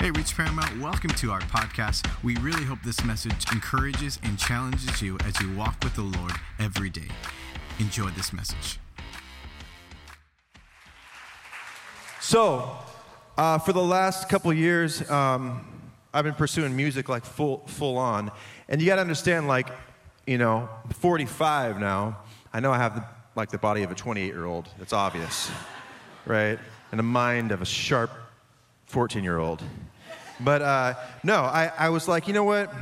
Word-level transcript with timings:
Hey, 0.00 0.10
Reach 0.12 0.34
Paramount, 0.34 0.80
welcome 0.80 1.10
to 1.10 1.30
our 1.30 1.42
podcast. 1.42 2.08
We 2.24 2.34
really 2.36 2.64
hope 2.64 2.78
this 2.82 3.04
message 3.04 3.52
encourages 3.52 4.18
and 4.22 4.38
challenges 4.38 5.02
you 5.02 5.18
as 5.26 5.38
you 5.42 5.54
walk 5.54 5.76
with 5.84 5.94
the 5.94 6.00
Lord 6.00 6.32
every 6.58 6.88
day. 6.88 7.08
Enjoy 7.78 8.08
this 8.08 8.32
message. 8.32 8.78
So, 12.18 12.78
uh, 13.36 13.58
for 13.58 13.74
the 13.74 13.82
last 13.82 14.30
couple 14.30 14.50
years, 14.54 15.08
um, 15.10 15.66
I've 16.14 16.24
been 16.24 16.32
pursuing 16.32 16.74
music 16.74 17.10
like 17.10 17.26
full, 17.26 17.58
full 17.66 17.98
on. 17.98 18.30
And 18.70 18.80
you 18.80 18.86
got 18.86 18.94
to 18.94 19.02
understand, 19.02 19.48
like, 19.48 19.68
you 20.26 20.38
know, 20.38 20.70
45 20.94 21.78
now. 21.78 22.20
I 22.54 22.60
know 22.60 22.72
I 22.72 22.78
have 22.78 22.94
the, 22.94 23.04
like 23.36 23.50
the 23.50 23.58
body 23.58 23.82
of 23.82 23.90
a 23.90 23.94
28 23.94 24.24
year 24.24 24.46
old. 24.46 24.66
It's 24.80 24.94
obvious, 24.94 25.50
right? 26.24 26.58
And 26.90 26.98
the 26.98 27.02
mind 27.02 27.52
of 27.52 27.60
a 27.60 27.66
sharp 27.66 28.10
14 28.90 29.22
year 29.22 29.38
old. 29.38 29.62
But 30.42 30.62
uh, 30.62 30.94
no, 31.22 31.36
I, 31.42 31.72
I 31.78 31.88
was 31.90 32.08
like, 32.08 32.26
you 32.26 32.34
know 32.34 32.44
what? 32.44 32.72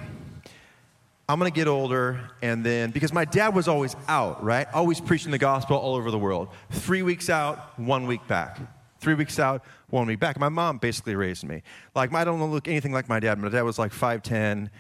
I'm 1.31 1.39
gonna 1.39 1.51
get 1.51 1.69
older, 1.69 2.31
and 2.41 2.65
then 2.65 2.91
because 2.91 3.13
my 3.13 3.27
dad 3.27 3.55
was 3.55 3.69
always 3.69 3.95
out, 4.09 4.43
right? 4.43 4.67
Always 4.73 4.99
preaching 4.99 5.31
the 5.31 5.39
gospel 5.39 5.77
all 5.77 5.95
over 5.95 6.11
the 6.11 6.19
world. 6.19 6.49
Three 6.71 7.03
weeks 7.03 7.29
out, 7.29 7.79
one 7.79 8.07
week 8.07 8.27
back. 8.27 8.59
Three 9.01 9.13
weeks 9.13 9.39
out, 9.39 9.63
one 9.91 10.07
week 10.07 10.21
back. 10.21 10.39
My 10.39 10.49
mom 10.49 10.79
basically 10.79 11.17
raised 11.17 11.45
me. 11.45 11.63
Like 11.95 12.15
I 12.15 12.25
don't 12.25 12.43
look 12.51 12.67
anything 12.67 12.93
like 12.93 13.11
my 13.11 13.21
dad. 13.21 13.39
My 13.39 13.51
dad 13.51 13.63
was 13.63 13.79
like 13.79 13.93
5'10, 13.93 14.71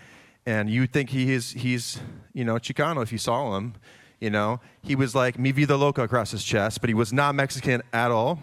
and 0.46 0.70
you'd 0.70 0.90
think 0.90 1.10
he 1.10 1.34
is 1.34 1.50
he's 1.50 2.00
you 2.32 2.44
know 2.44 2.54
Chicano 2.54 3.02
if 3.02 3.12
you 3.12 3.18
saw 3.18 3.54
him. 3.56 3.74
You 4.18 4.30
know, 4.30 4.60
he 4.82 4.96
was 4.96 5.14
like 5.14 5.38
mi 5.38 5.52
vida 5.52 5.76
loca 5.76 6.02
across 6.02 6.30
his 6.30 6.42
chest, 6.42 6.80
but 6.80 6.88
he 6.88 6.94
was 6.94 7.12
not 7.12 7.34
Mexican 7.34 7.82
at 7.92 8.10
all 8.10 8.40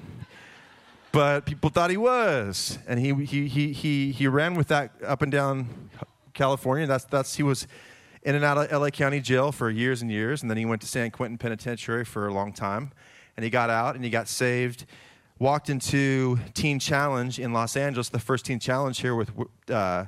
but 1.16 1.46
people 1.46 1.70
thought 1.70 1.90
he 1.90 1.96
was, 1.96 2.78
and 2.86 3.00
he 3.00 3.14
he 3.23 3.48
he 3.48 3.72
he 3.72 4.12
he 4.12 4.28
ran 4.28 4.54
with 4.54 4.68
that 4.68 4.92
up 5.02 5.22
and 5.22 5.32
down 5.32 5.90
California. 6.34 6.86
That's 6.86 7.06
that's 7.06 7.36
he 7.36 7.42
was 7.42 7.67
in 8.23 8.36
and 8.36 8.44
out 8.44 8.58
of 8.58 8.70
LA 8.70 8.89
County 8.89 9.22
Jail 9.22 9.54
for 9.54 9.70
years 9.70 10.02
and 10.02 10.12
years, 10.12 10.42
and 10.42 10.52
then 10.52 10.58
he 10.58 10.66
went 10.66 10.81
to 10.81 10.88
San 10.88 11.12
Quentin 11.12 11.38
Penitentiary 11.38 12.04
for 12.04 12.28
a 12.28 12.34
long 12.34 12.52
time, 12.52 12.92
and 13.38 13.45
he 13.45 13.50
got 13.50 13.70
out 13.70 13.95
and 13.95 14.04
he 14.04 14.09
got 14.09 14.28
saved. 14.28 14.86
Walked 15.39 15.70
into 15.70 16.38
Teen 16.54 16.80
Challenge 16.80 17.39
in 17.39 17.54
Los 17.54 17.78
Angeles, 17.78 18.09
the 18.09 18.20
first 18.20 18.45
Teen 18.45 18.59
Challenge 18.59 19.00
here 19.00 19.16
with 19.16 19.32
uh, 19.72 20.06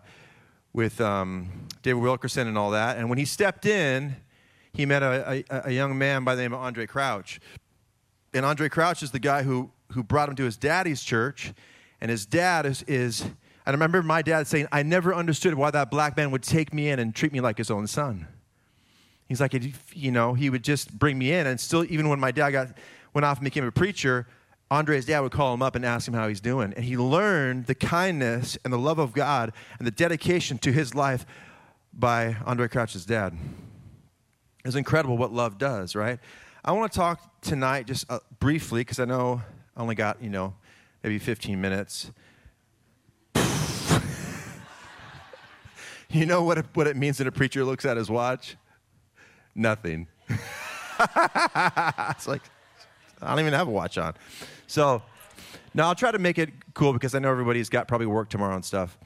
with 0.74 1.00
um, 1.00 1.68
David 1.84 2.02
Wilkerson 2.02 2.50
and 2.50 2.58
all 2.58 2.72
that. 2.72 2.98
And 2.98 3.08
when 3.08 3.18
he 3.18 3.24
stepped 3.24 3.66
in, 3.66 4.18
he 4.74 4.86
met 4.86 5.04
a, 5.04 5.46
a, 5.50 5.62
a 5.68 5.72
young 5.72 5.98
man 5.98 6.26
by 6.26 6.36
the 6.36 6.42
name 6.42 6.54
of 6.54 6.60
Andraé 6.60 6.86
Crouch. 6.86 7.40
And 8.34 8.46
Andraé 8.46 8.70
Crouch 8.70 9.02
is 9.04 9.12
the 9.12 9.20
guy 9.20 9.44
who 9.44 9.72
who 9.94 10.04
brought 10.04 10.30
him 10.30 10.36
to 10.36 10.44
his 10.44 10.58
daddy's 10.58 11.04
church. 11.04 11.54
And 12.02 12.12
his 12.12 12.26
dad 12.26 12.66
is, 12.66 12.84
is 12.84 13.26
I 13.66 13.72
remember 13.72 14.02
my 14.02 14.22
dad 14.22 14.48
saying, 14.48 14.68
I 14.72 14.84
never 14.84 15.14
understood 15.14 15.54
why 15.54 15.72
that 15.72 15.92
black 15.92 16.16
man 16.16 16.32
would 16.32 16.44
take 16.44 16.74
me 16.74 16.90
in 16.90 17.00
and 17.00 17.14
treat 17.14 17.34
me 17.34 17.42
like 17.42 17.58
his 17.58 17.72
own 17.72 17.88
son. 17.88 18.28
He's 19.28 19.42
like, 19.42 19.54
you 19.94 20.12
know, 20.12 20.34
he 20.34 20.50
would 20.50 20.64
just 20.64 20.98
bring 20.98 21.18
me 21.18 21.34
in. 21.34 21.48
And 21.48 21.60
still, 21.60 21.84
even 21.92 22.08
when 22.08 22.20
my 22.20 22.32
dad 22.32 22.52
got, 22.52 22.78
went 23.14 23.26
off 23.26 23.40
and 23.40 23.46
became 23.46 23.66
a 23.66 23.72
preacher, 23.72 24.26
Andraé's 24.72 25.06
dad 25.06 25.20
would 25.20 25.32
call 25.32 25.54
him 25.54 25.62
up 25.62 25.76
and 25.76 25.86
ask 25.86 26.08
him 26.08 26.14
how 26.14 26.28
he's 26.28 26.40
doing. 26.40 26.74
And 26.76 26.86
he 26.86 26.98
learned 26.98 27.66
the 27.66 27.76
kindness 27.76 28.58
and 28.64 28.72
the 28.72 28.78
love 28.78 29.00
of 29.00 29.14
God 29.14 29.52
and 29.80 29.88
the 29.88 29.92
dedication 29.92 30.58
to 30.60 30.72
his 30.72 30.96
life 30.96 31.26
by 31.94 32.34
Andraé 32.46 32.70
Crouch's 32.70 33.06
dad. 33.06 33.36
It's 34.64 34.76
incredible 34.76 35.18
what 35.18 35.34
love 35.34 35.58
does, 35.58 35.96
right? 35.96 36.20
I 36.64 36.74
want 36.74 36.92
to 36.92 36.98
talk 36.98 37.42
tonight 37.42 37.88
just 37.88 38.10
uh, 38.12 38.20
briefly 38.40 38.82
because 38.82 39.00
I 39.00 39.06
know 39.06 39.42
I 39.78 39.82
only 39.82 39.96
got, 39.96 40.22
you 40.24 40.30
know, 40.32 40.56
maybe 41.04 41.20
15 41.20 41.62
minutes. 41.62 42.12
you 46.10 46.26
know 46.26 46.44
what 46.44 46.58
it, 46.58 46.66
what 46.74 46.88
it 46.88 46.98
means 46.98 47.20
when 47.20 47.28
a 47.28 47.32
preacher 47.32 47.64
looks 47.64 47.86
at 47.86 47.96
his 47.96 48.10
watch? 48.10 48.58
Nothing. 49.54 50.08
it's 50.30 50.40
like, 52.28 52.42
I 53.22 53.30
don't 53.30 53.40
even 53.40 53.54
have 53.54 53.68
a 53.68 53.72
watch 53.72 54.00
on. 54.00 54.16
So, 54.66 55.04
now 55.76 55.90
I'll 55.90 55.96
try 55.96 56.12
to 56.12 56.18
make 56.18 56.40
it 56.40 56.50
cool 56.74 56.92
because 56.92 57.14
I 57.14 57.20
know 57.20 57.30
everybody's 57.30 57.70
got 57.70 57.88
probably 57.88 58.08
work 58.08 58.30
tomorrow 58.30 58.56
and 58.56 58.66
stuff. 58.66 58.98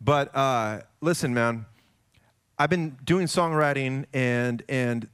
But 0.00 0.34
uh, 0.34 0.80
listen, 1.00 1.32
man, 1.32 1.66
I've 2.58 2.70
been 2.70 2.96
doing 3.04 3.26
songwriting, 3.26 4.06
and 4.12 4.62
and 4.68 5.08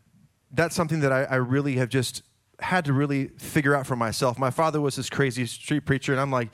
that's 0.52 0.74
something 0.74 1.00
that 1.00 1.12
I, 1.12 1.24
I 1.24 1.34
really 1.36 1.74
have 1.76 1.90
just 1.90 2.22
had 2.60 2.84
to 2.86 2.92
really 2.92 3.28
figure 3.38 3.74
out 3.74 3.86
for 3.86 3.96
myself. 3.96 4.38
My 4.38 4.50
father 4.50 4.80
was 4.80 4.96
this 4.96 5.10
crazy 5.10 5.46
street 5.46 5.84
preacher, 5.84 6.12
and 6.12 6.20
I'm 6.20 6.30
like, 6.30 6.50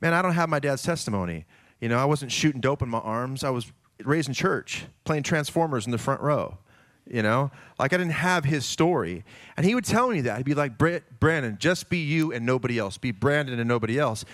man, 0.00 0.12
I 0.14 0.22
don't 0.22 0.34
have 0.34 0.48
my 0.48 0.58
dad's 0.58 0.82
testimony. 0.82 1.46
You 1.80 1.88
know, 1.88 1.98
I 1.98 2.04
wasn't 2.04 2.32
shooting 2.32 2.60
dope 2.60 2.82
in 2.82 2.88
my 2.88 2.98
arms. 2.98 3.44
I 3.44 3.50
was 3.50 3.72
raised 4.04 4.28
in 4.28 4.34
church, 4.34 4.84
playing 5.04 5.22
Transformers 5.22 5.86
in 5.86 5.92
the 5.92 5.98
front 5.98 6.20
row. 6.20 6.58
You 7.08 7.22
know, 7.22 7.52
like 7.78 7.92
I 7.92 7.98
didn't 7.98 8.14
have 8.14 8.44
his 8.44 8.66
story. 8.66 9.24
And 9.56 9.64
he 9.64 9.76
would 9.76 9.84
tell 9.84 10.08
me 10.08 10.22
that. 10.22 10.38
He'd 10.38 10.42
be 10.44 10.54
like, 10.54 10.76
Brandin, 10.76 11.56
just 11.56 11.88
be 11.88 11.98
you 11.98 12.32
and 12.32 12.44
nobody 12.44 12.80
else. 12.80 12.98
Be 12.98 13.12
Brandin 13.12 13.60
and 13.60 13.68
nobody 13.68 13.96
else. 13.96 14.24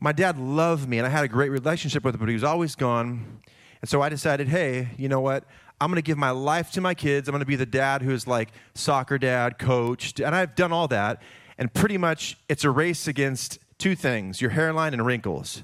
My 0.00 0.10
dad 0.10 0.36
loved 0.36 0.88
me, 0.88 0.98
and 0.98 1.06
I 1.06 1.10
had 1.10 1.24
a 1.24 1.28
great 1.28 1.50
relationship 1.50 2.02
with 2.02 2.16
him, 2.16 2.18
but 2.18 2.28
he 2.28 2.34
was 2.34 2.42
always 2.42 2.74
gone. 2.74 3.40
And 3.80 3.88
so 3.88 4.02
I 4.02 4.08
decided, 4.08 4.48
hey, 4.48 4.88
you 4.98 5.08
know 5.08 5.20
what? 5.20 5.44
I'm 5.80 5.90
going 5.90 5.96
to 5.96 6.06
give 6.06 6.18
my 6.18 6.30
life 6.30 6.70
to 6.72 6.80
my 6.80 6.94
kids. 6.94 7.28
I'm 7.28 7.32
going 7.32 7.40
to 7.40 7.46
be 7.46 7.56
the 7.56 7.66
dad 7.66 8.02
who's 8.02 8.26
like 8.26 8.50
soccer 8.74 9.18
dad, 9.18 9.58
coach, 9.58 10.18
and 10.20 10.34
I've 10.34 10.54
done 10.54 10.72
all 10.72 10.88
that. 10.88 11.22
And 11.58 11.72
pretty 11.72 11.98
much 11.98 12.38
it's 12.48 12.64
a 12.64 12.70
race 12.70 13.08
against 13.08 13.58
two 13.78 13.94
things 13.94 14.40
your 14.40 14.50
hairline 14.50 14.92
and 14.94 15.04
wrinkles. 15.04 15.62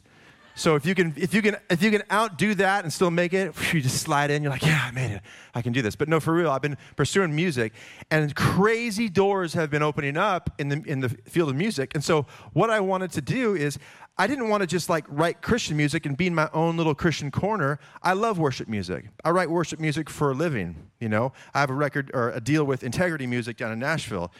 So 0.54 0.74
if 0.74 0.84
you 0.84 0.94
can, 0.94 1.14
if 1.16 1.32
you 1.32 1.40
can, 1.40 1.56
if 1.70 1.82
you 1.82 1.90
can 1.90 2.02
outdo 2.12 2.54
that 2.56 2.84
and 2.84 2.92
still 2.92 3.10
make 3.10 3.32
it, 3.32 3.54
you 3.72 3.80
just 3.80 4.02
slide 4.02 4.30
in. 4.30 4.42
You're 4.42 4.52
like, 4.52 4.62
yeah, 4.62 4.84
I 4.86 4.90
made 4.90 5.10
it. 5.10 5.22
I 5.54 5.62
can 5.62 5.72
do 5.72 5.80
this. 5.80 5.96
But 5.96 6.08
no, 6.08 6.20
for 6.20 6.34
real, 6.34 6.50
I've 6.50 6.60
been 6.60 6.76
pursuing 6.94 7.34
music, 7.34 7.72
and 8.10 8.34
crazy 8.34 9.08
doors 9.08 9.54
have 9.54 9.70
been 9.70 9.82
opening 9.82 10.18
up 10.18 10.50
in 10.58 10.68
the 10.68 10.82
in 10.86 11.00
the 11.00 11.08
field 11.08 11.48
of 11.48 11.56
music. 11.56 11.92
And 11.94 12.04
so 12.04 12.26
what 12.52 12.68
I 12.68 12.80
wanted 12.80 13.12
to 13.12 13.22
do 13.22 13.54
is 13.54 13.78
I 14.18 14.26
didn't 14.26 14.50
want 14.50 14.60
to 14.60 14.66
just 14.66 14.88
like 14.88 15.04
write 15.08 15.40
Christian 15.40 15.76
music 15.76 16.04
and 16.04 16.16
be 16.16 16.26
in 16.26 16.34
my 16.34 16.48
own 16.52 16.76
little 16.76 16.94
Christian 16.94 17.30
corner. 17.30 17.78
I 18.02 18.12
love 18.12 18.38
worship 18.38 18.68
music. 18.68 19.06
I 19.24 19.30
write 19.30 19.50
worship 19.50 19.80
music 19.80 20.10
for 20.10 20.30
a 20.30 20.34
living, 20.34 20.90
you 21.00 21.08
know. 21.08 21.32
I 21.54 21.60
have 21.60 21.70
a 21.70 21.74
record 21.74 22.10
or 22.12 22.30
a 22.30 22.40
deal 22.40 22.64
with 22.64 22.82
Integrity 22.82 23.26
Music 23.26 23.56
down 23.56 23.72
in 23.72 23.78
Nashville. 23.78 24.30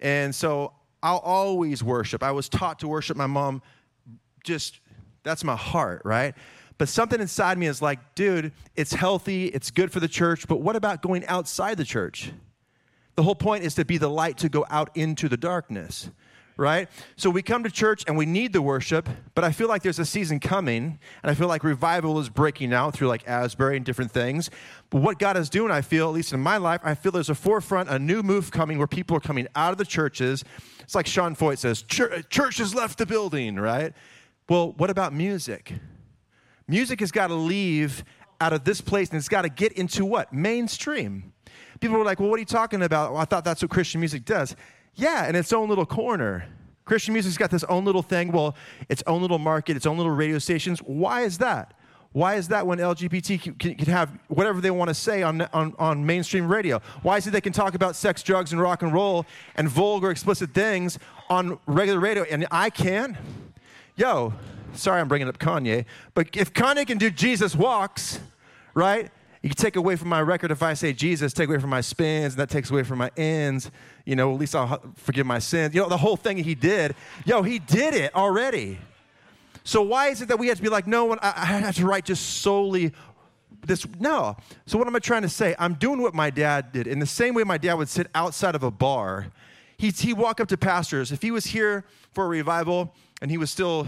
And 0.00 0.34
so 0.34 0.72
I'll 1.02 1.18
always 1.18 1.84
worship. 1.84 2.22
I 2.22 2.32
was 2.32 2.48
taught 2.48 2.78
to 2.80 2.88
worship 2.88 3.16
my 3.16 3.26
mom 3.26 3.62
just 4.44 4.80
that's 5.24 5.44
my 5.44 5.56
heart, 5.56 6.02
right? 6.04 6.34
But 6.78 6.88
something 6.88 7.20
inside 7.20 7.58
me 7.58 7.66
is 7.66 7.82
like, 7.82 8.14
dude, 8.14 8.52
it's 8.76 8.94
healthy, 8.94 9.46
it's 9.46 9.70
good 9.70 9.92
for 9.92 10.00
the 10.00 10.08
church, 10.08 10.46
but 10.48 10.62
what 10.62 10.76
about 10.76 11.02
going 11.02 11.26
outside 11.26 11.76
the 11.76 11.84
church? 11.84 12.32
The 13.16 13.24
whole 13.24 13.34
point 13.34 13.64
is 13.64 13.74
to 13.74 13.84
be 13.84 13.98
the 13.98 14.08
light 14.08 14.38
to 14.38 14.48
go 14.48 14.64
out 14.70 14.96
into 14.96 15.28
the 15.28 15.36
darkness 15.36 16.10
right? 16.58 16.88
So 17.16 17.30
we 17.30 17.40
come 17.40 17.62
to 17.62 17.70
church 17.70 18.04
and 18.06 18.18
we 18.18 18.26
need 18.26 18.52
the 18.52 18.60
worship, 18.60 19.08
but 19.34 19.44
I 19.44 19.52
feel 19.52 19.68
like 19.68 19.82
there's 19.82 20.00
a 20.00 20.04
season 20.04 20.40
coming, 20.40 20.98
and 21.22 21.30
I 21.30 21.34
feel 21.34 21.46
like 21.46 21.64
revival 21.64 22.18
is 22.18 22.28
breaking 22.28 22.74
out 22.74 22.94
through 22.94 23.08
like 23.08 23.26
Asbury 23.26 23.76
and 23.76 23.86
different 23.86 24.10
things. 24.10 24.50
But 24.90 25.00
what 25.00 25.18
God 25.18 25.36
is 25.36 25.48
doing, 25.48 25.70
I 25.70 25.80
feel, 25.80 26.08
at 26.08 26.14
least 26.14 26.32
in 26.32 26.40
my 26.40 26.56
life, 26.56 26.80
I 26.82 26.96
feel 26.96 27.12
there's 27.12 27.30
a 27.30 27.34
forefront, 27.34 27.88
a 27.88 27.98
new 27.98 28.22
move 28.22 28.50
coming 28.50 28.76
where 28.76 28.88
people 28.88 29.16
are 29.16 29.20
coming 29.20 29.46
out 29.54 29.70
of 29.70 29.78
the 29.78 29.84
churches. 29.84 30.44
It's 30.80 30.96
like 30.96 31.06
Sean 31.06 31.36
Feucht 31.36 31.58
says, 31.58 31.82
church 31.82 32.58
has 32.58 32.74
left 32.74 32.98
the 32.98 33.06
building, 33.06 33.56
right? 33.56 33.92
Well, 34.48 34.72
what 34.72 34.90
about 34.90 35.14
music? 35.14 35.72
Music 36.66 36.98
has 37.00 37.12
got 37.12 37.28
to 37.28 37.34
leave 37.34 38.04
out 38.40 38.52
of 38.52 38.64
this 38.64 38.80
place 38.80 39.10
and 39.10 39.18
it's 39.18 39.28
got 39.28 39.42
to 39.42 39.48
get 39.48 39.72
into 39.72 40.04
what? 40.04 40.32
Mainstream. 40.32 41.32
People 41.80 41.98
were 41.98 42.04
like, 42.04 42.18
well, 42.18 42.28
what 42.28 42.36
are 42.36 42.40
you 42.40 42.46
talking 42.46 42.82
about? 42.82 43.12
Well, 43.12 43.20
I 43.20 43.24
thought 43.24 43.44
that's 43.44 43.62
what 43.62 43.70
Christian 43.70 44.00
music 44.00 44.24
does. 44.24 44.56
Yeah, 44.98 45.28
in 45.28 45.36
its 45.36 45.52
own 45.52 45.68
little 45.68 45.86
corner. 45.86 46.46
Christian 46.84 47.14
music's 47.14 47.36
got 47.38 47.50
this 47.50 47.62
own 47.64 47.84
little 47.84 48.02
thing, 48.02 48.32
well, 48.32 48.56
its 48.88 49.02
own 49.06 49.22
little 49.22 49.38
market, 49.38 49.76
its 49.76 49.86
own 49.86 49.96
little 49.96 50.10
radio 50.10 50.38
stations. 50.38 50.80
Why 50.80 51.22
is 51.22 51.38
that? 51.38 51.74
Why 52.12 52.34
is 52.34 52.48
that 52.48 52.66
when 52.66 52.78
LGBT 52.78 53.58
can, 53.58 53.74
can 53.76 53.86
have 53.86 54.10
whatever 54.26 54.60
they 54.60 54.72
want 54.72 54.88
to 54.88 54.94
say 54.94 55.22
on, 55.22 55.42
on, 55.52 55.74
on 55.78 56.04
mainstream 56.04 56.50
radio? 56.50 56.80
Why 57.02 57.18
is 57.18 57.26
it 57.28 57.30
they 57.30 57.40
can 57.40 57.52
talk 57.52 57.74
about 57.74 57.94
sex, 57.94 58.24
drugs, 58.24 58.50
and 58.50 58.60
rock 58.60 58.82
and 58.82 58.92
roll 58.92 59.24
and 59.54 59.68
vulgar, 59.68 60.10
explicit 60.10 60.52
things 60.52 60.98
on 61.30 61.60
regular 61.66 62.00
radio 62.00 62.24
and 62.24 62.46
I 62.50 62.70
can? 62.70 63.16
Yo, 63.94 64.32
sorry 64.72 65.00
I'm 65.00 65.06
bringing 65.06 65.28
up 65.28 65.38
Kanye, 65.38 65.84
but 66.14 66.34
if 66.34 66.52
Kanye 66.52 66.86
can 66.86 66.98
do 66.98 67.10
Jesus 67.10 67.54
Walks, 67.54 68.18
right? 68.74 69.12
You 69.42 69.50
take 69.50 69.76
away 69.76 69.94
from 69.96 70.08
my 70.08 70.20
record 70.20 70.50
if 70.50 70.62
I 70.62 70.74
say 70.74 70.92
Jesus, 70.92 71.32
take 71.32 71.48
away 71.48 71.58
from 71.58 71.70
my 71.70 71.80
spins, 71.80 72.34
and 72.34 72.40
that 72.40 72.50
takes 72.50 72.70
away 72.70 72.82
from 72.82 72.98
my 72.98 73.10
ends. 73.16 73.70
You 74.04 74.16
know, 74.16 74.32
at 74.32 74.40
least 74.40 74.56
I'll 74.56 74.82
forgive 74.96 75.26
my 75.26 75.38
sins. 75.38 75.74
You 75.74 75.82
know, 75.82 75.88
the 75.88 75.96
whole 75.96 76.16
thing 76.16 76.38
he 76.38 76.54
did, 76.54 76.96
yo, 77.24 77.42
he 77.42 77.58
did 77.58 77.94
it 77.94 78.14
already. 78.16 78.78
So 79.62 79.82
why 79.82 80.08
is 80.08 80.22
it 80.22 80.28
that 80.28 80.38
we 80.38 80.48
have 80.48 80.56
to 80.56 80.62
be 80.62 80.68
like, 80.68 80.86
no, 80.86 81.12
I, 81.14 81.32
I 81.36 81.44
have 81.44 81.76
to 81.76 81.86
write 81.86 82.06
just 82.06 82.40
solely 82.40 82.92
this? 83.64 83.86
No. 84.00 84.36
So 84.66 84.78
what 84.78 84.86
am 84.86 84.96
I 84.96 84.98
trying 84.98 85.22
to 85.22 85.28
say? 85.28 85.54
I'm 85.58 85.74
doing 85.74 86.02
what 86.02 86.14
my 86.14 86.30
dad 86.30 86.72
did. 86.72 86.86
In 86.86 86.98
the 86.98 87.06
same 87.06 87.34
way 87.34 87.44
my 87.44 87.58
dad 87.58 87.74
would 87.74 87.88
sit 87.88 88.08
outside 88.14 88.54
of 88.54 88.62
a 88.62 88.70
bar, 88.70 89.26
he'd, 89.76 89.96
he'd 89.98 90.14
walk 90.14 90.40
up 90.40 90.48
to 90.48 90.56
pastors. 90.56 91.12
If 91.12 91.22
he 91.22 91.30
was 91.30 91.46
here 91.46 91.84
for 92.12 92.24
a 92.24 92.28
revival 92.28 92.94
and 93.20 93.30
he 93.30 93.38
was 93.38 93.50
still 93.50 93.86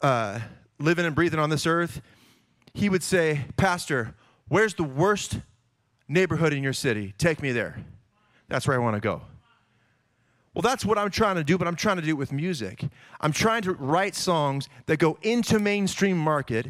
uh, 0.00 0.38
living 0.78 1.04
and 1.04 1.14
breathing 1.14 1.40
on 1.40 1.50
this 1.50 1.66
earth, 1.66 2.00
he 2.72 2.88
would 2.88 3.02
say, 3.02 3.46
Pastor, 3.56 4.14
where's 4.48 4.74
the 4.74 4.84
worst 4.84 5.38
neighborhood 6.08 6.52
in 6.52 6.62
your 6.62 6.72
city? 6.72 7.14
Take 7.18 7.42
me 7.42 7.52
there. 7.52 7.78
That's 8.48 8.66
where 8.66 8.76
I 8.76 8.80
want 8.80 8.94
to 8.96 9.00
go. 9.00 9.22
Well, 10.54 10.62
that's 10.62 10.84
what 10.84 10.98
I'm 10.98 11.10
trying 11.10 11.34
to 11.34 11.44
do, 11.44 11.58
but 11.58 11.66
I'm 11.66 11.74
trying 11.74 11.96
to 11.96 12.02
do 12.02 12.10
it 12.10 12.18
with 12.18 12.30
music. 12.30 12.84
I'm 13.20 13.32
trying 13.32 13.62
to 13.62 13.72
write 13.72 14.14
songs 14.14 14.68
that 14.86 14.98
go 14.98 15.18
into 15.22 15.58
mainstream 15.58 16.16
market 16.16 16.68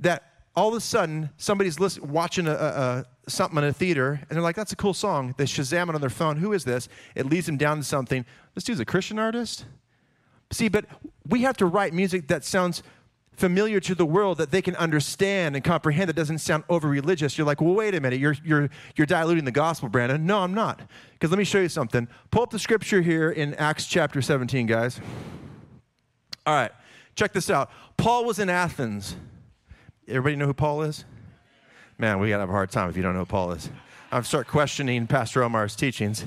that 0.00 0.24
all 0.56 0.68
of 0.68 0.74
a 0.74 0.80
sudden 0.80 1.28
somebody's 1.36 1.78
listen, 1.78 2.10
watching 2.10 2.46
a, 2.48 2.52
a, 2.52 2.54
a, 2.54 3.06
something 3.28 3.58
in 3.58 3.64
a 3.64 3.72
theater 3.72 4.18
and 4.28 4.36
they're 4.36 4.42
like, 4.42 4.56
that's 4.56 4.72
a 4.72 4.76
cool 4.76 4.94
song. 4.94 5.34
They 5.36 5.44
Shazam 5.44 5.90
it 5.90 5.94
on 5.94 6.00
their 6.00 6.08
phone. 6.08 6.38
Who 6.38 6.54
is 6.54 6.64
this? 6.64 6.88
It 7.14 7.26
leads 7.26 7.46
them 7.46 7.58
down 7.58 7.76
to 7.76 7.84
something. 7.84 8.24
This 8.54 8.64
dude's 8.64 8.80
a 8.80 8.86
Christian 8.86 9.18
artist? 9.18 9.66
See, 10.50 10.68
but 10.68 10.86
we 11.28 11.42
have 11.42 11.58
to 11.58 11.66
write 11.66 11.92
music 11.92 12.28
that 12.28 12.44
sounds 12.44 12.82
familiar 13.38 13.78
to 13.78 13.94
the 13.94 14.04
world 14.04 14.38
that 14.38 14.50
they 14.50 14.60
can 14.60 14.74
understand 14.76 15.54
and 15.54 15.64
comprehend 15.64 16.08
that 16.08 16.16
doesn't 16.16 16.38
sound 16.38 16.64
over 16.68 16.88
religious. 16.88 17.38
You're 17.38 17.46
like, 17.46 17.60
well, 17.60 17.74
wait 17.74 17.94
a 17.94 18.00
minute, 18.00 18.18
you're, 18.18 18.34
you're, 18.44 18.68
you're 18.96 19.06
diluting 19.06 19.44
the 19.44 19.52
gospel, 19.52 19.88
Brandin. 19.88 20.22
No, 20.22 20.40
I'm 20.40 20.54
not. 20.54 20.80
Because 21.12 21.30
let 21.30 21.38
me 21.38 21.44
show 21.44 21.60
you 21.60 21.68
something. 21.68 22.08
Pull 22.32 22.42
up 22.42 22.50
the 22.50 22.58
scripture 22.58 23.00
here 23.00 23.30
in 23.30 23.54
Acts 23.54 23.86
chapter 23.86 24.20
17, 24.20 24.66
guys. 24.66 25.00
All 26.44 26.54
right, 26.54 26.72
check 27.14 27.32
this 27.32 27.48
out. 27.48 27.70
Paul 27.96 28.24
was 28.24 28.40
in 28.40 28.50
Athens. 28.50 29.14
Everybody 30.08 30.36
know 30.36 30.46
who 30.46 30.54
Paul 30.54 30.82
is? 30.82 31.04
Man, 31.96 32.18
we 32.18 32.30
gotta 32.30 32.40
have 32.40 32.48
a 32.48 32.52
hard 32.52 32.70
time 32.70 32.90
if 32.90 32.96
you 32.96 33.02
don't 33.02 33.12
know 33.12 33.20
who 33.20 33.26
Paul 33.26 33.52
is. 33.52 33.70
I'm 34.10 34.24
start 34.24 34.48
questioning 34.48 35.06
Pastor 35.06 35.44
Omar's 35.44 35.76
teachings. 35.76 36.24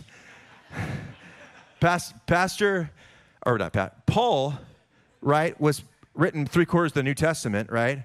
Past, 1.79 2.13
Pastor, 2.27 2.91
or 3.45 3.57
not 3.57 3.73
Pat, 3.73 4.05
Paul, 4.05 4.53
right, 5.21 5.59
was 5.59 5.83
written 6.13 6.45
three 6.45 6.65
quarters 6.65 6.91
of 6.91 6.95
the 6.95 7.03
New 7.03 7.13
Testament, 7.13 7.71
right? 7.71 8.03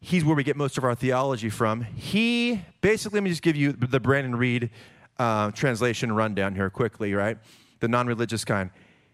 He's 0.00 0.24
where 0.24 0.34
we 0.34 0.44
get 0.44 0.56
most 0.56 0.78
of 0.78 0.84
our 0.84 0.94
theology 0.94 1.48
from. 1.48 1.82
He 1.82 2.60
basically, 2.80 3.18
let 3.18 3.24
me 3.24 3.30
just 3.30 3.42
give 3.42 3.56
you 3.56 3.72
the 3.72 4.00
Brandin 4.00 4.36
Reed 4.36 4.70
uh, 5.18 5.50
translation 5.52 6.12
rundown 6.12 6.54
here 6.54 6.70
quickly, 6.70 7.14
right? 7.14 7.38
The 7.80 7.88
non 7.88 8.06
religious 8.06 8.44
kind. 8.44 8.70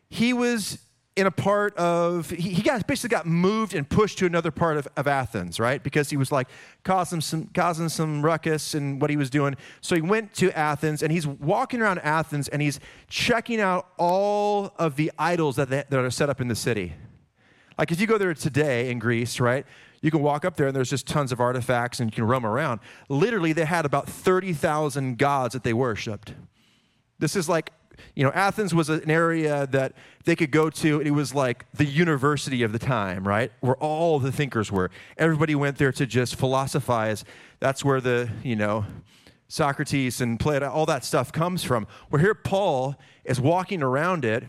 He 0.09 0.33
was 0.33 0.79
in 1.19 1.27
a 1.27 1.31
part 1.33 1.77
of 1.77 2.31
he, 2.31 2.51
he, 2.51 2.63
got 2.63 2.87
basically 2.87 3.09
got 3.09 3.27
moved 3.27 3.75
and 3.75 3.89
pushed 3.89 4.19
to 4.19 4.27
another 4.27 4.53
part 4.53 4.77
of, 4.77 4.87
of 4.97 5.09
athens 5.09 5.59
right 5.59 5.83
because 5.83 6.09
he 6.11 6.17
was 6.17 6.31
like 6.31 6.47
causing 6.85 7.21
some 7.21 7.49
causing 7.53 7.89
some 7.89 8.25
ruckus 8.25 8.73
and 8.73 9.01
what 9.01 9.11
he 9.11 9.17
was 9.17 9.29
doing 9.29 9.57
so 9.81 9.97
he 9.97 10.01
went 10.01 10.33
to 10.33 10.57
athens 10.57 11.03
and 11.03 11.11
he's 11.11 11.27
walking 11.27 11.83
around 11.83 11.99
athens 11.99 12.47
and 12.47 12.63
he's 12.63 12.79
checking 13.09 13.61
out 13.61 13.89
all 13.99 14.73
of 14.79 14.95
the 14.95 15.11
idols 15.19 15.57
that, 15.57 15.69
they, 15.69 15.83
that 15.91 15.99
are 15.99 16.11
set 16.11 16.31
up 16.31 16.41
in 16.41 16.47
the 16.47 16.55
city 16.55 16.95
like 17.79 17.93
if 17.93 18.01
you 18.01 18.07
go 18.07 18.19
there 18.19 18.35
today 18.35 18.91
in 18.91 18.99
Greece, 18.99 19.41
right? 19.41 19.65
You 20.01 20.11
can 20.11 20.21
walk 20.21 20.45
up 20.45 20.57
there 20.57 20.67
and 20.67 20.77
there's 20.77 20.91
just 20.91 21.07
tons 21.07 21.33
of 21.33 21.41
artifacts 21.41 22.01
and 22.01 22.11
you 22.11 22.15
can 22.15 22.25
roam 22.25 22.45
around. 22.45 22.81
Literally, 23.09 23.53
they 23.53 23.65
had 23.65 23.85
about 23.85 24.09
30,000 24.09 25.19
gods 25.19 25.55
that 25.55 25.65
they 25.65 25.73
worshiped. 25.73 26.35
This 27.19 27.35
is 27.35 27.49
like, 27.49 27.73
you 28.15 28.23
know, 28.23 28.31
Athens 28.31 28.73
was 28.73 28.89
an 28.89 29.11
area 29.11 29.67
that 29.69 29.93
they 30.25 30.37
could 30.37 30.53
go 30.53 30.71
to. 30.71 31.01
It 31.01 31.11
was 31.11 31.35
like 31.35 31.67
the 31.73 31.85
university 31.85 32.63
of 32.63 32.73
the 32.73 32.79
time, 32.79 33.27
right? 33.27 33.51
Where 33.61 33.77
all 33.77 34.21
the 34.21 34.31
thinkers 34.31 34.71
were. 34.71 34.91
Everybody 35.17 35.57
went 35.57 35.79
there 35.79 35.91
to 35.93 36.07
just 36.07 36.37
philosophize. 36.37 37.25
That's 37.59 37.85
where 37.85 38.01
the, 38.01 38.31
you 38.45 38.55
know, 38.55 38.85
Socrates 39.49 40.21
and 40.21 40.39
Plato, 40.39 40.71
all 40.71 40.87
that 40.87 41.05
stuff 41.05 41.33
comes 41.33 41.65
from. 41.65 41.89
Where 42.11 42.21
here 42.21 42.35
Paul 42.35 42.95
is 43.25 43.41
walking 43.41 43.83
around 43.83 44.25
it 44.25 44.45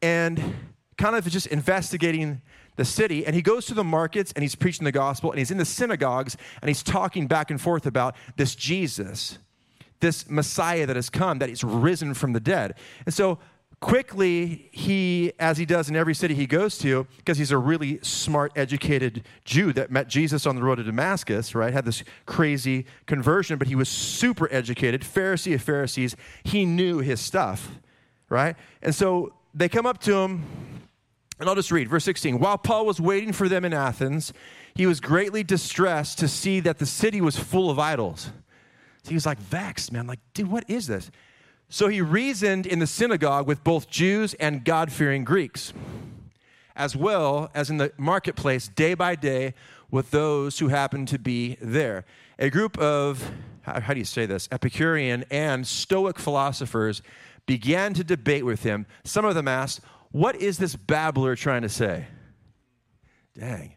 and 0.00 0.54
kind 0.96 1.16
of 1.16 1.28
just 1.28 1.48
investigating 1.48 2.40
the 2.76 2.84
city 2.84 3.24
and 3.26 3.34
he 3.34 3.42
goes 3.42 3.66
to 3.66 3.74
the 3.74 3.84
markets 3.84 4.32
and 4.34 4.42
he's 4.42 4.54
preaching 4.54 4.84
the 4.84 4.92
gospel 4.92 5.30
and 5.30 5.38
he's 5.38 5.50
in 5.50 5.58
the 5.58 5.64
synagogues 5.64 6.36
and 6.60 6.68
he's 6.68 6.82
talking 6.82 7.26
back 7.26 7.50
and 7.50 7.60
forth 7.60 7.86
about 7.86 8.16
this 8.36 8.54
Jesus, 8.54 9.38
this 10.00 10.28
Messiah 10.28 10.86
that 10.86 10.96
has 10.96 11.10
come, 11.10 11.38
that 11.38 11.48
he's 11.48 11.64
risen 11.64 12.14
from 12.14 12.32
the 12.32 12.40
dead. 12.40 12.74
And 13.06 13.14
so 13.14 13.38
quickly 13.80 14.70
he 14.72 15.30
as 15.38 15.58
he 15.58 15.66
does 15.66 15.90
in 15.90 15.96
every 15.96 16.14
city 16.14 16.34
he 16.34 16.46
goes 16.46 16.78
to 16.78 17.06
because 17.18 17.36
he's 17.36 17.50
a 17.50 17.58
really 17.58 17.98
smart 18.02 18.50
educated 18.56 19.22
jew 19.44 19.74
that 19.74 19.90
met 19.90 20.08
jesus 20.08 20.46
on 20.46 20.56
the 20.56 20.62
road 20.62 20.76
to 20.76 20.82
damascus 20.82 21.54
right 21.54 21.74
had 21.74 21.84
this 21.84 22.02
crazy 22.24 22.86
conversion 23.06 23.58
but 23.58 23.68
he 23.68 23.74
was 23.74 23.88
super 23.88 24.50
educated 24.50 25.02
pharisee 25.02 25.54
of 25.54 25.60
pharisees 25.60 26.16
he 26.44 26.64
knew 26.64 27.00
his 27.00 27.20
stuff 27.20 27.72
right 28.30 28.56
and 28.80 28.94
so 28.94 29.34
they 29.52 29.68
come 29.68 29.84
up 29.84 29.98
to 29.98 30.14
him 30.14 30.44
and 31.38 31.48
I'll 31.48 31.54
just 31.54 31.72
read 31.72 31.88
verse 31.88 32.04
16. 32.04 32.38
While 32.38 32.58
Paul 32.58 32.86
was 32.86 33.00
waiting 33.00 33.32
for 33.32 33.48
them 33.48 33.64
in 33.64 33.72
Athens, 33.72 34.32
he 34.74 34.86
was 34.86 35.00
greatly 35.00 35.42
distressed 35.42 36.18
to 36.18 36.28
see 36.28 36.60
that 36.60 36.78
the 36.78 36.86
city 36.86 37.20
was 37.20 37.38
full 37.38 37.70
of 37.70 37.78
idols. 37.78 38.30
So 39.02 39.10
he 39.10 39.14
was 39.14 39.26
like 39.26 39.38
vexed, 39.38 39.92
man, 39.92 40.06
like, 40.06 40.20
dude, 40.32 40.48
what 40.48 40.64
is 40.68 40.86
this? 40.86 41.10
So 41.68 41.88
he 41.88 42.00
reasoned 42.00 42.66
in 42.66 42.78
the 42.78 42.86
synagogue 42.86 43.46
with 43.46 43.64
both 43.64 43.88
Jews 43.88 44.34
and 44.34 44.64
God 44.64 44.92
fearing 44.92 45.24
Greeks, 45.24 45.72
as 46.76 46.94
well 46.96 47.50
as 47.54 47.68
in 47.68 47.78
the 47.78 47.92
marketplace 47.98 48.68
day 48.68 48.94
by 48.94 49.14
day 49.14 49.54
with 49.90 50.10
those 50.10 50.58
who 50.58 50.68
happened 50.68 51.08
to 51.08 51.18
be 51.18 51.56
there. 51.60 52.04
A 52.38 52.50
group 52.50 52.78
of, 52.78 53.30
how, 53.62 53.80
how 53.80 53.92
do 53.92 53.98
you 53.98 54.04
say 54.04 54.26
this, 54.26 54.48
Epicurean 54.50 55.24
and 55.30 55.66
Stoic 55.66 56.18
philosophers 56.18 57.02
began 57.46 57.92
to 57.94 58.04
debate 58.04 58.44
with 58.44 58.62
him. 58.62 58.86
Some 59.04 59.24
of 59.24 59.34
them 59.34 59.48
asked, 59.48 59.80
what 60.14 60.36
is 60.36 60.58
this 60.58 60.76
babbler 60.76 61.34
trying 61.34 61.62
to 61.62 61.68
say? 61.68 62.06
Dang. 63.36 63.74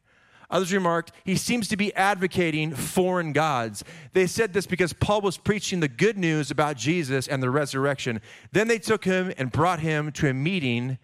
Others 0.51 0.71
remarked, 0.71 1.11
he 1.23 1.35
seems 1.35 1.67
to 1.69 1.75
be 1.75 1.91
advocating 1.95 2.75
foreign 2.75 3.33
gods. 3.33 3.83
They 4.13 4.27
said 4.27 4.53
this 4.53 4.67
because 4.67 4.93
Paul 4.93 5.21
was 5.21 5.35
preaching 5.35 5.79
the 5.79 5.87
good 5.87 6.15
news 6.15 6.51
about 6.51 6.77
Jesus 6.77 7.27
and 7.27 7.41
the 7.41 7.49
resurrection. 7.49 8.21
Then 8.51 8.67
they 8.67 8.77
took 8.77 9.03
him 9.03 9.33
and 9.39 9.51
brought 9.51 9.79
him 9.79 10.11
to 10.11 10.29
a 10.29 10.33
meeting 10.33 10.99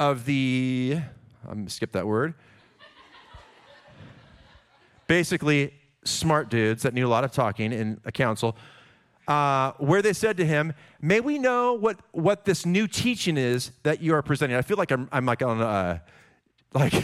of 0.00 0.24
the, 0.24 1.00
I'm 1.46 1.66
to 1.66 1.70
skip 1.70 1.92
that 1.92 2.06
word. 2.06 2.32
Basically, 5.06 5.74
smart 6.02 6.48
dudes 6.48 6.82
that 6.84 6.94
knew 6.94 7.06
a 7.06 7.10
lot 7.10 7.24
of 7.24 7.30
talking 7.30 7.74
in 7.74 8.00
a 8.06 8.10
council 8.10 8.56
uh, 9.32 9.72
where 9.78 10.02
they 10.02 10.12
said 10.12 10.36
to 10.36 10.44
him, 10.44 10.74
May 11.00 11.20
we 11.20 11.38
know 11.38 11.72
what, 11.72 11.98
what 12.12 12.44
this 12.44 12.66
new 12.66 12.86
teaching 12.86 13.38
is 13.38 13.72
that 13.82 14.02
you 14.02 14.14
are 14.14 14.22
presenting? 14.22 14.58
I 14.58 14.62
feel 14.62 14.76
like 14.76 14.90
I'm, 14.90 15.08
I'm 15.10 15.24
like 15.24 15.42
on 15.42 15.62
uh, 15.62 16.00
like 16.74 16.92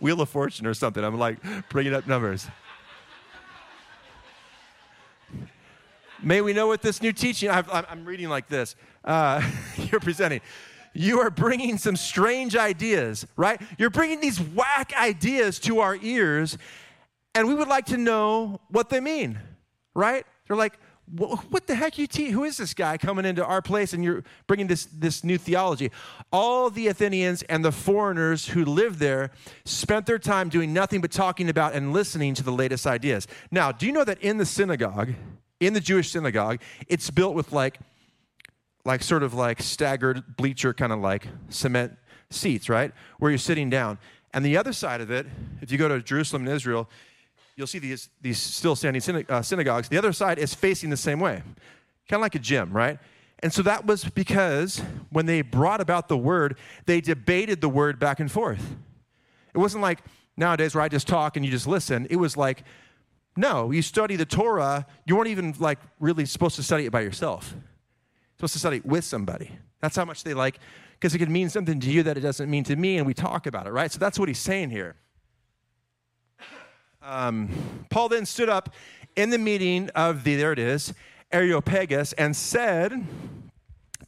Wheel 0.00 0.22
of 0.22 0.30
Fortune 0.30 0.66
or 0.66 0.72
something. 0.72 1.04
I'm 1.04 1.18
like 1.18 1.36
bringing 1.68 1.92
up 1.92 2.06
numbers. 2.06 2.46
May 6.22 6.40
we 6.40 6.54
know 6.54 6.66
what 6.66 6.80
this 6.80 7.02
new 7.02 7.12
teaching, 7.12 7.50
i 7.50 7.84
am 7.90 8.06
reading 8.06 8.30
like 8.30 8.48
this. 8.48 8.74
Uh, 9.04 9.46
you're 9.76 10.00
presenting. 10.00 10.40
You 10.94 11.20
are 11.20 11.30
bringing 11.30 11.76
some 11.76 11.96
strange 11.96 12.56
ideas, 12.56 13.26
right? 13.36 13.60
You're 13.76 13.90
bringing 13.90 14.20
these 14.20 14.40
whack 14.40 14.94
ideas 14.98 15.58
to 15.60 15.80
our 15.80 15.96
ears, 15.96 16.56
and 17.34 17.48
we 17.48 17.54
would 17.54 17.68
like 17.68 17.84
to 17.86 17.98
know 17.98 18.60
what 18.70 18.88
they 18.88 19.00
mean 19.00 19.38
right? 19.94 20.24
They're 20.46 20.56
like, 20.56 20.78
what 21.14 21.66
the 21.66 21.74
heck 21.74 21.98
you 21.98 22.06
teach? 22.06 22.30
Who 22.30 22.44
is 22.44 22.56
this 22.56 22.72
guy 22.74 22.96
coming 22.96 23.24
into 23.24 23.44
our 23.44 23.60
place 23.60 23.92
and 23.92 24.02
you're 24.02 24.24
bringing 24.46 24.66
this, 24.66 24.86
this 24.86 25.24
new 25.24 25.36
theology? 25.36 25.90
All 26.32 26.70
the 26.70 26.88
Athenians 26.88 27.42
and 27.42 27.64
the 27.64 27.72
foreigners 27.72 28.46
who 28.46 28.64
lived 28.64 28.98
there 28.98 29.30
spent 29.64 30.06
their 30.06 30.18
time 30.18 30.48
doing 30.48 30.72
nothing 30.72 31.00
but 31.00 31.10
talking 31.10 31.48
about 31.50 31.74
and 31.74 31.92
listening 31.92 32.34
to 32.34 32.42
the 32.42 32.52
latest 32.52 32.86
ideas. 32.86 33.26
Now, 33.50 33.72
do 33.72 33.84
you 33.86 33.92
know 33.92 34.04
that 34.04 34.22
in 34.22 34.38
the 34.38 34.46
synagogue, 34.46 35.12
in 35.60 35.74
the 35.74 35.80
Jewish 35.80 36.10
synagogue, 36.10 36.60
it's 36.88 37.10
built 37.10 37.34
with 37.34 37.52
like, 37.52 37.78
like 38.84 39.02
sort 39.02 39.22
of 39.22 39.34
like 39.34 39.60
staggered 39.60 40.36
bleacher 40.36 40.72
kind 40.72 40.92
of 40.92 41.00
like 41.00 41.26
cement 41.48 41.96
seats, 42.30 42.68
right? 42.68 42.92
Where 43.18 43.30
you're 43.30 43.38
sitting 43.38 43.68
down. 43.68 43.98
And 44.32 44.44
the 44.44 44.56
other 44.56 44.72
side 44.72 45.00
of 45.00 45.10
it, 45.10 45.26
if 45.60 45.70
you 45.70 45.78
go 45.78 45.88
to 45.88 46.00
Jerusalem 46.00 46.46
and 46.46 46.54
Israel, 46.54 46.88
you'll 47.56 47.66
see 47.66 47.78
these, 47.78 48.08
these 48.20 48.38
still 48.38 48.76
standing 48.76 49.26
uh, 49.28 49.42
synagogues. 49.42 49.88
The 49.88 49.98
other 49.98 50.12
side 50.12 50.38
is 50.38 50.54
facing 50.54 50.90
the 50.90 50.96
same 50.96 51.20
way, 51.20 51.42
kind 52.08 52.18
of 52.18 52.20
like 52.20 52.34
a 52.34 52.38
gym, 52.38 52.72
right? 52.72 52.98
And 53.42 53.52
so 53.52 53.62
that 53.62 53.86
was 53.86 54.04
because 54.04 54.82
when 55.10 55.26
they 55.26 55.42
brought 55.42 55.80
about 55.80 56.08
the 56.08 56.16
word, 56.16 56.56
they 56.86 57.00
debated 57.00 57.60
the 57.60 57.68
word 57.68 57.98
back 57.98 58.20
and 58.20 58.30
forth. 58.30 58.76
It 59.54 59.58
wasn't 59.58 59.82
like 59.82 59.98
nowadays 60.36 60.74
where 60.74 60.82
I 60.82 60.88
just 60.88 61.08
talk 61.08 61.36
and 61.36 61.44
you 61.44 61.50
just 61.50 61.66
listen. 61.66 62.06
It 62.08 62.16
was 62.16 62.36
like, 62.36 62.64
no, 63.36 63.70
you 63.70 63.82
study 63.82 64.16
the 64.16 64.26
Torah, 64.26 64.86
you 65.06 65.16
weren't 65.16 65.28
even 65.28 65.54
like 65.58 65.78
really 65.98 66.24
supposed 66.24 66.56
to 66.56 66.62
study 66.62 66.86
it 66.86 66.92
by 66.92 67.00
yourself. 67.00 67.52
You're 67.52 67.62
supposed 68.36 68.52
to 68.54 68.58
study 68.58 68.76
it 68.76 68.86
with 68.86 69.04
somebody. 69.04 69.50
That's 69.80 69.96
how 69.96 70.04
much 70.04 70.22
they 70.22 70.34
like, 70.34 70.58
because 70.92 71.14
it 71.14 71.18
can 71.18 71.32
mean 71.32 71.48
something 71.48 71.80
to 71.80 71.90
you 71.90 72.04
that 72.04 72.16
it 72.16 72.20
doesn't 72.20 72.48
mean 72.48 72.62
to 72.64 72.76
me, 72.76 72.98
and 72.98 73.06
we 73.06 73.14
talk 73.14 73.46
about 73.46 73.66
it, 73.66 73.70
right? 73.70 73.90
So 73.90 73.98
that's 73.98 74.18
what 74.18 74.28
he's 74.28 74.38
saying 74.38 74.70
here. 74.70 74.94
Um, 77.04 77.48
Paul 77.90 78.08
then 78.08 78.26
stood 78.26 78.48
up 78.48 78.72
in 79.16 79.30
the 79.30 79.38
meeting 79.38 79.90
of 79.90 80.22
the, 80.22 80.36
there 80.36 80.52
it 80.52 80.58
is, 80.58 80.94
Areopagus, 81.32 82.12
and 82.12 82.36
said, 82.36 83.04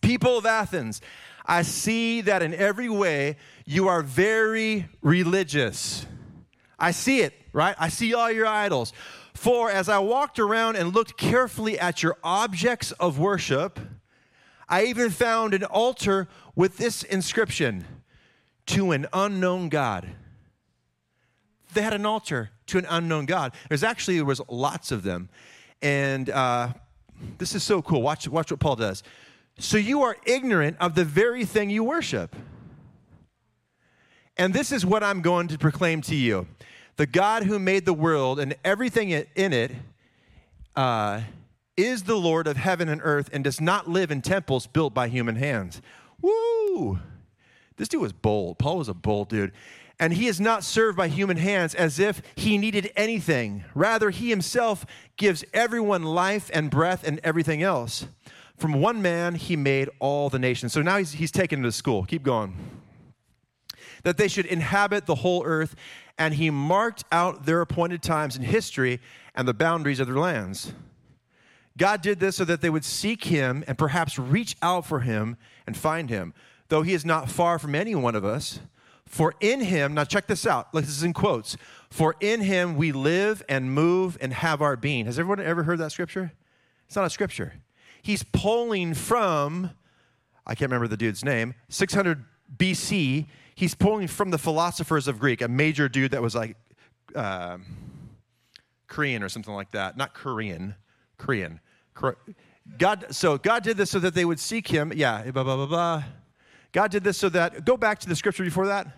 People 0.00 0.38
of 0.38 0.46
Athens, 0.46 1.00
I 1.44 1.62
see 1.62 2.20
that 2.20 2.42
in 2.42 2.54
every 2.54 2.88
way 2.88 3.36
You 3.66 3.88
are 3.88 4.02
very 4.02 4.86
religious. 5.02 6.06
I 6.78 6.90
see 6.90 7.20
it, 7.20 7.32
right? 7.52 7.74
I 7.78 7.88
see 7.88 8.14
all 8.14 8.30
your 8.30 8.46
idols. 8.46 8.92
For 9.32 9.70
as 9.70 9.88
I 9.88 9.98
walked 9.98 10.38
around 10.38 10.76
and 10.76 10.94
looked 10.94 11.16
carefully 11.16 11.78
at 11.78 12.02
your 12.02 12.16
objects 12.22 12.92
of 12.92 13.18
worship, 13.18 13.80
I 14.68 14.84
even 14.84 15.10
found 15.10 15.54
an 15.54 15.64
altar 15.64 16.28
with 16.54 16.76
this 16.76 17.02
inscription 17.02 17.84
to 18.66 18.92
an 18.92 19.06
unknown 19.12 19.70
God. 19.70 20.10
They 21.72 21.82
had 21.82 21.94
an 21.94 22.06
altar 22.06 22.50
to 22.66 22.78
an 22.78 22.86
unknown 22.88 23.26
God. 23.26 23.52
There's 23.68 23.84
actually 23.84 24.16
there 24.16 24.24
was 24.24 24.40
lots 24.48 24.92
of 24.92 25.02
them, 25.02 25.28
and 25.82 26.30
uh, 26.30 26.72
this 27.38 27.54
is 27.54 27.62
so 27.62 27.82
cool. 27.82 28.02
Watch, 28.02 28.28
watch 28.28 28.50
what 28.50 28.60
Paul 28.60 28.76
does. 28.76 29.02
So 29.58 29.76
you 29.76 30.02
are 30.02 30.16
ignorant 30.26 30.76
of 30.80 30.94
the 30.94 31.04
very 31.04 31.44
thing 31.44 31.70
you 31.70 31.84
worship. 31.84 32.34
And 34.36 34.52
this 34.52 34.72
is 34.72 34.84
what 34.84 35.04
I'm 35.04 35.22
going 35.22 35.48
to 35.48 35.58
proclaim 35.58 36.00
to 36.02 36.14
you 36.14 36.46
the 36.96 37.06
God 37.06 37.44
who 37.44 37.58
made 37.58 37.86
the 37.86 37.94
world 37.94 38.38
and 38.38 38.54
everything 38.64 39.10
in 39.10 39.52
it 39.52 39.72
uh, 40.76 41.22
is 41.76 42.04
the 42.04 42.14
Lord 42.14 42.46
of 42.46 42.56
heaven 42.56 42.88
and 42.88 43.00
earth 43.02 43.28
and 43.32 43.42
does 43.42 43.60
not 43.60 43.88
live 43.88 44.10
in 44.10 44.22
temples 44.22 44.66
built 44.66 44.94
by 44.94 45.08
human 45.08 45.36
hands. 45.36 45.82
Woo! 46.20 47.00
This 47.76 47.88
dude 47.88 48.00
was 48.00 48.12
bold. 48.12 48.58
Paul 48.58 48.78
was 48.78 48.88
a 48.88 48.94
bold 48.94 49.28
dude. 49.28 49.52
And 50.00 50.12
he 50.12 50.26
is 50.26 50.40
not 50.40 50.64
served 50.64 50.96
by 50.96 51.08
human 51.08 51.36
hands 51.36 51.74
as 51.74 51.98
if 52.00 52.20
he 52.34 52.58
needed 52.58 52.90
anything. 52.96 53.64
Rather, 53.74 54.10
he 54.10 54.28
himself 54.30 54.84
gives 55.16 55.44
everyone 55.52 56.02
life 56.02 56.50
and 56.52 56.70
breath 56.70 57.06
and 57.06 57.20
everything 57.22 57.62
else. 57.62 58.06
From 58.56 58.80
one 58.80 59.02
man, 59.02 59.34
he 59.36 59.56
made 59.56 59.88
all 60.00 60.30
the 60.30 60.38
nations. 60.38 60.72
So 60.72 60.82
now 60.82 60.98
he's, 60.98 61.12
he's 61.12 61.30
taken 61.30 61.62
to 61.62 61.72
school. 61.72 62.04
Keep 62.04 62.24
going. 62.24 62.56
That 64.02 64.16
they 64.16 64.28
should 64.28 64.46
inhabit 64.46 65.06
the 65.06 65.16
whole 65.16 65.44
earth, 65.44 65.74
and 66.18 66.34
he 66.34 66.50
marked 66.50 67.04
out 67.10 67.46
their 67.46 67.60
appointed 67.60 68.02
times 68.02 68.36
in 68.36 68.42
history 68.42 69.00
and 69.34 69.46
the 69.48 69.54
boundaries 69.54 70.00
of 70.00 70.06
their 70.06 70.18
lands. 70.18 70.72
God 71.76 72.02
did 72.02 72.20
this 72.20 72.36
so 72.36 72.44
that 72.44 72.60
they 72.60 72.70
would 72.70 72.84
seek 72.84 73.24
him 73.24 73.64
and 73.66 73.76
perhaps 73.76 74.18
reach 74.18 74.56
out 74.62 74.86
for 74.86 75.00
him 75.00 75.36
and 75.66 75.76
find 75.76 76.08
him, 76.08 76.34
though 76.74 76.82
he 76.82 76.92
is 76.92 77.04
not 77.04 77.30
far 77.30 77.56
from 77.56 77.72
any 77.76 77.94
one 77.94 78.16
of 78.16 78.24
us. 78.24 78.58
For 79.06 79.36
in 79.38 79.60
him, 79.60 79.94
now 79.94 80.02
check 80.02 80.26
this 80.26 80.44
out, 80.44 80.72
this 80.72 80.88
is 80.88 81.04
in 81.04 81.12
quotes, 81.12 81.56
for 81.88 82.16
in 82.18 82.40
him 82.40 82.74
we 82.74 82.90
live 82.90 83.44
and 83.48 83.72
move 83.72 84.18
and 84.20 84.32
have 84.32 84.60
our 84.60 84.76
being. 84.76 85.06
Has 85.06 85.16
everyone 85.16 85.38
ever 85.38 85.62
heard 85.62 85.78
that 85.78 85.92
scripture? 85.92 86.32
It's 86.88 86.96
not 86.96 87.04
a 87.04 87.10
scripture. 87.10 87.52
He's 88.02 88.24
pulling 88.24 88.94
from, 88.94 89.70
I 90.44 90.56
can't 90.56 90.68
remember 90.68 90.88
the 90.88 90.96
dude's 90.96 91.24
name, 91.24 91.54
600 91.68 92.24
BC. 92.56 93.28
He's 93.54 93.76
pulling 93.76 94.08
from 94.08 94.32
the 94.32 94.38
philosophers 94.38 95.06
of 95.06 95.20
Greek, 95.20 95.42
a 95.42 95.48
major 95.48 95.88
dude 95.88 96.10
that 96.10 96.22
was 96.22 96.34
like 96.34 96.56
uh, 97.14 97.58
Korean 98.88 99.22
or 99.22 99.28
something 99.28 99.54
like 99.54 99.70
that. 99.70 99.96
Not 99.96 100.12
Korean, 100.12 100.74
Korean. 101.18 101.60
God, 102.78 103.06
so 103.10 103.38
God 103.38 103.62
did 103.62 103.76
this 103.76 103.90
so 103.90 104.00
that 104.00 104.14
they 104.14 104.24
would 104.24 104.40
seek 104.40 104.66
him. 104.66 104.92
Yeah, 104.92 105.30
blah, 105.30 105.44
blah, 105.44 105.54
blah, 105.54 105.66
blah. 105.66 106.02
God 106.74 106.90
did 106.90 107.04
this 107.04 107.16
so 107.16 107.28
that, 107.30 107.64
go 107.64 107.76
back 107.76 108.00
to 108.00 108.08
the 108.08 108.16
scripture 108.16 108.42
before 108.42 108.66
that. 108.66 108.88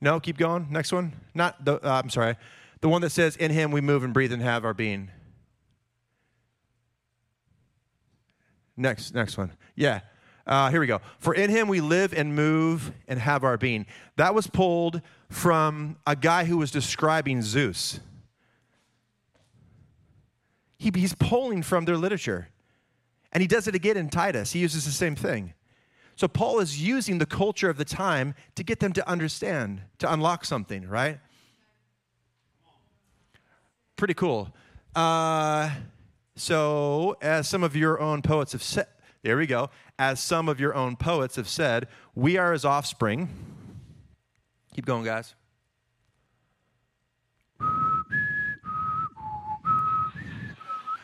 No, 0.00 0.20
keep 0.20 0.38
going. 0.38 0.68
Next 0.70 0.92
one. 0.92 1.14
Not 1.34 1.64
the, 1.64 1.84
uh, 1.84 2.00
I'm 2.02 2.08
sorry. 2.08 2.36
The 2.80 2.88
one 2.88 3.02
that 3.02 3.10
says, 3.10 3.36
In 3.36 3.50
him 3.50 3.72
we 3.72 3.80
move 3.80 4.04
and 4.04 4.14
breathe 4.14 4.32
and 4.32 4.40
have 4.40 4.64
our 4.64 4.72
being. 4.72 5.10
Next, 8.76 9.14
next 9.14 9.36
one. 9.36 9.52
Yeah. 9.74 10.00
Uh, 10.46 10.70
here 10.70 10.80
we 10.80 10.86
go. 10.86 11.00
For 11.18 11.34
in 11.34 11.50
him 11.50 11.66
we 11.66 11.80
live 11.80 12.14
and 12.14 12.34
move 12.34 12.92
and 13.08 13.18
have 13.18 13.42
our 13.42 13.58
being. 13.58 13.84
That 14.16 14.32
was 14.32 14.46
pulled 14.46 15.02
from 15.28 15.96
a 16.06 16.14
guy 16.14 16.44
who 16.44 16.58
was 16.58 16.70
describing 16.70 17.42
Zeus. 17.42 17.98
He, 20.78 20.92
he's 20.94 21.14
pulling 21.14 21.62
from 21.62 21.84
their 21.84 21.96
literature. 21.96 22.48
And 23.32 23.40
he 23.40 23.46
does 23.46 23.66
it 23.66 23.74
again 23.74 23.96
in 23.96 24.10
Titus. 24.10 24.52
He 24.52 24.60
uses 24.60 24.84
the 24.84 24.90
same 24.90 25.16
thing. 25.16 25.54
So 26.16 26.28
Paul 26.28 26.60
is 26.60 26.82
using 26.82 27.18
the 27.18 27.26
culture 27.26 27.70
of 27.70 27.78
the 27.78 27.84
time 27.84 28.34
to 28.54 28.62
get 28.62 28.80
them 28.80 28.92
to 28.92 29.08
understand, 29.08 29.82
to 29.98 30.12
unlock 30.12 30.44
something, 30.44 30.86
right? 30.86 31.18
Pretty 33.96 34.14
cool. 34.14 34.54
Uh, 34.94 35.70
so, 36.36 37.16
as 37.22 37.48
some 37.48 37.62
of 37.62 37.76
your 37.76 38.00
own 38.00 38.20
poets 38.20 38.52
have 38.52 38.62
said, 38.62 38.86
there 39.22 39.36
we 39.36 39.46
go. 39.46 39.70
As 39.98 40.20
some 40.20 40.48
of 40.48 40.58
your 40.60 40.74
own 40.74 40.96
poets 40.96 41.36
have 41.36 41.48
said, 41.48 41.88
we 42.14 42.36
are 42.36 42.52
his 42.52 42.64
offspring. 42.64 43.28
Keep 44.74 44.86
going, 44.86 45.04
guys. 45.04 45.34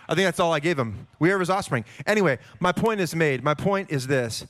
I 0.08 0.14
think 0.14 0.26
that's 0.26 0.40
all 0.40 0.54
I 0.54 0.60
gave 0.60 0.78
him. 0.78 1.06
We 1.18 1.30
are 1.32 1.38
his 1.38 1.50
offspring. 1.50 1.84
Anyway, 2.06 2.38
my 2.60 2.72
point 2.72 3.00
is 3.00 3.14
made. 3.14 3.44
My 3.44 3.54
point 3.54 3.90
is 3.90 4.06
this 4.06 4.46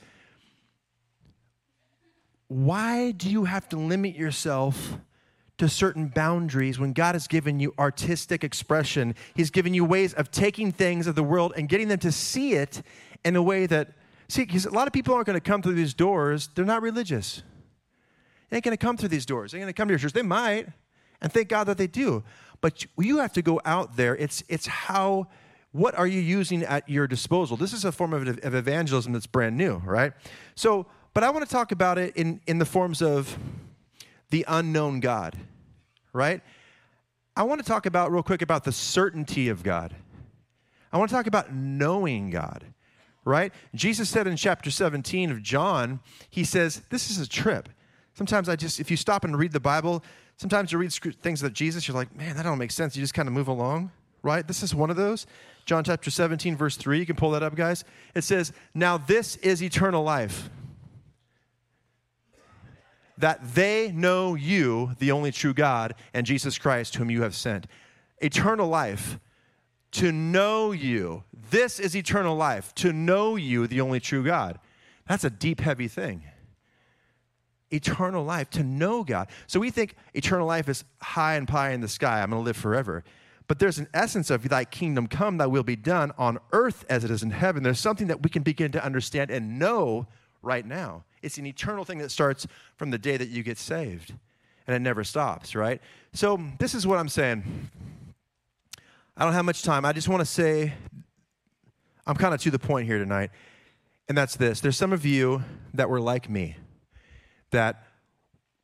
Why 2.47 3.11
do 3.11 3.29
you 3.29 3.43
have 3.43 3.67
to 3.69 3.77
limit 3.77 4.15
yourself 4.15 4.97
to 5.57 5.67
certain 5.67 6.07
boundaries 6.07 6.79
when 6.79 6.93
God 6.93 7.15
has 7.15 7.27
given 7.27 7.59
you 7.59 7.73
artistic 7.77 8.43
expression? 8.43 9.15
He's 9.35 9.49
given 9.49 9.73
you 9.73 9.83
ways 9.83 10.13
of 10.13 10.31
taking 10.31 10.71
things 10.71 11.07
of 11.07 11.15
the 11.15 11.23
world 11.23 11.53
and 11.57 11.67
getting 11.67 11.89
them 11.89 11.99
to 11.99 12.11
see 12.11 12.53
it 12.53 12.81
in 13.25 13.35
a 13.35 13.41
way 13.41 13.65
that, 13.65 13.91
see, 14.29 14.45
because 14.45 14.65
a 14.65 14.71
lot 14.71 14.87
of 14.87 14.93
people 14.93 15.13
aren't 15.13 15.27
going 15.27 15.39
to 15.39 15.41
come 15.41 15.61
through 15.61 15.73
these 15.73 15.93
doors, 15.93 16.49
they're 16.55 16.63
not 16.63 16.81
religious. 16.81 17.43
They 18.49 18.57
ain't 18.57 18.63
going 18.63 18.75
to 18.77 18.83
come 18.83 18.95
through 18.95 19.09
these 19.09 19.25
doors. 19.25 19.51
They're 19.51 19.59
going 19.59 19.71
to 19.71 19.73
come 19.73 19.89
to 19.89 19.91
your 19.91 19.99
church. 19.99 20.13
They 20.13 20.21
might, 20.21 20.69
and 21.21 21.31
thank 21.31 21.49
God 21.49 21.65
that 21.65 21.77
they 21.77 21.85
do. 21.85 22.23
But 22.61 22.85
you 22.97 23.17
have 23.17 23.33
to 23.33 23.41
go 23.41 23.61
out 23.65 23.97
there. 23.97 24.15
It's, 24.15 24.43
it's 24.47 24.65
how 24.65 25.27
what 25.71 25.95
are 25.97 26.07
you 26.07 26.19
using 26.19 26.63
at 26.63 26.87
your 26.89 27.07
disposal? 27.07 27.57
This 27.57 27.73
is 27.73 27.85
a 27.85 27.91
form 27.91 28.13
of, 28.13 28.27
of 28.43 28.55
evangelism 28.55 29.13
that's 29.13 29.27
brand 29.27 29.57
new, 29.57 29.77
right? 29.85 30.13
So, 30.55 30.87
but 31.13 31.23
I 31.23 31.29
want 31.29 31.45
to 31.45 31.51
talk 31.51 31.71
about 31.71 31.97
it 31.97 32.15
in, 32.15 32.41
in 32.47 32.57
the 32.57 32.65
forms 32.65 33.01
of 33.01 33.37
the 34.31 34.45
unknown 34.47 34.99
God, 34.99 35.37
right? 36.13 36.41
I 37.35 37.43
want 37.43 37.61
to 37.61 37.65
talk 37.65 37.85
about 37.85 38.11
real 38.11 38.23
quick 38.23 38.41
about 38.41 38.63
the 38.63 38.71
certainty 38.71 39.49
of 39.49 39.63
God. 39.63 39.95
I 40.91 40.97
want 40.97 41.09
to 41.09 41.15
talk 41.15 41.27
about 41.27 41.53
knowing 41.53 42.31
God, 42.31 42.65
right? 43.23 43.53
Jesus 43.75 44.09
said 44.09 44.27
in 44.27 44.35
chapter 44.35 44.71
17 44.71 45.31
of 45.31 45.43
John, 45.43 45.99
he 46.29 46.43
says, 46.43 46.81
This 46.89 47.11
is 47.11 47.19
a 47.19 47.27
trip. 47.27 47.69
Sometimes 48.15 48.49
I 48.49 48.55
just, 48.55 48.79
if 48.79 48.89
you 48.91 48.97
stop 48.97 49.23
and 49.23 49.37
read 49.37 49.51
the 49.51 49.59
Bible, 49.59 50.03
sometimes 50.37 50.71
you 50.71 50.77
read 50.77 50.91
things 51.21 51.41
that 51.41 51.53
Jesus, 51.53 51.87
you're 51.87 51.95
like, 51.95 52.13
man, 52.15 52.35
that 52.35 52.43
don't 52.43 52.57
make 52.57 52.71
sense. 52.71 52.95
You 52.95 53.03
just 53.03 53.13
kind 53.13 53.27
of 53.27 53.33
move 53.33 53.47
along, 53.47 53.91
right? 54.23 54.47
This 54.47 54.63
is 54.63 54.73
one 54.73 54.89
of 54.89 54.95
those. 54.95 55.25
John 55.65 55.83
chapter 55.83 56.09
17, 56.09 56.55
verse 56.55 56.77
3. 56.77 56.99
You 56.99 57.05
can 57.05 57.15
pull 57.15 57.31
that 57.31 57.43
up, 57.43 57.55
guys. 57.55 57.83
It 58.15 58.23
says, 58.23 58.51
Now 58.73 58.97
this 58.97 59.35
is 59.37 59.61
eternal 59.61 60.03
life, 60.03 60.49
that 63.17 63.53
they 63.53 63.91
know 63.91 64.35
you, 64.35 64.91
the 64.99 65.11
only 65.11 65.31
true 65.31 65.53
God, 65.53 65.93
and 66.13 66.25
Jesus 66.25 66.57
Christ, 66.57 66.95
whom 66.95 67.11
you 67.11 67.21
have 67.21 67.35
sent. 67.35 67.67
Eternal 68.19 68.67
life, 68.67 69.19
to 69.91 70.11
know 70.11 70.71
you. 70.71 71.23
This 71.51 71.79
is 71.79 71.95
eternal 71.95 72.35
life, 72.35 72.73
to 72.75 72.93
know 72.93 73.35
you, 73.35 73.67
the 73.67 73.81
only 73.81 73.99
true 73.99 74.23
God. 74.23 74.59
That's 75.07 75.23
a 75.23 75.29
deep, 75.29 75.59
heavy 75.59 75.87
thing. 75.87 76.23
Eternal 77.71 78.23
life, 78.23 78.49
to 78.51 78.63
know 78.63 79.03
God. 79.03 79.27
So 79.47 79.59
we 79.59 79.69
think 79.69 79.95
eternal 80.13 80.47
life 80.47 80.69
is 80.69 80.83
high 81.01 81.35
and 81.35 81.47
pie 81.47 81.71
in 81.71 81.81
the 81.81 81.87
sky. 81.87 82.21
I'm 82.21 82.31
going 82.31 82.41
to 82.41 82.45
live 82.45 82.57
forever. 82.57 83.03
But 83.49 83.57
there's 83.57 83.79
an 83.79 83.87
essence 83.95 84.29
of 84.29 84.47
thy 84.47 84.63
kingdom 84.63 85.07
come, 85.07 85.37
thy 85.37 85.47
will 85.47 85.63
be 85.63 85.75
done 85.75 86.11
on 86.19 86.37
earth 86.51 86.85
as 86.87 87.03
it 87.03 87.09
is 87.09 87.23
in 87.23 87.31
heaven. 87.31 87.63
There's 87.63 87.79
something 87.79 88.05
that 88.05 88.21
we 88.21 88.29
can 88.29 88.43
begin 88.43 88.71
to 88.73 88.85
understand 88.85 89.31
and 89.31 89.57
know 89.57 90.05
right 90.43 90.63
now. 90.63 91.03
It's 91.23 91.39
an 91.39 91.47
eternal 91.47 91.83
thing 91.83 91.97
that 91.97 92.11
starts 92.11 92.45
from 92.77 92.91
the 92.91 92.99
day 92.99 93.17
that 93.17 93.29
you 93.29 93.41
get 93.41 93.57
saved, 93.57 94.13
and 94.67 94.75
it 94.75 94.79
never 94.79 95.03
stops, 95.03 95.55
right? 95.55 95.81
So, 96.13 96.39
this 96.59 96.75
is 96.75 96.85
what 96.85 96.99
I'm 96.99 97.09
saying. 97.09 97.71
I 99.17 99.23
don't 99.23 99.33
have 99.33 99.45
much 99.45 99.63
time. 99.63 99.83
I 99.83 99.93
just 99.93 100.07
want 100.07 100.21
to 100.21 100.27
say, 100.27 100.75
I'm 102.05 102.15
kind 102.15 102.35
of 102.35 102.41
to 102.41 102.51
the 102.51 102.59
point 102.59 102.85
here 102.85 102.99
tonight, 102.99 103.31
and 104.07 104.15
that's 104.15 104.35
this. 104.35 104.59
There's 104.59 104.77
some 104.77 104.93
of 104.93 105.07
you 105.07 105.43
that 105.73 105.89
were 105.89 105.99
like 105.99 106.29
me, 106.29 106.55
that 107.49 107.83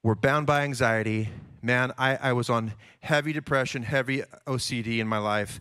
were 0.03 0.15
bound 0.15 0.45
by 0.45 0.61
anxiety 0.61 1.29
man, 1.65 1.91
I, 1.97 2.15
I 2.15 2.33
was 2.33 2.49
on 2.51 2.73
heavy 2.99 3.33
depression, 3.33 3.81
heavy 3.81 4.21
OCD 4.45 4.99
in 4.99 5.07
my 5.07 5.17
life, 5.17 5.59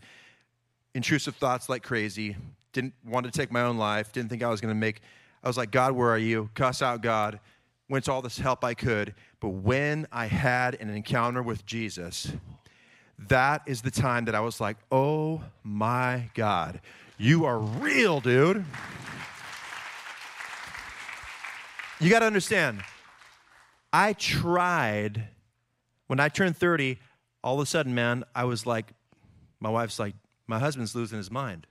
intrusive 0.94 1.34
thoughts 1.36 1.70
like 1.70 1.82
crazy, 1.82 2.36
didn't 2.74 2.92
want 3.06 3.24
to 3.24 3.32
take 3.32 3.50
my 3.50 3.62
own 3.62 3.78
life, 3.78 4.12
didn't 4.12 4.28
think 4.28 4.42
I 4.42 4.50
was 4.50 4.60
going 4.60 4.74
to 4.74 4.78
make. 4.78 5.00
I 5.42 5.48
was 5.48 5.56
like, 5.56 5.70
God, 5.70 5.92
where 5.92 6.10
are 6.10 6.18
you? 6.18 6.50
Cuss 6.54 6.82
out 6.82 7.00
God. 7.00 7.40
Went 7.88 8.04
to 8.04 8.12
all 8.12 8.20
this 8.20 8.38
help 8.38 8.64
I 8.64 8.74
could. 8.74 9.14
But 9.40 9.48
when 9.50 10.06
I 10.12 10.26
had 10.26 10.74
an 10.74 10.90
encounter 10.90 11.42
with 11.42 11.64
Jesus, 11.64 12.32
that 13.28 13.62
is 13.66 13.80
the 13.80 13.90
time 13.90 14.26
that 14.26 14.34
I 14.34 14.40
was 14.40 14.60
like, 14.60 14.76
oh 14.92 15.42
my 15.62 16.30
God, 16.34 16.80
you 17.16 17.46
are 17.46 17.58
real, 17.58 18.20
dude. 18.20 18.64
you 22.00 22.10
got 22.10 22.18
to 22.18 22.26
understand, 22.26 22.82
I 23.92 24.12
tried, 24.14 25.28
when 26.06 26.20
I 26.20 26.28
turned 26.28 26.56
30, 26.56 26.98
all 27.42 27.54
of 27.54 27.60
a 27.60 27.66
sudden, 27.66 27.94
man, 27.94 28.24
I 28.34 28.44
was 28.44 28.66
like, 28.66 28.92
my 29.60 29.70
wife's 29.70 29.98
like, 29.98 30.14
my 30.46 30.58
husband's 30.58 30.94
losing 30.94 31.18
his 31.18 31.30
mind. 31.30 31.66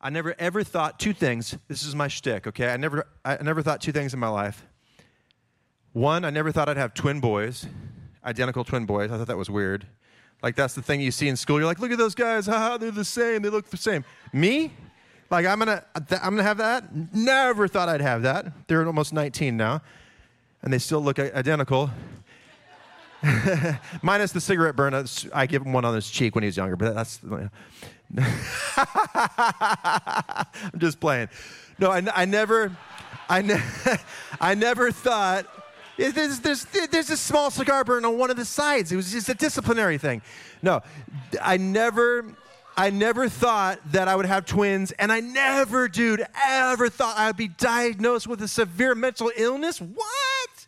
I 0.00 0.10
never 0.10 0.34
ever 0.38 0.62
thought 0.62 1.00
two 1.00 1.12
things. 1.12 1.56
This 1.68 1.82
is 1.82 1.94
my 1.94 2.08
shtick, 2.08 2.46
okay? 2.46 2.68
I 2.68 2.76
never, 2.76 3.06
I 3.24 3.42
never 3.42 3.62
thought 3.62 3.80
two 3.80 3.92
things 3.92 4.14
in 4.14 4.20
my 4.20 4.28
life. 4.28 4.64
One, 5.92 6.24
I 6.24 6.30
never 6.30 6.52
thought 6.52 6.68
I'd 6.68 6.76
have 6.76 6.92
twin 6.92 7.20
boys, 7.20 7.66
identical 8.24 8.62
twin 8.62 8.84
boys. 8.84 9.10
I 9.10 9.16
thought 9.16 9.28
that 9.28 9.38
was 9.38 9.50
weird. 9.50 9.86
Like 10.42 10.54
that's 10.54 10.74
the 10.74 10.82
thing 10.82 11.00
you 11.00 11.10
see 11.10 11.28
in 11.28 11.36
school. 11.36 11.58
You're 11.58 11.66
like, 11.66 11.80
look 11.80 11.90
at 11.90 11.98
those 11.98 12.14
guys, 12.14 12.46
haha, 12.46 12.76
they're 12.76 12.90
the 12.90 13.04
same. 13.04 13.42
They 13.42 13.48
look 13.48 13.70
the 13.70 13.78
same. 13.78 14.04
Me, 14.32 14.72
like 15.30 15.46
I'm 15.46 15.58
gonna, 15.58 15.84
I'm 15.94 16.36
gonna 16.36 16.42
have 16.42 16.58
that. 16.58 17.14
Never 17.14 17.66
thought 17.66 17.88
I'd 17.88 18.02
have 18.02 18.22
that. 18.22 18.68
They're 18.68 18.86
almost 18.86 19.12
19 19.12 19.56
now, 19.56 19.82
and 20.62 20.72
they 20.72 20.78
still 20.78 21.00
look 21.00 21.18
identical. 21.18 21.90
Minus 24.02 24.32
the 24.32 24.40
cigarette 24.40 24.76
burn. 24.76 24.94
Uh, 24.94 25.06
I 25.34 25.46
give 25.46 25.62
him 25.62 25.72
one 25.72 25.84
on 25.84 25.94
his 25.94 26.10
cheek 26.10 26.34
when 26.34 26.42
he 26.42 26.46
was 26.46 26.56
younger, 26.56 26.76
but 26.76 26.94
that's. 26.94 27.20
I'm 30.72 30.78
just 30.78 31.00
playing. 31.00 31.28
No, 31.78 31.90
I, 31.90 32.02
I 32.14 32.24
never, 32.24 32.76
I, 33.28 33.42
ne- 33.42 33.62
I 34.40 34.54
never 34.54 34.90
thought. 34.92 35.46
There's, 35.96 36.40
there's, 36.40 36.64
there's 36.64 37.10
a 37.10 37.16
small 37.16 37.50
cigar 37.50 37.82
burn 37.82 38.04
on 38.04 38.18
one 38.18 38.30
of 38.30 38.36
the 38.36 38.44
sides. 38.44 38.92
It 38.92 38.96
was 38.96 39.12
just 39.12 39.30
a 39.30 39.34
disciplinary 39.34 39.96
thing. 39.96 40.20
No, 40.62 40.82
I 41.40 41.56
never, 41.56 42.36
I 42.76 42.90
never 42.90 43.30
thought 43.30 43.80
that 43.92 44.06
I 44.06 44.14
would 44.14 44.26
have 44.26 44.44
twins, 44.44 44.92
and 44.92 45.10
I 45.10 45.20
never, 45.20 45.88
dude, 45.88 46.26
ever 46.46 46.90
thought 46.90 47.16
I 47.16 47.28
would 47.28 47.38
be 47.38 47.48
diagnosed 47.48 48.26
with 48.26 48.42
a 48.42 48.48
severe 48.48 48.94
mental 48.94 49.32
illness. 49.36 49.80
What? 49.80 50.66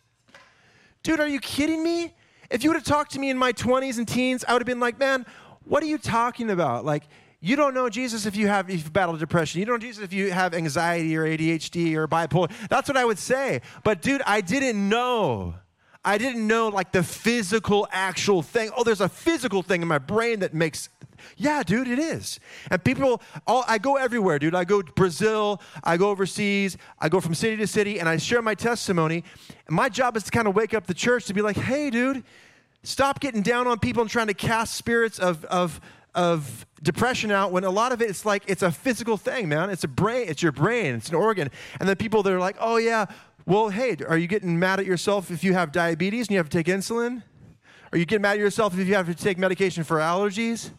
Dude, 1.03 1.19
are 1.19 1.27
you 1.27 1.39
kidding 1.39 1.83
me? 1.83 2.13
If 2.49 2.63
you 2.63 2.69
would 2.69 2.77
have 2.77 2.85
talked 2.85 3.11
to 3.11 3.19
me 3.19 3.29
in 3.29 3.37
my 3.37 3.53
20s 3.53 3.97
and 3.97 4.07
teens, 4.07 4.43
I 4.47 4.53
would 4.53 4.61
have 4.61 4.67
been 4.67 4.79
like, 4.79 4.99
man, 4.99 5.25
what 5.63 5.83
are 5.83 5.87
you 5.87 5.97
talking 5.97 6.49
about? 6.49 6.83
Like, 6.83 7.03
you 7.41 7.55
don't 7.55 7.73
know 7.73 7.89
Jesus 7.89 8.25
if 8.25 8.35
you 8.35 8.47
have 8.47 8.69
if 8.69 8.83
you 8.83 8.89
battle 8.89 9.15
depression. 9.15 9.59
You 9.59 9.65
don't 9.65 9.75
know 9.75 9.87
Jesus 9.87 10.03
if 10.03 10.11
you 10.11 10.31
have 10.31 10.53
anxiety 10.53 11.15
or 11.15 11.23
ADHD 11.23 11.95
or 11.95 12.07
bipolar. 12.07 12.51
That's 12.69 12.89
what 12.89 12.97
I 12.97 13.05
would 13.05 13.19
say. 13.19 13.61
But 13.83 14.01
dude, 14.01 14.21
I 14.25 14.41
didn't 14.41 14.89
know. 14.89 15.55
I 16.03 16.17
didn't 16.17 16.45
know 16.47 16.69
like 16.69 16.91
the 16.91 17.03
physical 17.03 17.87
actual 17.91 18.41
thing. 18.41 18.71
Oh, 18.75 18.83
there's 18.83 19.01
a 19.01 19.09
physical 19.09 19.63
thing 19.63 19.81
in 19.81 19.87
my 19.87 19.99
brain 19.99 20.39
that 20.39 20.53
makes 20.53 20.89
yeah, 21.37 21.63
dude, 21.63 21.87
it 21.87 21.99
is. 21.99 22.39
And 22.71 22.83
people, 22.83 23.21
all, 23.47 23.63
I 23.67 23.77
go 23.77 23.95
everywhere, 23.95 24.39
dude. 24.39 24.55
I 24.55 24.63
go 24.63 24.81
to 24.81 24.91
Brazil, 24.93 25.61
I 25.83 25.97
go 25.97 26.09
overseas, 26.09 26.77
I 26.99 27.09
go 27.09 27.19
from 27.19 27.33
city 27.33 27.57
to 27.57 27.67
city, 27.67 27.99
and 27.99 28.07
I 28.07 28.17
share 28.17 28.41
my 28.41 28.55
testimony. 28.55 29.23
And 29.67 29.75
my 29.75 29.89
job 29.89 30.17
is 30.17 30.23
to 30.23 30.31
kind 30.31 30.47
of 30.47 30.55
wake 30.55 30.73
up 30.73 30.87
the 30.87 30.93
church 30.93 31.25
to 31.25 31.33
be 31.33 31.41
like, 31.41 31.57
hey, 31.57 31.89
dude, 31.89 32.23
stop 32.83 33.19
getting 33.19 33.41
down 33.41 33.67
on 33.67 33.79
people 33.79 34.01
and 34.01 34.09
trying 34.09 34.27
to 34.27 34.33
cast 34.33 34.75
spirits 34.75 35.19
of, 35.19 35.43
of, 35.45 35.81
of 36.15 36.65
depression 36.81 37.31
out 37.31 37.51
when 37.51 37.63
a 37.63 37.69
lot 37.69 37.91
of 37.91 38.01
it 38.01 38.09
it's 38.09 38.25
like 38.25 38.43
it's 38.47 38.61
a 38.61 38.71
physical 38.71 39.17
thing 39.17 39.47
man 39.49 39.69
it's 39.69 39.83
a 39.83 39.87
brain 39.87 40.27
it's 40.27 40.41
your 40.41 40.51
brain 40.51 40.95
it's 40.95 41.09
an 41.09 41.15
organ 41.15 41.49
and 41.79 41.87
then 41.87 41.95
people 41.95 42.23
that 42.23 42.33
are 42.33 42.39
like 42.39 42.55
oh 42.59 42.77
yeah 42.77 43.05
well 43.45 43.69
hey 43.69 43.95
are 44.07 44.17
you 44.17 44.27
getting 44.27 44.57
mad 44.57 44.79
at 44.79 44.85
yourself 44.85 45.29
if 45.29 45.43
you 45.43 45.53
have 45.53 45.71
diabetes 45.71 46.27
and 46.27 46.31
you 46.31 46.37
have 46.37 46.49
to 46.49 46.57
take 46.57 46.67
insulin 46.67 47.21
are 47.91 47.97
you 47.97 48.05
getting 48.05 48.21
mad 48.21 48.31
at 48.31 48.39
yourself 48.39 48.77
if 48.77 48.87
you 48.87 48.95
have 48.95 49.05
to 49.05 49.13
take 49.13 49.37
medication 49.37 49.83
for 49.83 49.97
allergies 49.97 50.71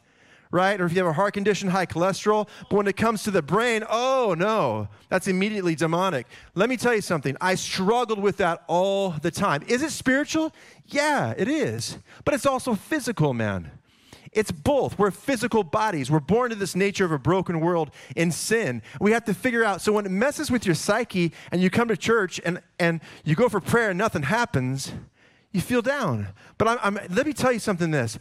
right? 0.50 0.80
Or 0.80 0.87
if 0.87 0.92
you 0.92 0.99
have 0.99 1.07
a 1.07 1.12
heart 1.12 1.35
condition, 1.35 1.69
high 1.69 1.87
cholesterol. 1.87 2.49
But 2.69 2.76
when 2.76 2.87
it 2.87 2.97
comes 2.97 3.23
to 3.25 3.30
the 3.30 3.42
brain, 3.42 3.85
oh 3.88 4.35
no, 4.37 4.88
that's 5.09 5.28
immediately 5.28 5.75
demonic. 5.75 6.26
Let 6.54 6.69
me 6.69 6.76
tell 6.76 6.95
you 6.95 7.00
something. 7.00 7.37
I 7.40 7.54
struggled 7.54 8.21
with 8.21 8.38
that 8.38 8.64
all 8.66 9.11
the 9.11 9.30
time. 9.30 9.62
Is 9.69 9.83
it 9.83 9.90
spiritual? 9.92 10.52
Yeah, 10.87 11.35
it 11.37 11.49
is. 11.49 11.99
But 12.25 12.35
it's 12.35 12.47
also 12.47 12.75
physical, 12.75 13.34
man. 13.34 13.71
It's 14.32 14.52
both. 14.52 14.97
We're 14.97 15.10
physical 15.10 15.65
bodies. 15.65 16.08
We're 16.10 16.21
born 16.21 16.50
to 16.50 16.56
this 16.56 16.76
nature 16.76 17.04
of 17.04 17.10
a 17.10 17.19
broken 17.19 17.60
world 17.60 17.91
in 18.15 18.30
sin. 18.30 18.80
We 19.00 19.10
have 19.10 19.25
to 19.25 19.34
figure 19.34 19.65
out. 19.65 19.80
So 19.80 19.93
when 19.93 20.06
it 20.06 20.10
messes 20.10 20.52
with 20.52 20.65
your 20.65 20.76
psyche 20.76 21.32
and 21.50 21.60
you 21.60 21.69
come 21.69 21.89
to 21.89 21.97
church 21.97 22.41
and, 22.45 22.63
and 22.78 23.00
you 23.25 23.34
go 23.34 23.49
for 23.49 23.60
prayer 23.60 23.91
and 23.91 23.99
nothing 23.99 24.23
happens, 24.23 24.93
you 25.50 25.60
feel 25.60 25.82
down. 25.82 26.28
But 26.58 26.69
I'm, 26.69 26.78
I'm, 26.82 26.95
let 27.10 27.26
me 27.26 27.32
tell 27.32 27.52
you 27.52 27.58
something 27.58 27.91
this. 27.91 28.21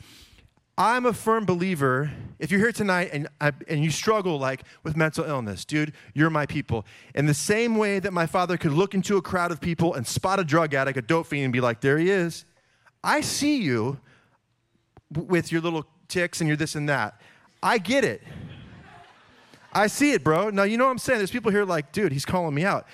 I'm 0.79 1.05
a 1.05 1.11
firm 1.11 1.43
believer. 1.43 2.09
If 2.39 2.51
you're 2.51 2.61
here 2.61 2.71
tonight 2.71 3.09
and, 3.11 3.27
and 3.41 3.83
you 3.83 3.91
struggle 3.91 4.39
like 4.39 4.63
with 4.81 4.95
mental 4.95 5.25
illness, 5.25 5.65
dude, 5.65 5.91
you're 6.13 6.29
my 6.29 6.45
people. 6.45 6.85
In 7.13 7.25
the 7.25 7.33
same 7.33 7.75
way 7.75 7.99
that 7.99 8.13
my 8.13 8.25
father 8.25 8.55
could 8.55 8.71
look 8.71 8.93
into 8.93 9.17
a 9.17 9.21
crowd 9.21 9.51
of 9.51 9.59
people 9.59 9.93
and 9.95 10.07
spot 10.07 10.39
a 10.39 10.45
drug 10.45 10.73
addict, 10.73 10.97
a 10.97 11.01
dope 11.01 11.27
fiend, 11.27 11.43
and 11.43 11.51
be 11.51 11.59
like, 11.59 11.81
there 11.81 11.97
he 11.97 12.09
is. 12.09 12.45
I 13.03 13.19
see 13.19 13.61
you 13.61 13.99
with 15.13 15.51
your 15.51 15.59
little 15.59 15.85
ticks 16.07 16.39
and 16.39 16.47
your 16.47 16.55
this 16.55 16.75
and 16.75 16.87
that. 16.87 17.19
I 17.61 17.77
get 17.77 18.05
it. 18.05 18.23
I 19.73 19.87
see 19.87 20.13
it, 20.13 20.23
bro. 20.23 20.49
Now, 20.49 20.63
you 20.63 20.77
know 20.77 20.85
what 20.85 20.91
I'm 20.91 20.97
saying? 20.97 21.19
There's 21.19 21.29
people 21.29 21.51
here 21.51 21.65
like, 21.65 21.91
dude, 21.91 22.13
he's 22.13 22.25
calling 22.25 22.55
me 22.55 22.63
out. 22.63 22.87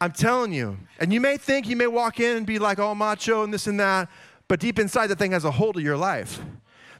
I'm 0.00 0.10
telling 0.10 0.52
you. 0.52 0.76
And 0.98 1.12
you 1.12 1.20
may 1.20 1.36
think, 1.36 1.68
you 1.68 1.76
may 1.76 1.86
walk 1.86 2.18
in 2.18 2.38
and 2.38 2.44
be 2.44 2.58
like 2.58 2.80
all 2.80 2.96
macho 2.96 3.44
and 3.44 3.54
this 3.54 3.68
and 3.68 3.78
that, 3.78 4.10
but 4.48 4.58
deep 4.58 4.80
inside, 4.80 5.06
that 5.06 5.20
thing 5.20 5.30
has 5.30 5.44
a 5.44 5.52
hold 5.52 5.76
of 5.76 5.84
your 5.84 5.96
life. 5.96 6.40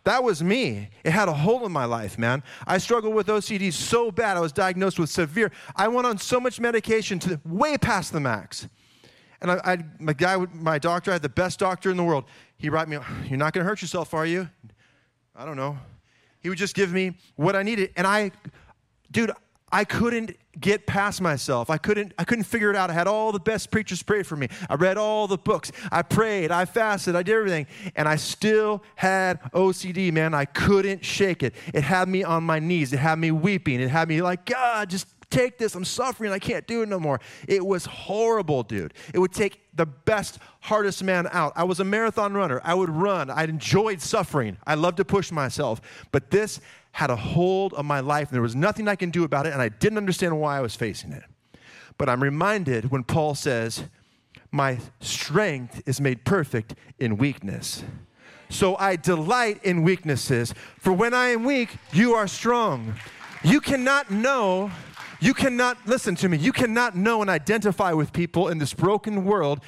That 0.05 0.25
was 0.25 0.43
me. 0.43 0.89
It 1.05 1.13
had 1.13 1.29
a 1.29 1.33
hole 1.33 1.65
in 1.65 1.73
my 1.73 1.85
life, 1.85 2.19
man. 2.19 2.43
I 2.67 2.79
struggled 2.79 3.15
with 3.15 3.29
OCD 3.29 3.73
so 3.73 4.11
bad. 4.11 4.37
I 4.37 4.41
was 4.41 4.53
diagnosed 4.53 4.99
with 4.99 5.11
severe. 5.11 5.53
I 5.77 5.89
went 5.89 6.07
on 6.07 6.19
so 6.19 6.41
much 6.41 6.59
medication 6.59 7.19
to 7.21 7.41
way 7.45 7.79
past 7.79 8.13
the 8.13 8.21
max. 8.21 8.69
And 9.41 9.51
I, 9.51 9.61
I 9.65 9.79
my 9.99 10.13
guy, 10.13 10.37
my 10.55 10.79
doctor, 10.79 11.11
I 11.11 11.15
had 11.15 11.23
the 11.23 11.29
best 11.29 11.59
doctor 11.59 11.91
in 11.91 11.97
the 11.97 12.05
world. 12.05 12.25
He 12.57 12.69
wrote 12.69 12.89
me, 12.89 12.99
"You're 13.29 13.39
not 13.39 13.53
going 13.53 13.65
to 13.65 13.69
hurt 13.69 13.83
yourself, 13.83 14.13
are 14.15 14.27
you?" 14.27 14.49
I 15.37 15.45
don't 15.45 15.57
know. 15.57 15.79
He 16.41 16.49
would 16.49 16.59
just 16.59 16.75
give 16.75 16.93
me 16.93 17.17
what 17.37 17.55
I 17.55 17.63
needed, 17.63 17.91
and 17.97 18.07
I, 18.07 18.33
dude, 19.11 19.31
I 19.73 19.85
couldn't 19.85 20.37
get 20.61 20.87
past 20.87 21.23
myself. 21.23 21.71
I 21.71 21.79
couldn't, 21.79 22.13
I 22.19 22.25
couldn't 22.25 22.45
figure 22.45 22.69
it 22.69 22.77
out. 22.77 22.91
I 22.91 22.93
had 22.93 23.07
all 23.07 23.33
the 23.33 23.41
best 23.41 23.71
preachers 23.71 24.03
pray 24.03 24.23
for 24.23 24.37
me. 24.37 24.49
I 24.69 24.75
read 24.75 24.99
all 24.99 25.27
the 25.27 25.39
books. 25.39 25.73
I 25.91 26.03
prayed. 26.03 26.51
I 26.51 26.67
fasted. 26.67 27.17
I 27.17 27.23
did 27.23 27.35
everything. 27.35 27.67
And 27.97 28.07
I 28.07 28.17
still 28.17 28.83
had 28.95 29.41
OCD, 29.53 30.13
man. 30.13 30.35
I 30.35 30.45
couldn't 30.45 31.05
shake 31.05 31.43
it. 31.43 31.55
It 31.73 31.83
had 31.83 32.09
me 32.09 32.23
on 32.23 32.45
my 32.45 32.59
knees. 32.59 32.93
It 32.93 32.99
had 32.99 33.19
me 33.19 33.31
weeping. 33.31 33.81
It 33.81 33.89
had 33.89 34.09
me 34.09 34.21
like, 34.21 34.45
God, 34.45 34.91
just 34.91 35.07
take 35.31 35.57
this. 35.57 35.75
I'm 35.75 35.85
suffering. 35.85 36.31
I 36.33 36.39
can't 36.39 36.67
do 36.67 36.83
it 36.83 36.89
no 36.89 37.01
more. 37.01 37.19
It 37.49 37.65
was 37.65 37.87
horrible, 37.87 38.63
dude. 38.63 38.93
It 39.15 39.19
would 39.19 39.33
take 39.33 39.61
the 39.75 39.87
best, 39.87 40.39
hardest 40.61 41.03
man 41.03 41.27
out. 41.33 41.55
I 41.57 41.65
was 41.65 41.81
a 41.81 41.85
marathon 41.85 42.35
runner. 42.35 42.61
I 42.63 42.75
would 42.75 42.91
run. 42.91 43.31
I 43.31 43.45
enjoyed 43.45 44.03
suffering. 44.03 44.59
I 44.67 44.75
loved 44.75 44.99
to 44.99 45.05
push 45.05 45.33
myself. 45.33 45.81
But 46.13 46.31
this 46.31 46.61
had 46.93 47.11
a 47.11 47.17
hold 47.17 47.75
of 47.75 47.85
my 47.85 48.01
life, 48.01 48.29
and 48.29 48.35
there 48.35 48.43
was 48.43 48.55
nothing 48.55 48.89
I 48.89 48.97
can 48.97 49.11
do 49.11 49.25
about 49.25 49.47
it, 49.47 49.53
and 49.53 49.61
I 49.61 49.69
didn't 49.69 49.99
understand 49.99 50.39
why 50.39 50.59
I 50.59 50.61
was 50.61 50.77
facing 50.77 51.13
it. 51.13 51.25
But 51.99 52.09
I'm 52.09 52.23
reminded 52.23 52.91
when 52.91 53.05
Paul 53.05 53.35
says, 53.35 53.85
My 54.51 54.79
strength 55.01 55.83
is 55.87 56.01
made 56.01 56.25
perfect 56.25 56.75
in 56.99 57.17
weakness. 57.17 57.83
So 58.49 58.77
I 58.77 58.97
delight 58.97 59.65
in 59.65 59.83
weaknesses, 59.83 60.55
for 60.79 60.93
when 60.93 61.15
I 61.15 61.29
am 61.29 61.45
weak, 61.45 61.77
you 61.93 62.15
are 62.15 62.27
strong. 62.27 62.95
You 63.43 63.61
cannot 63.61 64.11
know 64.11 64.71
you 65.23 65.35
cannot, 65.35 65.79
listen 65.87 66.17
to 66.17 66.29
me, 66.29 66.37
you 66.37 66.51
cannot 66.51 66.97
know 66.97 67.21
and 67.21 67.31
identify 67.31 67.93
with 67.93 68.13
people 68.13 68.49
in 68.49 68.59
this 68.59 68.75
broken 68.75 69.25
world. 69.25 69.61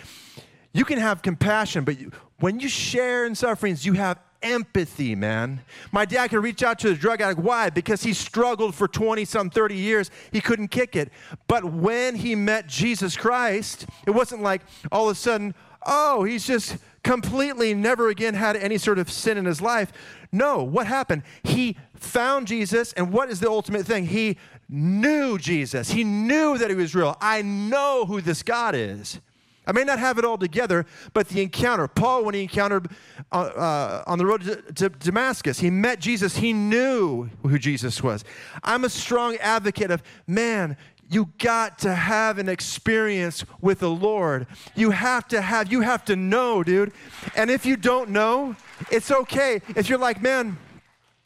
You 0.73 0.85
can 0.85 0.99
have 0.99 1.23
compassion, 1.23 1.85
but 1.85 1.97
you, 1.97 2.11
when 2.41 2.59
you 2.59 2.69
share 2.69 3.25
in 3.25 3.37
sufferings, 3.37 3.87
you 3.87 3.93
have 3.93 4.19
empathy, 4.45 5.15
man. 5.17 5.63
My 5.91 6.05
dad 6.05 6.29
could 6.29 6.43
reach 6.43 6.63
out 6.63 6.79
to 6.81 6.91
the 6.91 6.95
drug 6.95 7.21
addict. 7.21 7.41
Why? 7.41 7.71
Because 7.71 8.03
he 8.03 8.13
struggled 8.13 8.75
for 8.75 8.87
20 8.87 9.25
some 9.25 9.51
30 9.51 9.75
years. 9.75 10.11
He 10.31 10.41
couldn't 10.41 10.69
kick 10.69 10.95
it. 10.95 11.11
But 11.49 11.65
when 11.65 12.15
he 12.17 12.37
met 12.37 12.69
Jesus 12.69 13.17
Christ, 13.17 13.87
it 14.07 14.13
wasn't 14.13 14.43
like 14.43 14.63
all 14.93 15.09
of 15.09 15.17
a 15.17 15.19
sudden, 15.19 15.55
oh, 15.87 16.23
he's 16.25 16.47
just 16.47 16.77
completely 17.03 17.75
never 17.75 18.09
again 18.09 18.35
had 18.35 18.57
any 18.57 18.79
sort 18.79 18.99
of 18.99 19.11
sin 19.11 19.37
in 19.37 19.45
his 19.45 19.61
life. 19.61 19.93
No, 20.33 20.63
what 20.63 20.87
happened? 20.87 21.23
He 21.43 21.77
found 21.95 22.47
Jesus, 22.47 22.93
and 22.95 23.13
what 23.13 23.31
is 23.31 23.41
the 23.41 23.49
ultimate 23.49 23.87
thing? 23.87 24.07
He 24.07 24.39
knew 24.69 25.39
Jesus. 25.39 25.91
He 25.91 26.05
knew 26.05 26.59
that 26.59 26.71
he 26.71 26.77
was 26.77 26.95
real. 26.95 27.17
I 27.21 27.43
know 27.43 28.05
who 28.07 28.21
this 28.21 28.43
God 28.43 28.75
is. 28.75 29.21
I 29.67 29.73
may 29.73 29.85
not 29.85 29.99
have 29.99 30.19
it 30.19 30.25
all 30.25 30.39
together, 30.39 30.87
but 31.13 31.29
the 31.29 31.43
encounter, 31.43 31.89
Paul, 31.89 32.25
when 32.25 32.35
he 32.35 32.43
encountered 32.43 32.89
uh, 33.33 33.37
uh, 33.37 34.05
on 34.07 34.19
the 34.19 34.27
road 34.27 34.43
to, 34.43 34.57
to, 34.73 34.89
Damascus, 34.89 35.61
he 35.61 35.71
met 35.71 36.01
Jesus. 36.01 36.37
He 36.37 36.53
knew 36.53 37.31
who 37.43 37.59
Jesus 37.59 38.03
was. 38.03 38.25
I'm 38.63 38.85
a 38.85 38.91
strong 38.91 39.37
advocate 39.37 39.91
of, 39.91 40.03
man, 40.27 40.77
you 41.09 41.31
got 41.39 41.79
to 41.81 41.95
have 41.95 42.39
an 42.39 42.49
experience 42.49 43.45
with 43.61 43.81
the 43.81 43.91
Lord. 43.91 44.47
You 44.75 44.91
have 44.91 45.29
to 45.29 45.41
have, 45.41 45.71
you 45.71 45.83
have 45.83 46.05
to 46.07 46.17
know, 46.17 46.63
dude. 46.63 46.93
And 47.37 47.51
if 47.51 47.65
you 47.65 47.77
don't 47.77 48.11
know, 48.11 48.57
it's 48.91 49.11
okay. 49.11 49.61
If 49.77 49.89
you're 49.89 49.99
like, 49.99 50.23
man, 50.23 50.59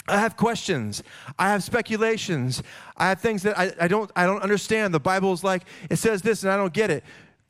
I 0.08 0.18
have 0.18 0.36
questions. 0.36 1.02
I 1.38 1.50
have 1.50 1.62
speculations. 1.62 2.62
I 2.96 3.08
have 3.08 3.20
things 3.20 3.42
that 3.42 3.58
I, 3.58 3.72
I, 3.80 3.88
don't, 3.88 4.10
I 4.16 4.26
don't 4.26 4.42
understand. 4.42 4.94
The 4.94 5.00
Bible 5.00 5.32
is 5.32 5.44
like, 5.44 5.64
it 5.90 5.96
says 5.96 6.22
this 6.22 6.42
and 6.42 6.52
I 6.52 6.56
don't 6.56 6.72
get 6.72 6.90
it. 6.90 7.04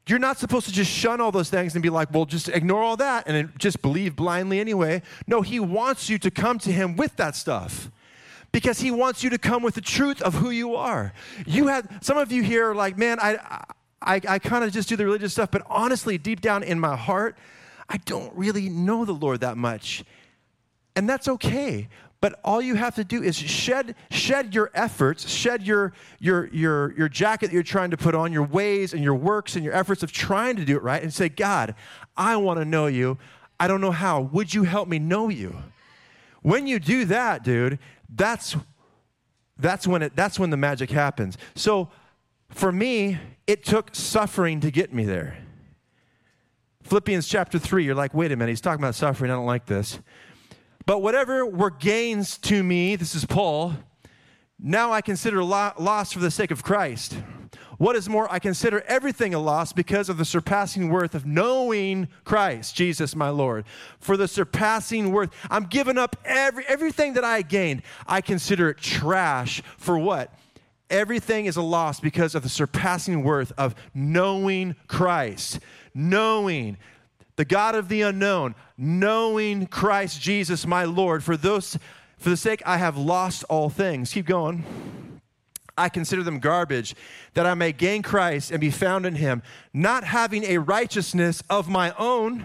You're 0.09 0.19
not 0.19 0.39
supposed 0.39 0.67
to 0.67 0.73
just 0.73 0.91
shun 0.91 1.21
all 1.21 1.31
those 1.31 1.51
things 1.51 1.75
and 1.75 1.83
be 1.83 1.91
like, 1.91 2.13
well, 2.13 2.25
just 2.25 2.49
ignore 2.49 2.83
all 2.83 2.97
that 2.97 3.25
and 3.27 3.53
just 3.59 3.83
believe 3.83 4.17
blindly 4.17 4.59
anyway. 4.59 5.03
No, 5.27 5.43
He 5.43 5.61
wants 5.61 6.09
you 6.09 6.19
to 6.19 6.31
come 6.31 6.59
to 6.61 6.73
Him 6.73 6.97
with 6.97 7.17
that 7.17 7.37
stuff 7.37 7.91
because 8.51 8.81
He 8.81 8.91
wants 8.91 9.23
you 9.23 9.31
to 9.31 9.39
come 9.39 9.63
with 9.63 9.75
the 9.75 9.81
truth 9.81 10.23
of 10.23 10.35
who 10.35 10.51
you 10.51 10.75
are. 10.75 11.13
You 11.47 11.67
had 11.67 12.03
some 12.03 12.17
of 12.17 12.33
you 12.33 12.43
here 12.43 12.71
are 12.71 12.75
like, 12.75 12.97
man, 12.97 13.19
I, 13.21 13.65
I, 14.01 14.21
I 14.27 14.39
kind 14.39 14.65
of 14.65 14.73
just 14.73 14.89
do 14.89 14.97
the 14.97 15.05
religious 15.05 15.33
stuff, 15.33 15.51
but 15.51 15.63
honestly, 15.69 16.17
deep 16.19 16.41
down 16.41 16.63
in 16.63 16.81
my 16.81 16.97
heart, 16.97 17.37
I 17.89 17.99
don't 17.99 18.35
really 18.35 18.69
know 18.69 19.05
the 19.05 19.13
Lord 19.13 19.41
that 19.41 19.57
much. 19.57 20.05
And 20.97 21.09
that's 21.09 21.29
okay. 21.29 21.89
But 22.21 22.41
all 22.45 22.61
you 22.61 22.75
have 22.75 22.97
to 22.97 23.05
do 23.05 23.23
is 23.23 23.37
shed, 23.37 23.95
shed 24.11 24.55
your 24.55 24.71
efforts, 24.75 25.29
shed 25.29 25.63
your, 25.63 25.93
your, 26.19 26.49
your, 26.49 26.93
your 26.97 27.09
jacket 27.09 27.49
that 27.49 27.53
you're 27.53 27.63
trying 27.63 27.91
to 27.91 27.97
put 27.97 28.15
on, 28.15 28.33
your 28.33 28.43
ways 28.43 28.93
and 28.93 29.05
your 29.05 29.15
works 29.15 29.55
and 29.55 29.65
your 29.65 29.73
efforts 29.73 30.03
of 30.03 30.11
trying 30.11 30.57
to 30.57 30.65
do 30.65 30.77
it 30.77 30.83
right, 30.83 31.03
and 31.03 31.15
say, 31.15 31.29
God, 31.29 31.77
I 32.17 32.37
want 32.37 32.59
to 32.59 32.65
know 32.65 32.89
you. 32.89 33.19
I 33.61 33.69
don't 33.69 33.81
know 33.81 33.93
how. 33.93 34.21
Would 34.21 34.53
you 34.53 34.65
help 34.65 34.89
me 34.89 34.99
know 34.99 35.29
you? 35.29 35.57
When 36.43 36.67
you 36.67 36.81
do 36.81 37.05
that, 37.05 37.45
dude, 37.45 37.79
that's, 38.09 38.57
that's, 39.57 39.87
when, 39.87 40.03
it, 40.03 40.17
that's 40.17 40.41
when 40.41 40.51
the 40.51 40.57
magic 40.57 40.91
happens. 40.91 41.39
So 41.55 41.89
for 42.51 42.73
me, 42.73 43.19
it 43.47 43.65
took 43.65 43.95
suffering 43.95 44.61
to 44.61 44.73
get 44.73 44.93
me 44.93 45.05
there. 45.05 45.39
Philippians 46.83 47.29
chapter 47.29 47.59
3, 47.59 47.85
you're 47.85 47.95
like, 47.95 48.15
wait 48.15 48.33
a 48.33 48.37
minute, 48.37 48.51
he's 48.51 48.61
talking 48.61 48.83
about 48.83 48.95
suffering. 48.95 49.31
I 49.31 49.35
don't 49.35 49.47
like 49.47 49.67
this. 49.67 50.01
But 50.89 51.03
whatever 51.03 51.45
were 51.45 51.69
gains 51.69 52.39
to 52.39 52.63
me, 52.63 52.97
this 52.97 53.15
is 53.15 53.27
Paul, 53.27 53.75
now 54.59 54.91
I 54.91 55.03
consider 55.03 55.45
loss 55.45 56.13
for 56.15 56.19
the 56.19 56.31
sake 56.31 56.51
of 56.51 56.63
Christ. 56.63 57.15
What 57.77 57.95
is 57.95 58.09
more, 58.09 58.27
I 58.33 58.39
consider 58.39 58.81
everything 58.87 59.35
a 59.35 59.39
loss 59.39 59.75
because 59.75 60.09
of 60.09 60.17
the 60.17 60.25
surpassing 60.25 60.89
worth 60.89 61.15
of 61.15 61.27
knowing 61.27 62.09
Christ, 62.25 62.75
Jesus 62.75 63.15
my 63.15 63.29
Lord. 63.29 63.67
For 64.01 64.17
the 64.17 64.27
surpassing 64.27 65.13
worth, 65.13 65.29
I'm 65.51 65.65
giving 65.65 65.99
up 65.99 66.17
every, 66.25 66.65
everything 66.67 67.13
that 67.13 67.25
I 67.25 67.43
gained. 67.43 67.83
I 68.07 68.23
consider 68.23 68.71
it 68.71 68.79
trash 68.79 69.63
for 69.77 69.99
what? 69.99 70.33
Everything 70.89 71.45
is 71.45 71.59
a 71.59 71.63
loss 71.63 72.01
because 72.01 72.35
of 72.35 72.43
the 72.43 72.49
surpassing 72.49 73.25
worth 73.25 73.53
of 73.59 73.75
knowing 73.93 74.75
Christ. 74.87 75.61
Knowing 75.93 76.79
the 77.39 77.45
God 77.45 77.77
of 77.77 77.89
the 77.89 78.03
unknown, 78.03 78.57
knowing 78.77 79.69
Christ 79.69 80.21
Jesus 80.21 80.67
my 80.67 80.85
Lord. 80.85 81.23
For 81.23 81.37
those 81.37 81.79
for 82.19 82.31
the 82.31 82.37
sake 82.37 82.61
I 82.67 82.79
have 82.79 82.99
lost 82.99 83.45
all 83.45 83.71
things. 83.71 84.13
Keep 84.13 84.27
going. 84.27 84.65
I 85.77 85.89
consider 85.89 86.25
them 86.25 86.41
garbage, 86.41 86.97
that 87.35 87.47
I 87.47 87.55
may 87.55 87.71
gain 87.71 88.03
Christ 88.03 88.51
and 88.51 88.61
be 88.61 88.73
found 88.73 89.07
in 89.07 89.15
him, 89.15 89.45
not 89.73 90.03
having 90.03 90.43
a 90.43 90.59
righteousness 90.59 91.41
of 91.49 91.69
my 91.69 91.95
own, 91.97 92.45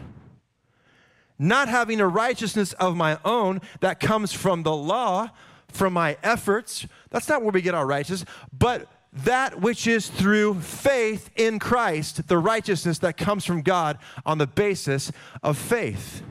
not 1.40 1.70
having 1.70 2.00
a 2.00 2.08
righteousness 2.08 2.74
of 2.74 2.96
my 2.96 3.18
own 3.26 3.62
that 3.80 4.00
comes 4.00 4.32
from 4.32 4.62
the 4.62 4.76
law, 4.76 5.32
from 5.70 5.94
my 5.94 6.18
efforts. 6.22 6.86
That's 7.10 7.28
not 7.28 7.42
where 7.42 7.52
we 7.52 7.64
get 7.64 7.74
our 7.74 7.88
righteousness, 7.88 8.30
but 8.56 8.88
that 9.14 9.62
which 9.62 9.86
is 9.86 10.08
through 10.08 10.56
faith 10.56 11.30
in 11.36 11.60
Christ, 11.60 12.28
the 12.28 12.38
righteousness 12.38 12.98
that 13.00 13.16
comes 13.16 13.46
from 13.46 13.62
God 13.62 14.00
on 14.26 14.40
the 14.40 14.48
basis 14.48 15.12
of 15.44 15.58
faith. 15.58 16.24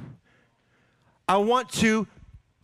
I 1.29 1.37
want 1.37 1.71
to, 1.75 2.09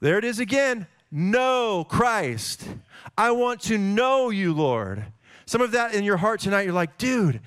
there 0.01 0.19
it 0.19 0.25
is 0.25 0.41
again, 0.41 0.87
know 1.13 1.87
Christ. 1.89 2.69
I 3.17 3.31
want 3.31 3.63
to 3.63 3.79
know 3.79 4.31
you, 4.31 4.53
Lord. 4.53 5.05
Some 5.47 5.61
of 5.61 5.71
that 5.71 5.95
in 5.95 6.05
your 6.05 6.17
heart 6.17 6.41
tonight, 6.41 6.63
you're 6.63 6.73
like, 6.73 6.99
dude, 6.99 7.41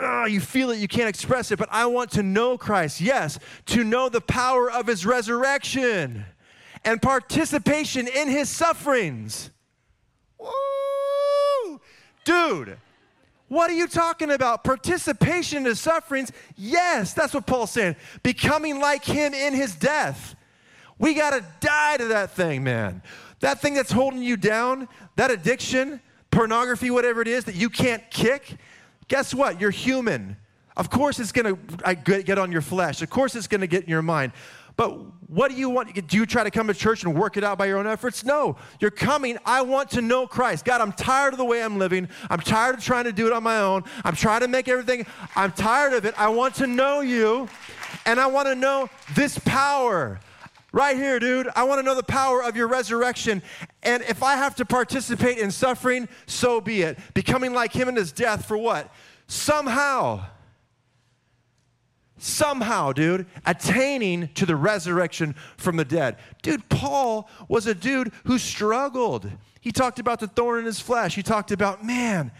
oh, 0.00 0.24
you 0.24 0.40
feel 0.40 0.70
it, 0.70 0.78
you 0.78 0.88
can't 0.88 1.08
express 1.08 1.50
it, 1.50 1.58
but 1.58 1.68
I 1.72 1.86
want 1.86 2.12
to 2.12 2.22
know 2.22 2.56
Christ. 2.56 3.00
Yes, 3.00 3.38
to 3.66 3.82
know 3.82 4.08
the 4.08 4.20
power 4.20 4.70
of 4.70 4.86
his 4.86 5.04
resurrection 5.04 6.24
and 6.84 7.02
participation 7.02 8.06
in 8.06 8.28
his 8.28 8.48
sufferings. 8.48 9.50
Woo! 10.38 10.50
Dude, 12.26 12.76
what 13.48 13.70
are 13.70 13.74
you 13.74 13.86
talking 13.86 14.32
about? 14.32 14.64
Participation 14.64 15.58
in 15.58 15.64
his 15.64 15.80
sufferings? 15.80 16.32
Yes, 16.56 17.14
that's 17.14 17.32
what 17.32 17.46
Paul's 17.46 17.70
saying. 17.70 17.96
Becoming 18.22 18.80
like 18.80 19.04
him 19.04 19.32
in 19.32 19.54
his 19.54 19.74
death. 19.76 20.34
We 20.98 21.14
got 21.14 21.30
to 21.30 21.44
die 21.60 21.98
to 21.98 22.06
that 22.06 22.32
thing, 22.32 22.64
man. 22.64 23.00
That 23.40 23.60
thing 23.60 23.74
that's 23.74 23.92
holding 23.92 24.22
you 24.22 24.36
down, 24.36 24.88
that 25.14 25.30
addiction, 25.30 26.00
pornography, 26.30 26.90
whatever 26.90 27.22
it 27.22 27.28
is 27.28 27.44
that 27.44 27.54
you 27.54 27.70
can't 27.70 28.02
kick. 28.10 28.56
Guess 29.08 29.32
what? 29.32 29.60
You're 29.60 29.70
human. 29.70 30.36
Of 30.76 30.90
course, 30.90 31.20
it's 31.20 31.32
going 31.32 31.54
to 31.54 32.22
get 32.22 32.38
on 32.38 32.50
your 32.50 32.60
flesh. 32.60 33.02
Of 33.02 33.10
course, 33.10 33.36
it's 33.36 33.46
going 33.46 33.60
to 33.60 33.66
get 33.66 33.84
in 33.84 33.90
your 33.90 34.02
mind. 34.02 34.32
But 34.76 34.98
what 35.28 35.50
do 35.50 35.56
you 35.56 35.70
want? 35.70 36.06
Do 36.06 36.16
you 36.16 36.26
try 36.26 36.44
to 36.44 36.50
come 36.50 36.66
to 36.68 36.74
church 36.74 37.02
and 37.02 37.18
work 37.18 37.36
it 37.36 37.44
out 37.44 37.58
by 37.58 37.66
your 37.66 37.78
own 37.78 37.86
efforts? 37.86 38.24
No. 38.24 38.56
You're 38.78 38.90
coming. 38.90 39.38
I 39.44 39.62
want 39.62 39.90
to 39.90 40.02
know 40.02 40.26
Christ. 40.26 40.64
God, 40.64 40.80
I'm 40.80 40.92
tired 40.92 41.32
of 41.32 41.38
the 41.38 41.44
way 41.44 41.62
I'm 41.62 41.78
living. 41.78 42.08
I'm 42.30 42.40
tired 42.40 42.76
of 42.76 42.84
trying 42.84 43.04
to 43.04 43.12
do 43.12 43.26
it 43.26 43.32
on 43.32 43.42
my 43.42 43.58
own. 43.58 43.84
I'm 44.04 44.14
trying 44.14 44.40
to 44.40 44.48
make 44.48 44.68
everything. 44.68 45.06
I'm 45.34 45.52
tired 45.52 45.94
of 45.94 46.04
it. 46.04 46.14
I 46.18 46.28
want 46.28 46.54
to 46.56 46.66
know 46.66 47.00
you. 47.00 47.48
And 48.04 48.20
I 48.20 48.26
want 48.26 48.48
to 48.48 48.54
know 48.54 48.88
this 49.14 49.38
power. 49.38 50.20
Right 50.72 50.96
here, 50.96 51.18
dude. 51.18 51.48
I 51.56 51.64
want 51.64 51.78
to 51.78 51.82
know 51.82 51.94
the 51.94 52.02
power 52.02 52.42
of 52.42 52.54
your 52.54 52.68
resurrection. 52.68 53.42
And 53.82 54.02
if 54.02 54.22
I 54.22 54.36
have 54.36 54.56
to 54.56 54.66
participate 54.66 55.38
in 55.38 55.50
suffering, 55.50 56.06
so 56.26 56.60
be 56.60 56.82
it. 56.82 56.98
Becoming 57.14 57.54
like 57.54 57.72
him 57.72 57.88
in 57.88 57.96
his 57.96 58.12
death 58.12 58.44
for 58.44 58.58
what? 58.58 58.92
Somehow 59.26 60.26
somehow, 62.18 62.92
dude, 62.92 63.26
attaining 63.44 64.28
to 64.34 64.46
the 64.46 64.56
resurrection 64.56 65.34
from 65.56 65.76
the 65.76 65.84
dead. 65.84 66.16
Dude, 66.42 66.68
Paul 66.68 67.28
was 67.48 67.66
a 67.66 67.74
dude 67.74 68.12
who 68.24 68.38
struggled. 68.38 69.30
He 69.60 69.72
talked 69.72 69.98
about 69.98 70.20
the 70.20 70.28
thorn 70.28 70.60
in 70.60 70.64
his 70.64 70.80
flesh. 70.80 71.14
He 71.14 71.22
talked 71.22 71.50
about, 71.50 71.84
man, 71.84 72.32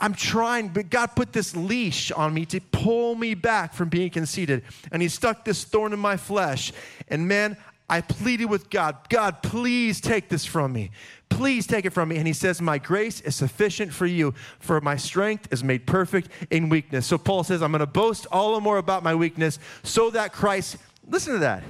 I'm 0.00 0.14
trying, 0.14 0.68
but 0.68 0.88
God 0.88 1.08
put 1.14 1.32
this 1.32 1.54
leash 1.54 2.10
on 2.10 2.32
me 2.32 2.46
to 2.46 2.60
pull 2.60 3.14
me 3.14 3.34
back 3.34 3.74
from 3.74 3.90
being 3.90 4.10
conceited. 4.10 4.62
And 4.90 5.02
He 5.02 5.08
stuck 5.08 5.44
this 5.44 5.62
thorn 5.64 5.92
in 5.92 5.98
my 5.98 6.16
flesh. 6.16 6.72
And 7.08 7.28
man, 7.28 7.56
I 7.88 8.00
pleaded 8.00 8.46
with 8.46 8.70
God, 8.70 8.96
God, 9.10 9.42
please 9.42 10.00
take 10.00 10.28
this 10.28 10.46
from 10.46 10.72
me. 10.72 10.90
Please 11.30 11.66
take 11.66 11.86
it 11.86 11.90
from 11.90 12.10
me. 12.10 12.18
And 12.18 12.26
he 12.26 12.34
says, 12.34 12.60
My 12.60 12.76
grace 12.76 13.22
is 13.22 13.34
sufficient 13.34 13.92
for 13.94 14.04
you, 14.04 14.34
for 14.58 14.80
my 14.82 14.96
strength 14.96 15.50
is 15.50 15.64
made 15.64 15.86
perfect 15.86 16.28
in 16.50 16.68
weakness. 16.68 17.06
So 17.06 17.16
Paul 17.16 17.44
says, 17.44 17.62
I'm 17.62 17.72
going 17.72 17.80
to 17.80 17.86
boast 17.86 18.26
all 18.30 18.54
the 18.54 18.60
more 18.60 18.76
about 18.76 19.02
my 19.02 19.14
weakness 19.14 19.58
so 19.82 20.10
that 20.10 20.32
Christ, 20.32 20.76
listen 21.08 21.32
to 21.32 21.38
that, 21.38 21.64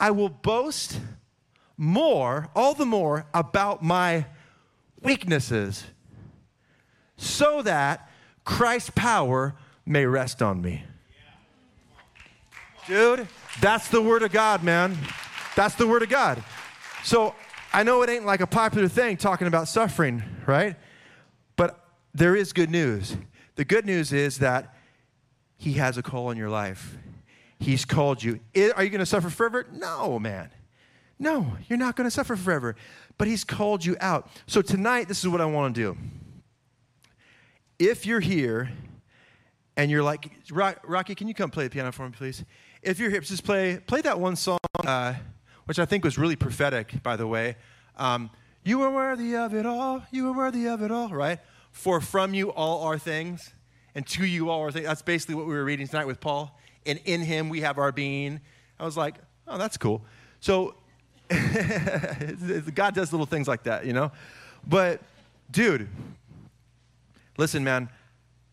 I 0.00 0.10
will 0.10 0.28
boast 0.28 0.98
more, 1.76 2.48
all 2.56 2.74
the 2.74 2.84
more 2.86 3.26
about 3.32 3.82
my 3.82 4.26
weaknesses 5.00 5.84
so 7.16 7.62
that 7.62 8.10
Christ's 8.44 8.90
power 8.90 9.54
may 9.86 10.06
rest 10.06 10.42
on 10.42 10.60
me. 10.60 10.84
Dude, 12.86 13.28
that's 13.60 13.88
the 13.88 14.02
word 14.02 14.22
of 14.22 14.32
God, 14.32 14.64
man. 14.64 14.98
That's 15.54 15.76
the 15.76 15.86
word 15.86 16.02
of 16.02 16.08
God. 16.08 16.42
So 17.04 17.34
I 17.72 17.82
know 17.82 18.02
it 18.02 18.10
ain't 18.10 18.26
like 18.26 18.40
a 18.40 18.46
popular 18.46 18.88
thing 18.88 19.16
talking 19.16 19.46
about 19.46 19.66
suffering, 19.66 20.22
right? 20.46 20.76
But 21.56 21.82
there 22.12 22.36
is 22.36 22.52
good 22.52 22.70
news. 22.70 23.16
The 23.54 23.64
good 23.64 23.86
news 23.86 24.12
is 24.12 24.38
that 24.38 24.74
He 25.56 25.74
has 25.74 25.96
a 25.96 26.02
call 26.02 26.30
in 26.30 26.36
your 26.36 26.50
life. 26.50 26.96
He's 27.58 27.84
called 27.84 28.22
you. 28.22 28.40
Are 28.76 28.84
you 28.84 28.90
going 28.90 28.98
to 28.98 29.06
suffer 29.06 29.30
forever? 29.30 29.66
No, 29.72 30.18
man. 30.18 30.50
No, 31.18 31.56
you're 31.68 31.78
not 31.78 31.96
going 31.96 32.06
to 32.06 32.10
suffer 32.10 32.36
forever. 32.36 32.76
But 33.16 33.28
He's 33.28 33.44
called 33.44 33.84
you 33.84 33.96
out. 34.00 34.28
So 34.46 34.60
tonight, 34.60 35.08
this 35.08 35.20
is 35.20 35.28
what 35.28 35.40
I 35.40 35.46
want 35.46 35.74
to 35.74 35.80
do. 35.80 35.96
If 37.78 38.04
you're 38.04 38.20
here 38.20 38.70
and 39.76 39.90
you're 39.90 40.02
like, 40.02 40.30
Rocky, 40.50 41.14
can 41.14 41.28
you 41.28 41.34
come 41.34 41.50
play 41.50 41.64
the 41.64 41.70
piano 41.70 41.92
for 41.92 42.06
me, 42.06 42.14
please? 42.16 42.44
If 42.82 42.98
you're 42.98 43.10
here, 43.10 43.20
just 43.20 43.44
play 43.44 43.78
play 43.78 44.02
that 44.02 44.18
one 44.18 44.36
song. 44.36 44.58
Uh, 44.84 45.14
which 45.66 45.78
I 45.78 45.84
think 45.84 46.04
was 46.04 46.18
really 46.18 46.36
prophetic, 46.36 47.02
by 47.02 47.16
the 47.16 47.26
way. 47.26 47.56
Um, 47.96 48.30
you 48.64 48.82
are 48.82 48.90
worthy 48.90 49.34
of 49.34 49.54
it 49.54 49.66
all. 49.66 50.02
You 50.10 50.28
are 50.28 50.36
worthy 50.36 50.66
of 50.66 50.82
it 50.82 50.90
all, 50.90 51.08
right? 51.08 51.38
For 51.72 52.00
from 52.00 52.34
you 52.34 52.52
all 52.52 52.84
are 52.84 52.98
things, 52.98 53.52
and 53.94 54.06
to 54.08 54.24
you 54.24 54.50
all 54.50 54.60
are 54.60 54.70
things. 54.70 54.86
That's 54.86 55.02
basically 55.02 55.34
what 55.34 55.46
we 55.46 55.54
were 55.54 55.64
reading 55.64 55.88
tonight 55.88 56.06
with 56.06 56.20
Paul. 56.20 56.58
And 56.86 57.00
in 57.04 57.22
him 57.22 57.48
we 57.48 57.60
have 57.60 57.78
our 57.78 57.92
being. 57.92 58.40
I 58.78 58.84
was 58.84 58.96
like, 58.96 59.16
oh, 59.46 59.58
that's 59.58 59.76
cool. 59.76 60.02
So 60.40 60.74
God 62.74 62.94
does 62.94 63.12
little 63.12 63.26
things 63.26 63.48
like 63.48 63.64
that, 63.64 63.86
you 63.86 63.92
know? 63.92 64.12
But, 64.66 65.00
dude, 65.50 65.88
listen, 67.36 67.64
man, 67.64 67.88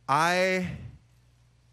I, 0.08 0.70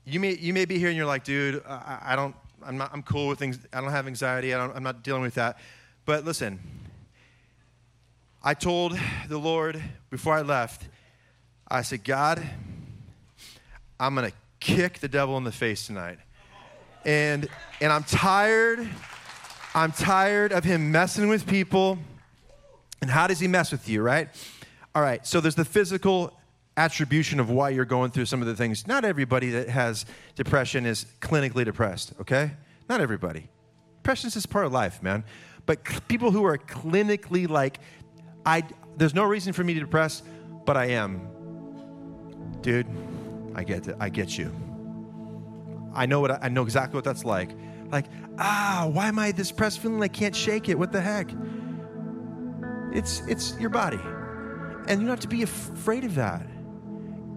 you 0.05 0.21
may, 0.21 0.37
you 0.37 0.53
may 0.53 0.65
be 0.65 0.79
here 0.79 0.89
and 0.89 0.97
you're 0.97 1.07
like, 1.07 1.25
dude, 1.25 1.63
I, 1.67 1.99
I 2.03 2.17
don't, 2.17 2.35
I'm, 2.67 2.77
not, 2.77 2.91
I'm 2.93 3.03
cool 3.03 3.29
with 3.29 3.39
things. 3.39 3.59
I 3.73 3.81
don't 3.81 3.91
have 3.91 4.07
anxiety. 4.07 4.53
I 4.53 4.65
am 4.65 4.83
not 4.83 5.03
dealing 5.03 5.23
with 5.23 5.35
that. 5.35 5.59
But 6.05 6.25
listen, 6.25 6.59
I 8.43 8.55
told 8.55 8.99
the 9.29 9.39
Lord 9.39 9.83
before 10.11 10.35
I 10.35 10.43
left, 10.43 10.89
I 11.69 11.83
said, 11.83 12.05
God, 12.05 12.43
I'm 13.99 14.15
going 14.15 14.31
to 14.31 14.37
kick 14.61 14.99
the 14.99 15.09
devil 15.09 15.37
in 15.37 15.45
the 15.45 15.53
face 15.53 15.87
tonight. 15.87 16.19
And, 17.05 17.49
and 17.81 17.93
I'm 17.93 18.05
tired. 18.05 18.89
I'm 19.75 19.93
tired 19.93 20.53
of 20.53 20.65
him 20.65 20.91
messing 20.91 21.29
with 21.29 21.47
people. 21.47 21.99
And 23.01 23.11
how 23.11 23.27
does 23.27 23.39
he 23.39 23.47
mess 23.47 23.71
with 23.71 23.89
you, 23.89 24.03
right? 24.03 24.29
All 24.95 25.03
right, 25.03 25.27
so 25.27 25.41
there's 25.41 25.55
the 25.55 25.65
physical 25.65 26.36
attribution 26.77 27.41
of 27.41 27.51
why 27.51 27.71
you're 27.71 27.85
going 27.85 28.11
through 28.11 28.27
some 28.27 28.41
of 28.43 28.47
the 28.47 28.55
things. 28.55 28.87
Not 28.87 29.05
everybody 29.05 29.51
that 29.51 29.69
has 29.69 30.05
depression 30.35 30.85
is 30.87 31.07
clinically 31.21 31.65
depressed, 31.65 32.13
okay? 32.21 32.53
Not 32.89 33.01
everybody. 33.01 33.49
Depression 34.03 34.29
is 34.29 34.35
just 34.35 34.51
part 34.51 34.67
of 34.67 34.73
life, 34.73 35.03
man. 35.03 35.25
But 35.65 35.83
people 36.07 36.31
who 36.31 36.45
are 36.45 36.59
clinically 36.59 37.49
like, 37.49 37.79
I, 38.45 38.63
there's 38.97 39.15
no 39.15 39.25
reason 39.25 39.53
for 39.53 39.65
me 39.65 39.75
to 39.75 39.81
depress, 39.81 40.23
but 40.65 40.77
I 40.77 40.87
am. 40.87 41.29
Dude, 42.61 42.87
I 43.55 43.65
get 43.65 43.89
it. 43.89 43.97
I 43.99 44.09
get 44.09 44.37
you. 44.39 44.53
I 45.95 46.07
know 46.07 46.21
what 46.21 46.43
I 46.45 46.49
know 46.49 46.63
exactly 46.63 46.97
what 46.97 47.05
that's 47.05 47.25
like. 47.25 47.51
Like, 47.91 48.07
ah, 48.39 48.89
why 48.93 49.09
am 49.09 49.19
I 49.19 49.33
this 49.33 49.49
depressed 49.49 49.81
feeling 49.81 50.03
I 50.03 50.09
can't 50.09 50.37
shake 50.37 50.69
it? 50.69 50.79
What 50.79 50.93
the 50.93 51.01
heck? 51.01 51.31
It's 52.93 53.21
it's 53.27 53.59
your 53.59 53.71
body. 53.71 54.01
And 54.89 55.01
you 55.01 55.07
don't 55.07 55.09
have 55.09 55.21
to 55.21 55.29
be 55.29 55.43
afraid 55.43 56.05
of 56.05 56.15
that. 56.17 56.47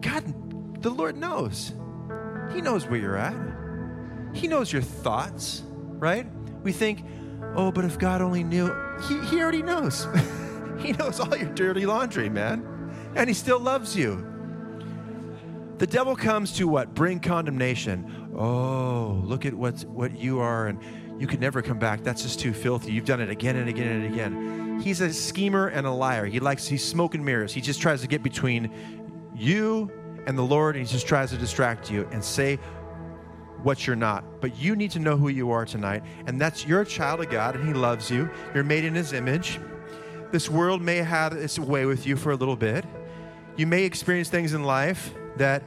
God, 0.01 0.81
the 0.81 0.89
Lord 0.89 1.17
knows. 1.17 1.73
He 2.53 2.62
knows 2.62 2.88
where 2.88 2.99
you're 2.99 3.17
at. 3.17 3.35
He 4.33 4.47
knows 4.47 4.71
your 4.71 4.81
thoughts, 4.81 5.63
right? 5.67 6.27
We 6.63 6.71
think, 6.71 7.03
oh, 7.55 7.71
but 7.71 7.85
if 7.85 7.97
God 7.97 8.21
only 8.21 8.43
knew, 8.43 8.73
He, 9.07 9.19
he 9.25 9.41
already 9.41 9.62
knows. 9.62 10.07
he 10.79 10.91
knows 10.93 11.19
all 11.19 11.35
your 11.35 11.53
dirty 11.53 11.85
laundry, 11.85 12.29
man. 12.29 12.65
And 13.15 13.29
He 13.29 13.33
still 13.33 13.59
loves 13.59 13.95
you. 13.95 14.25
The 15.77 15.88
devil 15.88 16.15
comes 16.15 16.53
to 16.57 16.67
what? 16.67 16.93
Bring 16.93 17.19
condemnation. 17.19 18.29
Oh, 18.38 19.21
look 19.23 19.45
at 19.45 19.53
what, 19.53 19.83
what 19.85 20.17
you 20.17 20.39
are, 20.39 20.67
and 20.67 20.79
you 21.19 21.27
can 21.27 21.39
never 21.39 21.62
come 21.62 21.79
back. 21.79 22.03
That's 22.03 22.21
just 22.21 22.39
too 22.39 22.53
filthy. 22.53 22.91
You've 22.91 23.05
done 23.05 23.21
it 23.21 23.29
again 23.29 23.55
and 23.55 23.69
again 23.69 23.88
and 23.88 24.13
again. 24.13 24.79
He's 24.81 25.01
a 25.01 25.12
schemer 25.12 25.67
and 25.67 25.85
a 25.85 25.91
liar. 25.91 26.25
He 26.25 26.39
likes, 26.39 26.67
he's 26.67 26.83
smoke 26.83 27.15
and 27.15 27.25
mirrors. 27.25 27.53
He 27.53 27.59
just 27.59 27.81
tries 27.81 28.01
to 28.01 28.07
get 28.07 28.23
between 28.23 28.71
you 29.39 29.91
and 30.28 30.38
the 30.38 30.43
Lord, 30.43 30.75
and 30.75 30.86
he 30.86 30.91
just 30.91 31.08
tries 31.08 31.32
to 31.32 31.38
distract 31.38 31.89
you 31.89 32.08
and 32.12 32.23
say 32.23 32.60
what 33.63 33.86
you're 33.86 33.95
not. 33.95 34.41
But 34.41 34.58
you 34.58 34.75
need 34.75 34.91
to 34.91 34.99
know 34.99 35.17
who 35.17 35.30
you 35.30 35.52
are 35.52 35.65
tonight, 35.65 36.04
and 36.28 36.39
that's 36.39 36.65
you're 36.65 36.82
a 36.82 36.86
child 36.86 37.21
of 37.21 37.30
God, 37.30 37.56
and 37.56 37.67
He 37.67 37.73
loves 37.73 38.10
you. 38.10 38.30
You're 38.54 38.63
made 38.63 38.86
in 38.86 38.95
His 38.95 39.13
image. 39.13 39.60
This 40.32 40.49
world 40.49 40.82
may 40.82 40.97
have 40.97 41.34
its 41.34 41.58
way 41.58 41.86
with 41.86 42.06
you 42.06 42.15
for 42.15 42.32
a 42.32 42.36
little 42.36 42.56
bit. 42.56 42.86
You 43.58 43.67
may 43.67 43.84
experience 43.84 44.30
things 44.30 44.54
in 44.54 44.63
life 44.63 45.13
that 45.38 45.63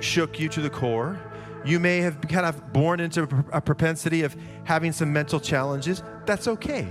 shook 0.00 0.40
you 0.40 0.48
to 0.48 0.60
the 0.60 0.70
core. 0.70 1.20
You 1.64 1.78
may 1.78 1.98
have 1.98 2.20
kind 2.22 2.46
of 2.46 2.72
born 2.72 3.00
into 3.00 3.28
a 3.52 3.60
propensity 3.60 4.22
of 4.22 4.34
having 4.64 4.92
some 4.92 5.12
mental 5.12 5.38
challenges. 5.38 6.02
That's 6.24 6.48
okay. 6.48 6.88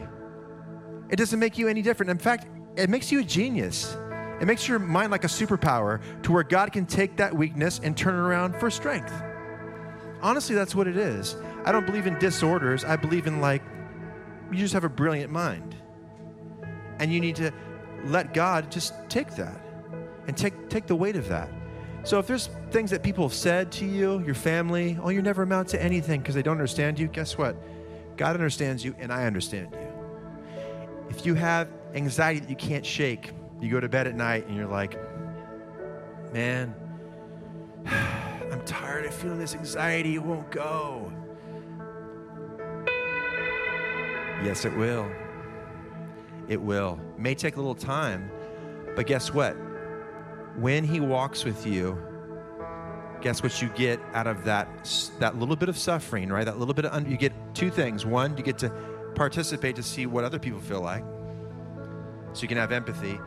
It 1.10 1.16
doesn't 1.16 1.40
make 1.40 1.58
you 1.58 1.68
any 1.68 1.82
different. 1.82 2.12
In 2.12 2.20
fact, 2.20 2.48
it 2.78 2.90
makes 2.90 3.12
you 3.12 3.20
a 3.22 3.24
genius. 3.24 3.98
It 4.42 4.46
makes 4.46 4.68
your 4.68 4.80
mind 4.80 5.12
like 5.12 5.24
a 5.26 5.28
superpower 5.28 6.02
to 6.24 6.32
where 6.32 6.44
God 6.44 6.72
can 6.72 6.86
take 6.86 7.18
that 7.18 7.36
weakness 7.36 7.82
and 7.84 7.96
turn 7.96 8.16
it 8.16 8.20
around 8.20 8.56
for 8.56 8.70
strength. 8.72 9.14
Honestly, 10.22 10.56
that's 10.56 10.74
what 10.76 10.88
it 10.88 10.98
is. 10.98 11.36
I 11.66 11.72
don't 11.72 11.86
believe 11.86 12.08
in 12.08 12.18
disorders. 12.20 12.84
I 12.84 12.96
believe 12.96 13.28
in 13.28 13.42
like, 13.42 13.62
you 14.52 14.58
just 14.58 14.74
have 14.74 14.84
a 14.84 14.90
brilliant 14.90 15.32
mind. 15.32 15.76
And 17.00 17.12
you 17.12 17.20
need 17.20 17.36
to 17.38 17.52
let 18.06 18.34
God 18.34 18.72
just 18.72 18.94
take 19.10 19.36
that 19.36 19.62
and 20.28 20.36
take, 20.36 20.70
take 20.70 20.88
the 20.88 20.96
weight 20.96 21.16
of 21.16 21.28
that. 21.30 21.50
So 22.04 22.18
if 22.18 22.28
there's 22.28 22.50
things 22.72 22.92
that 22.92 23.04
people 23.04 23.26
have 23.26 23.36
said 23.36 23.72
to 23.74 23.86
you, 23.86 24.24
your 24.24 24.36
family, 24.36 24.98
oh, 25.02 25.10
you 25.10 25.22
never 25.22 25.44
amount 25.44 25.68
to 25.70 25.84
anything 25.84 26.22
because 26.22 26.36
they 26.36 26.42
don't 26.42 26.54
understand 26.54 26.98
you, 26.98 27.08
guess 27.08 27.38
what? 27.38 27.56
God 28.16 28.36
understands 28.36 28.84
you 28.86 28.96
and 29.00 29.12
I 29.12 29.26
understand 29.26 29.70
you. 29.74 29.88
If 31.10 31.26
you 31.26 31.36
have 31.36 31.70
anxiety 31.94 32.40
that 32.40 32.50
you 32.50 32.56
can't 32.56 32.86
shake, 32.86 33.32
you 33.62 33.70
go 33.70 33.80
to 33.80 33.90
bed 33.90 34.08
at 34.08 34.16
night 34.16 34.48
and 34.48 34.56
you're 34.56 34.68
like, 34.68 34.98
man, 36.34 36.74
I'm 37.86 38.64
tired 38.66 39.06
of 39.06 39.14
feeling 39.14 39.40
this 39.40 39.56
anxiety. 39.56 40.16
It 40.16 40.24
won't 40.24 40.50
go. 40.52 41.12
Yes, 44.44 44.64
it 44.66 44.76
will. 44.78 45.10
It 46.48 46.62
will. 46.62 47.00
It 47.16 47.20
may 47.20 47.36
take 47.36 47.56
a 47.56 47.60
little 47.60 47.76
time, 47.76 48.32
but 48.96 49.06
guess 49.06 49.34
what? 49.34 49.54
When 50.58 50.84
He 50.84 51.00
walks 51.00 51.44
with 51.44 51.68
you, 51.68 52.02
guess 53.22 53.44
what 53.44 53.62
you 53.62 53.68
get 53.70 54.00
out 54.14 54.28
of 54.28 54.46
that 54.46 54.68
that 55.20 55.38
little 55.38 55.58
bit 55.58 55.68
of 55.70 55.78
suffering, 55.78 56.30
right? 56.30 56.46
That 56.46 56.58
little 56.58 56.74
bit 56.74 56.86
of 56.86 56.94
un- 56.94 57.10
you 57.10 57.18
get 57.18 57.34
two 57.54 57.70
things. 57.70 58.06
One, 58.06 58.36
you 58.38 58.44
get 58.44 58.58
to 58.60 58.72
participate 59.16 59.76
to 59.76 59.84
see 59.84 60.06
what 60.06 60.24
other 60.24 60.40
people 60.40 60.60
feel 60.60 60.82
like, 60.82 61.04
so 62.34 62.42
you 62.42 62.48
can 62.48 62.58
have 62.58 62.72
empathy. 62.72 63.20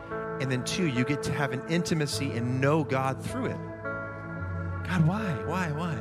And 0.43 0.51
then 0.51 0.65
two, 0.65 0.87
you 0.87 1.05
get 1.05 1.23
to 1.23 1.31
have 1.31 1.53
an 1.53 1.61
intimacy 1.69 2.31
and 2.31 2.59
know 2.59 2.83
God 2.83 3.23
through 3.23 3.45
it. 3.45 3.57
God, 4.85 5.07
why? 5.07 5.23
Why? 5.45 5.71
Why? 5.71 5.95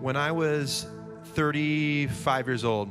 When 0.00 0.16
I 0.16 0.32
was 0.32 0.88
35 1.26 2.48
years 2.48 2.64
old, 2.64 2.90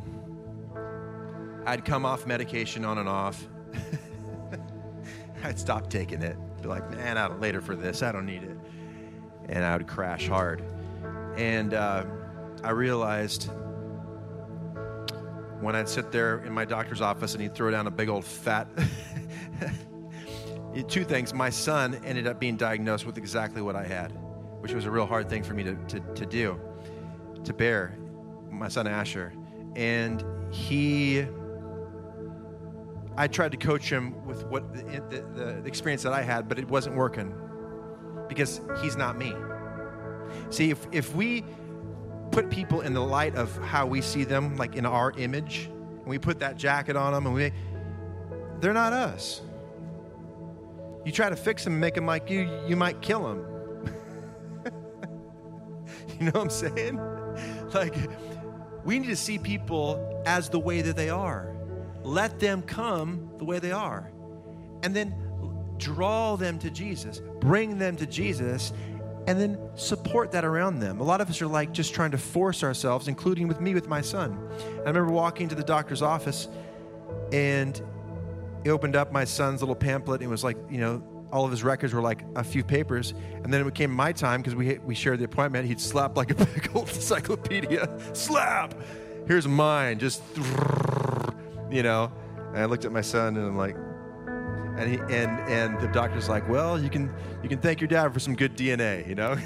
I'd 1.66 1.84
come 1.84 2.06
off 2.06 2.26
medication 2.26 2.86
on 2.86 3.00
and 3.00 3.10
off. 3.10 3.46
I'd 5.44 5.60
stop 5.60 5.90
taking 5.90 6.22
it. 6.22 6.38
Be 6.62 6.70
like, 6.70 6.90
man, 6.90 7.18
I'll 7.18 7.36
later 7.36 7.60
for 7.60 7.76
this. 7.76 8.02
I 8.02 8.14
don't 8.14 8.26
need 8.26 8.44
it. 8.44 8.58
And 9.50 9.66
I 9.66 9.76
would 9.76 9.88
crash 9.88 10.30
hard. 10.30 10.64
And 11.36 11.74
uh, 11.74 12.06
I 12.64 12.70
realized 12.70 13.52
when 15.62 15.76
I'd 15.76 15.90
sit 15.90 16.12
there 16.12 16.44
in 16.46 16.54
my 16.54 16.66
doctor's 16.66 17.02
office 17.02 17.34
and 17.34 17.42
he'd 17.42 17.56
throw 17.56 17.72
down 17.72 17.88
a 17.88 17.92
big 17.92 18.10
old 18.10 18.26
fat 18.26 18.68
two 20.88 21.04
things. 21.04 21.34
My 21.34 21.50
son 21.50 21.96
ended 22.06 22.28
up 22.28 22.40
being 22.40 22.58
diagnosed 22.58 23.06
with 23.06 23.18
exactly 23.18 23.62
what 23.62 23.76
I 23.76 23.86
had, 23.86 24.12
which 24.60 24.74
was 24.74 24.86
a 24.86 24.92
real 24.92 25.06
hard 25.06 25.30
thing 25.30 25.44
for 25.44 25.54
me 25.54 25.64
to, 25.64 25.76
to, 25.76 26.00
to 26.00 26.26
do, 26.26 26.60
to 27.44 27.54
bear. 27.54 27.98
My 28.52 28.68
son 28.68 28.88
Asher. 28.88 29.34
And 29.76 30.24
he, 30.52 31.26
I 33.16 33.28
tried 33.28 33.52
to 33.52 33.58
coach 33.58 33.90
him 33.90 34.26
with 34.26 34.46
what 34.46 34.74
the, 34.74 34.82
the, 35.10 35.62
the 35.62 35.66
experience 35.66 36.04
that 36.04 36.14
I 36.14 36.22
had, 36.22 36.48
but 36.48 36.60
it 36.60 36.68
wasn't 36.68 36.96
working 36.96 37.34
because 38.28 38.62
he's 38.82 38.96
not 38.96 39.18
me. 39.18 39.34
See, 40.50 40.72
if, 40.72 40.88
if 40.92 41.16
we 41.16 41.44
put 42.32 42.50
people 42.50 42.82
in 42.82 42.94
the 42.94 43.02
light 43.02 43.36
of 43.36 43.56
how 43.64 43.86
we 43.86 44.02
see 44.02 44.24
them, 44.24 44.58
like 44.58 44.76
in 44.76 44.86
our 44.86 45.12
image, 45.18 45.66
and 45.66 46.08
we 46.08 46.18
put 46.18 46.40
that 46.40 46.58
jacket 46.58 46.96
on 46.96 47.14
them, 47.14 47.26
and 47.26 47.36
we, 47.36 47.52
they're 48.60 48.74
not 48.74 48.94
us. 48.94 49.42
You 51.06 51.12
try 51.12 51.30
to 51.30 51.36
fix 51.36 51.64
them 51.64 51.74
and 51.74 51.82
make 51.82 51.96
them 51.96 52.06
like 52.06 52.30
you, 52.30 52.50
you 52.68 52.76
might 52.76 53.02
kill 53.02 53.24
them. 53.24 53.46
you 56.20 56.26
know 56.26 56.32
what 56.32 56.42
I'm 56.42 56.50
saying? 56.50 57.00
Like, 57.74 57.96
we 58.86 58.98
need 58.98 59.10
to 59.10 59.16
see 59.16 59.38
people 59.38 60.24
as 60.26 60.50
the 60.50 60.58
way 60.58 60.82
that 60.82 60.96
they 60.96 61.10
are. 61.10 61.54
Let 62.04 62.40
them 62.40 62.62
come 62.62 63.30
the 63.38 63.44
way 63.44 63.60
they 63.60 63.74
are. 63.74 64.10
And 64.82 64.96
then 64.96 65.14
draw 65.78 66.36
them 66.38 66.58
to 66.60 66.70
Jesus, 66.70 67.22
bring 67.40 67.78
them 67.78 67.96
to 67.98 68.06
Jesus, 68.06 68.74
and 69.28 69.40
then 69.40 69.60
support 69.76 70.32
that 70.32 70.46
around 70.46 70.80
them. 70.80 71.02
A 71.02 71.04
lot 71.04 71.20
of 71.20 71.30
us 71.30 71.42
are 71.42 71.48
like 71.48 71.74
just 71.74 71.94
trying 71.94 72.12
to 72.12 72.18
force 72.18 72.64
ourselves, 72.64 73.10
including 73.10 73.48
with 73.48 73.60
me 73.60 73.74
with 73.74 73.88
my 73.88 74.02
son. 74.02 74.40
I 74.78 74.90
remember 74.90 75.12
walking 75.12 75.50
to 75.50 75.56
the 75.56 75.64
doctor's 75.64 76.02
office 76.02 76.48
and 77.34 77.80
he 78.64 78.70
opened 78.70 78.96
up 78.96 79.12
my 79.12 79.26
son's 79.26 79.62
little 79.62 79.76
pamphlet 79.76 80.22
and 80.22 80.30
it 80.30 80.32
was 80.32 80.46
like, 80.46 80.58
you 80.70 80.80
know, 80.80 81.04
all 81.32 81.44
of 81.44 81.52
his 81.52 81.62
records 81.62 81.94
were 81.94 82.02
like 82.02 82.24
a 82.36 82.44
few 82.44 82.64
papers. 82.64 83.14
And 83.44 83.54
then 83.54 83.60
it 83.60 83.66
became 83.66 83.92
my 83.92 84.14
time 84.14 84.42
because 84.42 84.56
we, 84.56 84.78
we 84.80 84.96
shared 84.96 85.20
the 85.20 85.26
appointment. 85.26 85.68
He'd 85.68 85.82
slap 85.82 86.16
like 86.16 86.32
a 86.32 86.36
big 86.46 86.70
old 86.74 86.88
encyclopedia. 86.88 87.90
Slap! 88.14 88.74
Here's 89.28 89.48
mine. 89.48 90.00
Just, 90.00 90.24
you 91.70 91.84
know. 91.84 92.12
And 92.50 92.60
I 92.60 92.66
looked 92.66 92.86
at 92.86 92.94
my 92.94 93.02
son 93.02 93.36
and 93.36 93.46
I'm 93.46 93.58
like, 93.58 93.76
and 94.78 94.90
he 94.90 94.98
and 95.14 95.40
and 95.50 95.80
the 95.80 95.88
doctor's 95.88 96.30
like, 96.30 96.48
well, 96.48 96.80
you 96.80 96.90
can 96.90 97.14
you 97.44 97.50
can 97.50 97.60
thank 97.60 97.82
your 97.82 97.88
dad 97.88 98.14
for 98.14 98.20
some 98.20 98.36
good 98.36 98.56
DNA, 98.56 99.08
you 99.08 99.16
know. 99.16 99.38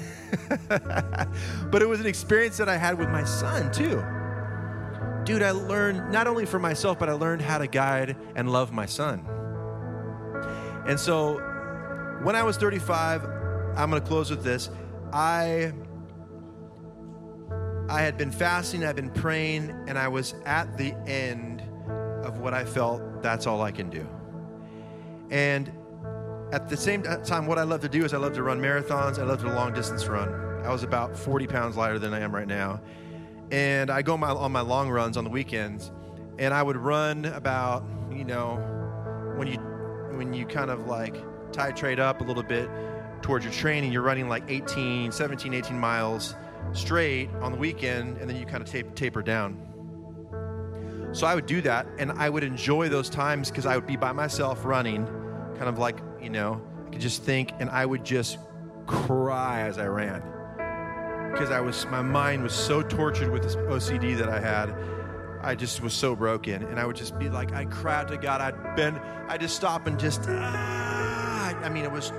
but 1.70 1.82
it 1.82 1.88
was 1.88 2.00
an 2.00 2.06
experience 2.06 2.56
that 2.56 2.68
I 2.68 2.76
had 2.76 2.98
with 2.98 3.08
my 3.08 3.24
son 3.24 3.70
too 3.72 4.02
dude, 5.24 5.42
I 5.42 5.52
learned 5.52 6.10
not 6.10 6.26
only 6.26 6.46
for 6.46 6.58
myself, 6.58 6.98
but 6.98 7.08
I 7.08 7.12
learned 7.12 7.42
how 7.42 7.58
to 7.58 7.66
guide 7.66 8.16
and 8.34 8.50
love 8.50 8.72
my 8.72 8.86
son. 8.86 9.24
And 10.86 10.98
so 10.98 11.38
when 12.22 12.34
I 12.34 12.42
was 12.42 12.56
35, 12.56 13.24
I'm 13.76 13.90
going 13.90 14.02
to 14.02 14.08
close 14.08 14.30
with 14.30 14.42
this. 14.42 14.70
I 15.12 15.72
I 17.88 18.00
had 18.00 18.16
been 18.16 18.30
fasting, 18.30 18.84
I'd 18.84 18.96
been 18.96 19.10
praying, 19.10 19.70
and 19.86 19.98
I 19.98 20.08
was 20.08 20.34
at 20.46 20.78
the 20.78 20.94
end 21.06 21.62
of 22.24 22.38
what 22.38 22.54
I 22.54 22.64
felt 22.64 23.22
that's 23.22 23.46
all 23.46 23.60
I 23.60 23.70
can 23.70 23.90
do. 23.90 24.08
And 25.32 25.72
at 26.52 26.68
the 26.68 26.76
same 26.76 27.02
time, 27.02 27.46
what 27.46 27.58
I 27.58 27.62
love 27.62 27.80
to 27.80 27.88
do 27.88 28.04
is 28.04 28.12
I 28.12 28.18
love 28.18 28.34
to 28.34 28.42
run 28.42 28.60
marathons. 28.60 29.18
I 29.18 29.22
love 29.22 29.40
to 29.40 29.48
long 29.48 29.72
distance 29.72 30.06
run. 30.06 30.28
I 30.62 30.70
was 30.70 30.82
about 30.82 31.16
40 31.16 31.46
pounds 31.46 31.76
lighter 31.76 31.98
than 31.98 32.12
I 32.12 32.20
am 32.20 32.32
right 32.32 32.46
now. 32.46 32.80
And 33.50 33.90
I 33.90 34.02
go 34.02 34.16
my, 34.18 34.28
on 34.28 34.52
my 34.52 34.60
long 34.60 34.90
runs 34.90 35.16
on 35.16 35.24
the 35.24 35.30
weekends, 35.30 35.90
and 36.38 36.54
I 36.54 36.62
would 36.62 36.76
run 36.76 37.24
about, 37.24 37.84
you 38.10 38.24
know, 38.24 38.56
when 39.36 39.48
you 39.48 39.58
when 40.16 40.34
you 40.34 40.44
kind 40.46 40.70
of 40.70 40.86
like 40.86 41.16
titrate 41.52 41.98
up 41.98 42.20
a 42.20 42.24
little 42.24 42.42
bit 42.42 42.68
towards 43.22 43.44
your 43.44 43.54
training, 43.54 43.90
you're 43.90 44.02
running 44.02 44.28
like 44.28 44.44
18, 44.48 45.10
17, 45.10 45.54
18 45.54 45.78
miles 45.78 46.34
straight 46.72 47.30
on 47.40 47.52
the 47.52 47.58
weekend, 47.58 48.18
and 48.18 48.28
then 48.28 48.36
you 48.36 48.44
kind 48.44 48.62
of 48.62 48.68
tape, 48.68 48.94
taper 48.94 49.22
down. 49.22 49.56
So 51.12 51.26
I 51.26 51.34
would 51.34 51.46
do 51.46 51.60
that, 51.62 51.86
and 51.98 52.12
I 52.12 52.30
would 52.30 52.44
enjoy 52.44 52.88
those 52.88 53.10
times 53.10 53.50
because 53.50 53.66
I 53.66 53.76
would 53.76 53.86
be 53.86 53.96
by 53.96 54.12
myself 54.12 54.64
running, 54.64 55.06
kind 55.56 55.68
of 55.68 55.78
like, 55.78 55.98
you 56.20 56.30
know, 56.30 56.60
I 56.86 56.90
could 56.90 57.00
just 57.00 57.22
think, 57.22 57.52
and 57.58 57.70
I 57.70 57.86
would 57.86 58.04
just 58.04 58.38
cry 58.86 59.62
as 59.62 59.78
I 59.78 59.86
ran. 59.86 60.22
Because 61.32 61.50
I 61.50 61.60
was, 61.60 61.86
my 61.86 62.02
mind 62.02 62.42
was 62.42 62.52
so 62.52 62.82
tortured 62.82 63.30
with 63.30 63.42
this 63.42 63.56
OCD 63.56 64.16
that 64.18 64.28
I 64.28 64.38
had. 64.38 64.74
I 65.42 65.54
just 65.54 65.80
was 65.80 65.94
so 65.94 66.14
broken, 66.14 66.62
and 66.64 66.78
I 66.78 66.86
would 66.86 66.96
just 66.96 67.18
be 67.18 67.28
like, 67.28 67.48
cry 67.70 68.00
out 68.00 68.08
to 68.08 68.16
God. 68.16 68.40
I'd 68.40 68.76
bend, 68.76 69.00
I'd 69.28 69.40
just 69.40 69.56
stop 69.56 69.86
and 69.86 69.98
just, 69.98 70.22
ah. 70.28 71.58
I 71.62 71.68
mean, 71.68 71.84
it 71.84 71.92
was 71.92 72.12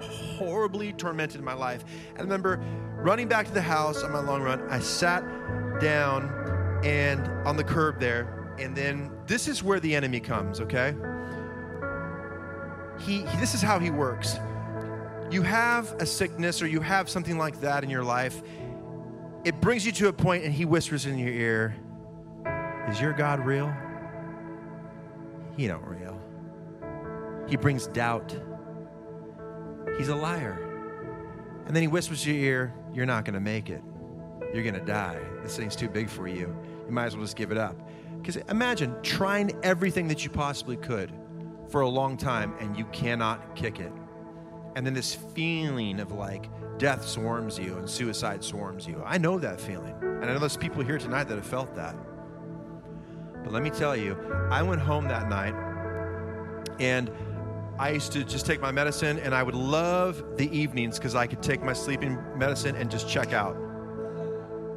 horribly 0.00 0.92
tormented 0.92 1.38
in 1.38 1.44
my 1.44 1.54
life. 1.54 1.84
I 2.16 2.20
remember 2.20 2.60
running 2.96 3.28
back 3.28 3.46
to 3.46 3.52
the 3.52 3.62
house 3.62 4.02
on 4.02 4.12
my 4.12 4.20
long 4.20 4.42
run. 4.42 4.60
I 4.68 4.80
sat 4.80 5.22
down 5.80 6.80
and 6.84 7.26
on 7.46 7.56
the 7.56 7.64
curb 7.64 8.00
there, 8.00 8.54
and 8.58 8.76
then 8.76 9.10
this 9.26 9.48
is 9.48 9.62
where 9.62 9.80
the 9.80 9.94
enemy 9.94 10.20
comes. 10.20 10.60
Okay, 10.60 10.94
he, 13.00 13.18
he 13.18 13.36
this 13.38 13.54
is 13.54 13.62
how 13.62 13.78
he 13.78 13.90
works. 13.90 14.38
You 15.30 15.42
have 15.42 15.92
a 15.94 16.06
sickness 16.06 16.62
or 16.62 16.66
you 16.66 16.80
have 16.80 17.08
something 17.08 17.36
like 17.36 17.60
that 17.60 17.84
in 17.84 17.90
your 17.90 18.04
life. 18.04 18.42
It 19.44 19.60
brings 19.60 19.84
you 19.84 19.92
to 19.92 20.08
a 20.08 20.12
point, 20.12 20.44
and 20.44 20.52
he 20.52 20.64
whispers 20.64 21.06
in 21.06 21.18
your 21.18 21.30
ear, 21.30 21.76
"Is 22.88 23.00
your 23.00 23.12
God 23.12 23.40
real?" 23.40 23.72
He 25.56 25.66
don't 25.66 25.84
real. 25.84 26.20
He 27.48 27.56
brings 27.56 27.86
doubt 27.86 28.36
He's 29.98 30.08
a 30.08 30.14
liar. 30.14 30.58
And 31.66 31.74
then 31.74 31.82
he 31.82 31.88
whispers 31.88 32.22
to 32.24 32.32
your 32.32 32.44
ear, 32.44 32.74
You're 32.92 33.06
not 33.06 33.24
going 33.24 33.34
to 33.34 33.40
make 33.40 33.70
it. 33.70 33.82
You're 34.52 34.62
going 34.62 34.74
to 34.74 34.84
die. 34.84 35.18
This 35.42 35.56
thing's 35.56 35.76
too 35.76 35.88
big 35.88 36.08
for 36.08 36.28
you. 36.28 36.56
You 36.86 36.92
might 36.92 37.06
as 37.06 37.16
well 37.16 37.24
just 37.24 37.36
give 37.36 37.50
it 37.50 37.58
up. 37.58 37.76
Because 38.18 38.36
imagine 38.48 38.94
trying 39.02 39.58
everything 39.62 40.08
that 40.08 40.24
you 40.24 40.30
possibly 40.30 40.76
could 40.76 41.12
for 41.68 41.80
a 41.82 41.88
long 41.88 42.16
time 42.16 42.54
and 42.60 42.76
you 42.76 42.84
cannot 42.86 43.54
kick 43.56 43.80
it. 43.80 43.92
And 44.74 44.86
then 44.86 44.94
this 44.94 45.14
feeling 45.14 46.00
of 46.00 46.12
like 46.12 46.48
death 46.78 47.06
swarms 47.06 47.58
you 47.58 47.76
and 47.78 47.88
suicide 47.88 48.44
swarms 48.44 48.86
you. 48.86 49.02
I 49.04 49.18
know 49.18 49.38
that 49.38 49.60
feeling. 49.60 49.94
And 50.02 50.24
I 50.24 50.32
know 50.32 50.38
there's 50.38 50.56
people 50.56 50.82
here 50.82 50.98
tonight 50.98 51.24
that 51.24 51.36
have 51.36 51.46
felt 51.46 51.74
that. 51.76 51.96
But 53.42 53.52
let 53.52 53.62
me 53.62 53.70
tell 53.70 53.96
you, 53.96 54.16
I 54.50 54.62
went 54.62 54.80
home 54.80 55.08
that 55.08 55.28
night 55.28 55.54
and 56.78 57.10
I 57.78 57.90
used 57.90 58.12
to 58.12 58.24
just 58.24 58.46
take 58.46 58.60
my 58.60 58.72
medicine, 58.72 59.18
and 59.18 59.34
I 59.34 59.42
would 59.42 59.54
love 59.54 60.24
the 60.36 60.48
evenings 60.56 60.98
because 60.98 61.14
I 61.14 61.26
could 61.26 61.42
take 61.42 61.62
my 61.62 61.74
sleeping 61.74 62.18
medicine 62.36 62.74
and 62.74 62.90
just 62.90 63.06
check 63.06 63.34
out. 63.34 63.54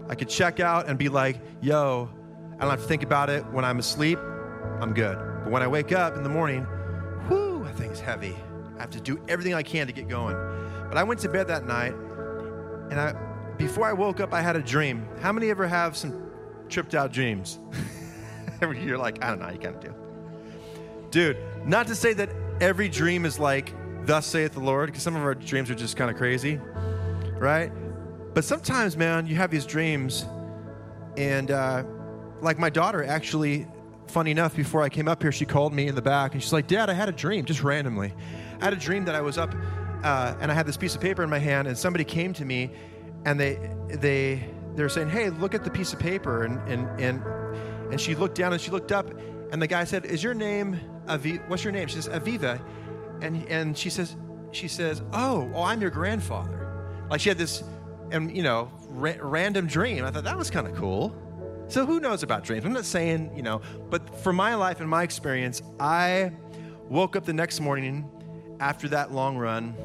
I 0.10 0.16
could 0.16 0.28
check 0.28 0.60
out 0.60 0.90
and 0.90 1.00
be 1.00 1.08
like, 1.08 1.40
yo, 1.62 2.10
I 2.58 2.62
don't 2.62 2.72
have 2.72 2.82
to 2.82 2.88
think 2.88 3.04
about 3.04 3.30
it. 3.30 3.46
When 3.54 3.64
I'm 3.64 3.80
asleep, 3.80 4.20
I'm 4.82 4.94
good. 4.94 5.18
But 5.44 5.52
when 5.52 5.64
I 5.64 5.68
wake 5.68 5.94
up 5.94 6.18
in 6.18 6.24
the 6.24 6.30
morning, 6.30 6.68
that 7.70 7.78
thing's 7.78 8.00
heavy. 8.00 8.36
I 8.78 8.82
have 8.82 8.90
to 8.92 9.00
do 9.00 9.20
everything 9.28 9.54
I 9.54 9.64
can 9.64 9.88
to 9.88 9.94
get 9.94 10.08
going. 10.08 10.36
But 10.88 10.98
I 10.98 11.04
went 11.04 11.20
to 11.22 11.30
bed 11.30 11.48
that 11.50 11.66
night, 11.66 11.94
and 12.90 13.00
I, 13.00 13.14
before 13.58 13.86
I 13.86 13.94
woke 13.94 14.20
up, 14.20 14.34
I 14.34 14.42
had 14.42 14.56
a 14.56 14.62
dream. 14.62 15.08
How 15.22 15.32
many 15.32 15.50
ever 15.50 15.68
have 15.68 15.96
some 15.96 16.32
tripped 16.68 16.96
out 16.96 17.14
dreams? 17.14 17.60
You're 18.62 18.98
like, 18.98 19.24
I 19.24 19.30
don't 19.30 19.40
know, 19.40 19.50
you 19.50 19.60
kind 19.60 19.76
of 19.76 19.82
do. 19.82 19.94
Dude, 21.12 21.38
not 21.66 21.88
to 21.88 21.96
say 21.96 22.14
that 22.14 22.30
every 22.60 22.90
dream 22.90 23.26
is 23.26 23.40
like, 23.40 23.74
thus 24.06 24.26
saith 24.26 24.54
the 24.54 24.60
Lord, 24.60 24.88
because 24.88 25.04
some 25.04 25.16
of 25.16 25.22
our 25.22 25.36
dreams 25.36 25.70
are 25.70 25.76
just 25.76 25.96
kind 25.96 26.10
of 26.10 26.18
crazy, 26.18 26.60
right? 27.38 27.72
But 28.34 28.46
sometimes, 28.46 28.98
man, 28.98 29.28
you 29.28 29.36
have 29.36 29.52
these 29.52 29.66
dreams, 29.66 30.26
and 31.18 31.52
uh, 31.52 31.84
like 32.42 32.58
my 32.58 32.70
daughter 32.70 33.04
actually, 33.04 33.68
funny 34.10 34.32
enough, 34.32 34.56
before 34.56 34.82
I 34.82 34.90
came 34.90 35.08
up 35.08 35.22
here, 35.22 35.32
she 35.32 35.46
called 35.46 35.74
me 35.74 35.88
in 35.88 35.96
the 35.96 36.02
back 36.02 36.34
and 36.34 36.42
she's 36.42 36.54
like, 36.54 36.68
Dad, 36.68 36.90
I 36.90 36.94
had 36.94 37.10
a 37.10 37.14
dream 37.14 37.46
just 37.46 37.64
randomly. 37.64 38.14
I 38.60 38.66
had 38.66 38.74
a 38.74 38.78
dream 38.78 39.06
that 39.06 39.16
I 39.16 39.22
was 39.22 39.38
up 39.38 39.54
uh, 40.04 40.36
and 40.40 40.52
I 40.52 40.54
had 40.54 40.66
this 40.66 40.78
piece 40.78 40.96
of 40.96 41.02
paper 41.02 41.24
in 41.24 41.30
my 41.30 41.40
hand, 41.40 41.68
and 41.68 41.78
somebody 41.78 42.04
came 42.06 42.34
to 42.34 42.46
me 42.46 42.72
and 43.26 43.40
they, 43.40 43.72
they, 43.90 44.50
they 44.76 44.84
were 44.84 44.90
saying, 44.90 45.10
Hey, 45.10 45.30
look 45.30 45.54
at 45.54 45.64
the 45.64 45.70
piece 45.70 45.94
of 45.94 46.00
paper. 46.00 46.44
And, 46.44 46.58
and, 46.70 47.00
and, 47.00 47.24
and 47.92 48.00
she 48.00 48.16
looked 48.16 48.36
down 48.36 48.54
and 48.54 48.62
she 48.62 48.72
looked 48.72 48.92
up, 48.92 49.12
and 49.52 49.62
the 49.62 49.68
guy 49.68 49.84
said, 49.84 50.06
Is 50.06 50.24
your 50.24 50.34
name 50.34 50.80
Aviva, 51.10 51.48
what's 51.50 51.64
your 51.64 51.74
name? 51.74 51.88
She 51.88 52.02
says, 52.02 52.08
Aviva. 52.08 52.62
And, 53.22 53.46
and 53.48 53.78
she 53.78 53.90
says, 53.90 54.16
she 54.52 54.68
says, 54.68 55.02
oh, 55.14 55.52
oh, 55.54 55.64
I'm 55.64 55.82
your 55.82 55.90
grandfather. 55.90 57.06
Like 57.10 57.20
she 57.22 57.30
had 57.30 57.38
this, 57.38 57.64
and 58.12 58.36
you 58.36 58.44
know, 58.44 58.72
ra- 58.88 59.14
random 59.20 59.68
dream. 59.68 60.06
I 60.06 60.12
thought 60.12 60.24
that 60.24 60.38
was 60.38 60.50
kind 60.50 60.68
of 60.68 60.76
cool. 60.76 61.16
So 61.70 61.86
who 61.86 62.00
knows 62.00 62.24
about 62.24 62.44
dreams? 62.44 62.66
I'm 62.66 62.74
not 62.74 62.86
saying, 62.86 63.32
you 63.36 63.44
know, 63.44 63.62
but 63.92 64.22
for 64.24 64.34
my 64.34 64.56
life 64.56 64.80
and 64.80 64.90
my 64.90 65.04
experience, 65.04 65.62
I 65.80 66.32
woke 66.90 67.16
up 67.16 67.26
the 67.26 67.34
next 67.34 67.60
morning 67.60 68.10
after 68.60 68.88
that 68.90 69.14
long 69.14 69.38
run 69.38 69.76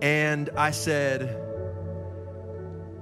and 0.00 0.48
I 0.56 0.70
said, 0.70 1.36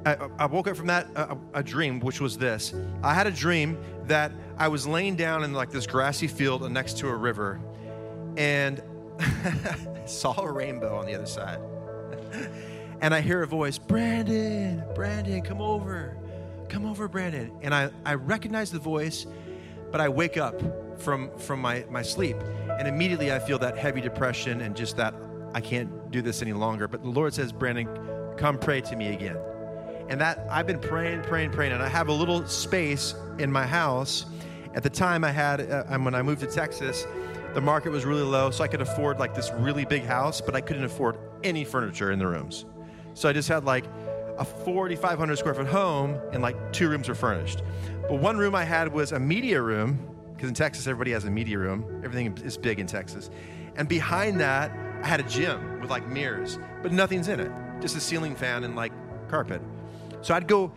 I, 0.04 0.46
woke 0.46 0.66
up 0.68 0.76
from 0.76 0.86
that 0.86 1.06
a 1.54 1.62
dream, 1.62 2.00
which 2.00 2.20
was 2.20 2.38
this. 2.38 2.74
I 3.02 3.14
had 3.14 3.26
a 3.26 3.30
dream 3.30 3.78
that 4.06 4.32
I 4.56 4.68
was 4.68 4.86
laying 4.86 5.16
down 5.16 5.44
in 5.44 5.52
like 5.52 5.70
this 5.70 5.86
grassy 5.86 6.26
field 6.26 6.70
next 6.72 6.98
to 6.98 7.08
a 7.08 7.14
river, 7.14 7.60
and 8.36 8.82
saw 10.06 10.40
a 10.40 10.50
rainbow 10.50 10.96
on 10.96 11.06
the 11.06 11.14
other 11.14 11.26
side. 11.26 11.60
and 13.02 13.14
I 13.14 13.20
hear 13.20 13.42
a 13.42 13.46
voice, 13.46 13.78
Brandin, 13.78 14.96
Brandin, 14.96 15.44
come 15.44 15.60
over, 15.60 16.16
come 16.68 16.86
over, 16.86 17.08
Brandin. 17.08 17.50
And 17.62 17.74
I, 17.74 17.90
I 18.04 18.14
recognize 18.14 18.70
the 18.70 18.78
voice, 18.78 19.26
but 19.90 20.00
I 20.00 20.08
wake 20.08 20.36
up 20.36 20.60
from 21.00 21.30
from 21.38 21.60
my, 21.60 21.84
my 21.88 22.02
sleep, 22.02 22.36
and 22.78 22.88
immediately 22.88 23.32
I 23.32 23.38
feel 23.38 23.58
that 23.60 23.76
heavy 23.76 24.00
depression 24.00 24.60
and 24.60 24.76
just 24.76 24.96
that 24.96 25.14
I 25.54 25.60
can't 25.60 26.10
do 26.10 26.22
this 26.22 26.42
any 26.42 26.52
longer. 26.52 26.88
But 26.88 27.02
the 27.02 27.10
Lord 27.10 27.34
says, 27.34 27.52
Brandin, 27.52 28.36
come 28.36 28.58
pray 28.58 28.80
to 28.82 28.96
me 28.96 29.12
again. 29.12 29.36
And 30.08 30.20
that 30.20 30.46
I've 30.50 30.66
been 30.66 30.80
praying, 30.80 31.22
praying, 31.22 31.52
praying, 31.52 31.72
and 31.72 31.82
I 31.82 31.88
have 31.88 32.08
a 32.08 32.12
little 32.12 32.46
space 32.46 33.14
in 33.38 33.52
my 33.52 33.66
house 33.66 34.26
at 34.78 34.82
the 34.82 34.90
time, 34.90 35.24
I 35.24 35.32
had, 35.32 35.60
uh, 35.60 35.98
when 35.98 36.14
I 36.14 36.22
moved 36.22 36.40
to 36.42 36.46
Texas, 36.46 37.06
the 37.52 37.60
market 37.60 37.90
was 37.90 38.04
really 38.04 38.22
low, 38.22 38.50
so 38.50 38.62
I 38.62 38.68
could 38.68 38.80
afford 38.80 39.18
like 39.18 39.34
this 39.34 39.50
really 39.54 39.84
big 39.84 40.04
house, 40.04 40.40
but 40.40 40.54
I 40.54 40.60
couldn't 40.60 40.84
afford 40.84 41.18
any 41.42 41.64
furniture 41.64 42.12
in 42.12 42.18
the 42.20 42.26
rooms. 42.26 42.64
So 43.14 43.28
I 43.28 43.32
just 43.32 43.48
had 43.48 43.64
like 43.64 43.84
a 44.38 44.44
4,500 44.44 45.36
square 45.36 45.54
foot 45.54 45.66
home, 45.66 46.18
and 46.32 46.42
like 46.42 46.72
two 46.72 46.88
rooms 46.88 47.08
were 47.08 47.14
furnished. 47.14 47.62
But 48.08 48.20
one 48.20 48.38
room 48.38 48.54
I 48.54 48.64
had 48.64 48.92
was 48.92 49.12
a 49.12 49.18
media 49.18 49.60
room, 49.60 49.98
because 50.34 50.48
in 50.48 50.54
Texas, 50.54 50.86
everybody 50.86 51.10
has 51.10 51.24
a 51.24 51.30
media 51.30 51.58
room. 51.58 52.00
Everything 52.04 52.36
is 52.38 52.56
big 52.56 52.78
in 52.78 52.86
Texas. 52.86 53.30
And 53.76 53.88
behind 53.88 54.40
that, 54.40 54.70
I 55.02 55.06
had 55.06 55.20
a 55.20 55.24
gym 55.24 55.80
with 55.80 55.90
like 55.90 56.08
mirrors, 56.08 56.58
but 56.82 56.92
nothing's 56.92 57.28
in 57.28 57.40
it, 57.40 57.50
just 57.80 57.96
a 57.96 58.00
ceiling 58.00 58.34
fan 58.34 58.64
and 58.64 58.74
like 58.76 58.92
carpet. 59.28 59.60
So 60.22 60.34
I'd 60.34 60.46
go 60.46 60.72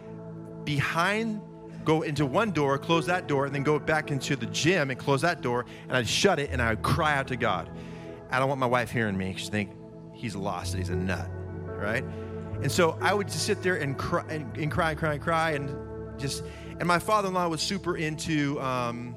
behind 0.63 1.41
go 1.83 2.03
into 2.03 2.25
one 2.25 2.51
door, 2.51 2.77
close 2.77 3.05
that 3.07 3.27
door, 3.27 3.45
and 3.45 3.55
then 3.55 3.63
go 3.63 3.79
back 3.79 4.11
into 4.11 4.35
the 4.35 4.45
gym 4.47 4.91
and 4.91 4.99
close 4.99 5.21
that 5.21 5.41
door, 5.41 5.65
and 5.87 5.97
I'd 5.97 6.07
shut 6.07 6.39
it 6.39 6.51
and 6.51 6.61
I 6.61 6.71
would 6.71 6.83
cry 6.83 7.15
out 7.15 7.27
to 7.29 7.35
God. 7.35 7.69
I 8.29 8.39
don't 8.39 8.47
want 8.47 8.59
my 8.59 8.67
wife 8.67 8.91
hearing 8.91 9.17
me. 9.17 9.33
She'd 9.37 9.51
think 9.51 9.71
he's 10.13 10.35
lost, 10.35 10.75
he's 10.75 10.89
a 10.89 10.95
nut, 10.95 11.29
right? 11.65 12.05
And 12.61 12.71
so 12.71 12.97
I 13.01 13.13
would 13.13 13.27
just 13.27 13.45
sit 13.45 13.63
there 13.63 13.75
and 13.75 13.97
cry 13.97 14.23
and, 14.29 14.55
and 14.57 14.71
cry 14.71 14.91
and 14.91 14.99
cry 14.99 15.13
and 15.13 15.21
cry 15.21 15.51
and 15.51 16.19
just. 16.19 16.43
And 16.79 16.87
my 16.87 16.99
father-in-law 16.99 17.47
was 17.47 17.61
super 17.61 17.95
into 17.95 18.59
um, 18.59 19.15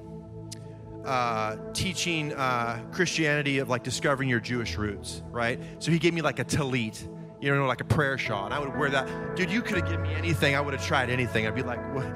uh, 1.05 1.57
teaching 1.73 2.33
uh, 2.35 2.83
Christianity 2.93 3.59
of 3.59 3.71
like 3.71 3.83
discovering 3.83 4.29
your 4.29 4.41
Jewish 4.41 4.77
roots, 4.77 5.23
right? 5.31 5.59
So 5.79 5.91
he 5.91 5.99
gave 5.99 6.13
me 6.13 6.21
like 6.21 6.39
a 6.39 6.45
talit, 6.45 7.07
you 7.41 7.55
know, 7.55 7.67
like 7.67 7.81
a 7.81 7.87
prayer 7.87 8.19
shawl. 8.19 8.45
And 8.45 8.53
I 8.53 8.59
would 8.59 8.77
wear 8.77 8.91
that. 8.91 9.37
Dude, 9.37 9.51
you 9.51 9.63
could 9.63 9.79
have 9.79 9.89
given 9.89 10.03
me 10.03 10.15
anything. 10.15 10.55
I 10.55 10.61
would 10.61 10.75
have 10.75 10.85
tried 10.85 11.09
anything. 11.09 11.47
I'd 11.47 11.55
be 11.55 11.63
like, 11.63 11.95
what? 11.95 12.07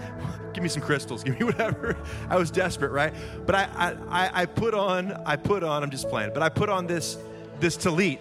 give 0.59 0.63
me 0.63 0.69
some 0.69 0.83
crystals, 0.83 1.23
give 1.23 1.39
me 1.39 1.45
whatever. 1.47 1.97
I 2.29 2.37
was 2.37 2.51
desperate, 2.51 2.91
right? 2.91 3.15
But 3.47 3.55
I, 3.55 3.97
I, 4.09 4.43
I 4.43 4.47
put 4.47 4.75
on, 4.75 5.13
I 5.25 5.37
put 5.37 5.63
on, 5.63 5.83
I'm 5.83 5.91
just 5.91 6.09
playing, 6.09 6.33
but 6.35 6.43
I 6.43 6.49
put 6.49 6.69
on 6.69 6.87
this, 6.87 7.17
this 7.61 7.77
talit. 7.77 8.19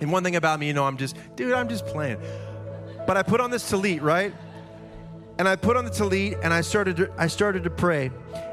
And 0.00 0.10
one 0.10 0.24
thing 0.24 0.36
about 0.36 0.58
me, 0.58 0.66
you 0.66 0.72
know, 0.72 0.84
I'm 0.84 0.96
just, 0.96 1.16
dude, 1.36 1.52
I'm 1.52 1.68
just 1.68 1.86
playing. 1.86 2.18
But 3.06 3.16
I 3.16 3.22
put 3.22 3.40
on 3.40 3.50
this 3.50 3.70
talit, 3.70 4.00
right? 4.02 4.34
And 5.38 5.48
I 5.48 5.56
put 5.56 5.76
on 5.76 5.84
the 5.84 5.90
talit 5.90 6.38
and 6.42 6.52
I 6.52 6.60
started 6.60 6.96
to, 6.98 7.12
I 7.16 7.26
started 7.26 7.64
to 7.64 7.70
pray. 7.70 8.10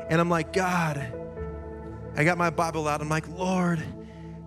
And 0.10 0.22
I'm 0.22 0.30
like, 0.30 0.54
God, 0.54 1.06
I 2.16 2.24
got 2.24 2.38
my 2.38 2.50
Bible 2.50 2.88
out. 2.88 3.02
I'm 3.02 3.10
like, 3.10 3.28
Lord, 3.28 3.82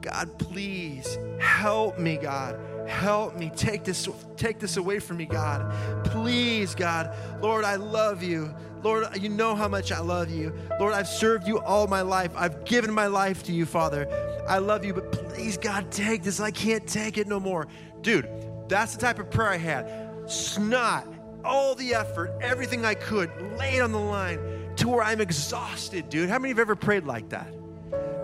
God, 0.01 0.39
please 0.39 1.19
help 1.39 1.99
me, 1.99 2.17
God. 2.17 2.59
Help 2.91 3.37
me. 3.37 3.51
Take 3.55 3.85
this, 3.85 4.09
take 4.37 4.59
this 4.59 4.77
away 4.77 4.99
from 4.99 5.19
me, 5.19 5.25
God. 5.25 6.05
Please, 6.05 6.75
God. 6.75 7.15
Lord, 7.41 7.65
I 7.65 7.77
love 7.77 8.23
you. 8.23 8.55
Lord, 8.83 9.17
you 9.17 9.29
know 9.29 9.55
how 9.55 9.69
much 9.69 9.93
I 9.93 10.01
love 10.01 10.31
you. 10.31 10.53
Lord, 10.79 10.93
I've 10.93 11.09
served 11.09 11.47
you 11.47 11.61
all 11.61 11.87
my 11.87 12.03
life. 12.03 12.33
I've 12.35 12.65
given 12.65 12.93
my 12.93 13.07
life 13.07 13.43
to 13.45 13.53
you, 13.53 13.65
Father. 13.65 14.09
I 14.49 14.59
love 14.59 14.85
you, 14.85 14.93
but 14.93 15.13
please, 15.13 15.57
God, 15.57 15.91
take 15.93 16.23
this. 16.23 16.41
I 16.41 16.51
can't 16.51 16.87
take 16.87 17.17
it 17.17 17.29
no 17.29 17.39
more. 17.39 17.69
Dude, 18.03 18.29
that's 18.69 18.95
the 18.95 19.01
type 19.01 19.19
of 19.19 19.31
prayer 19.31 19.51
I 19.51 19.57
had. 19.57 20.11
Snot, 20.27 21.07
all 21.45 21.75
the 21.75 21.95
effort, 21.95 22.33
everything 22.41 22.85
I 22.85 22.95
could, 22.95 23.31
lay 23.57 23.77
it 23.77 23.83
on 23.83 23.93
the 23.93 23.99
line 23.99 24.41
to 24.77 24.89
where 24.89 25.03
I'm 25.03 25.21
exhausted, 25.21 26.09
dude. 26.09 26.29
How 26.29 26.39
many 26.39 26.49
have 26.49 26.59
ever 26.59 26.75
prayed 26.75 27.05
like 27.05 27.29
that? 27.29 27.55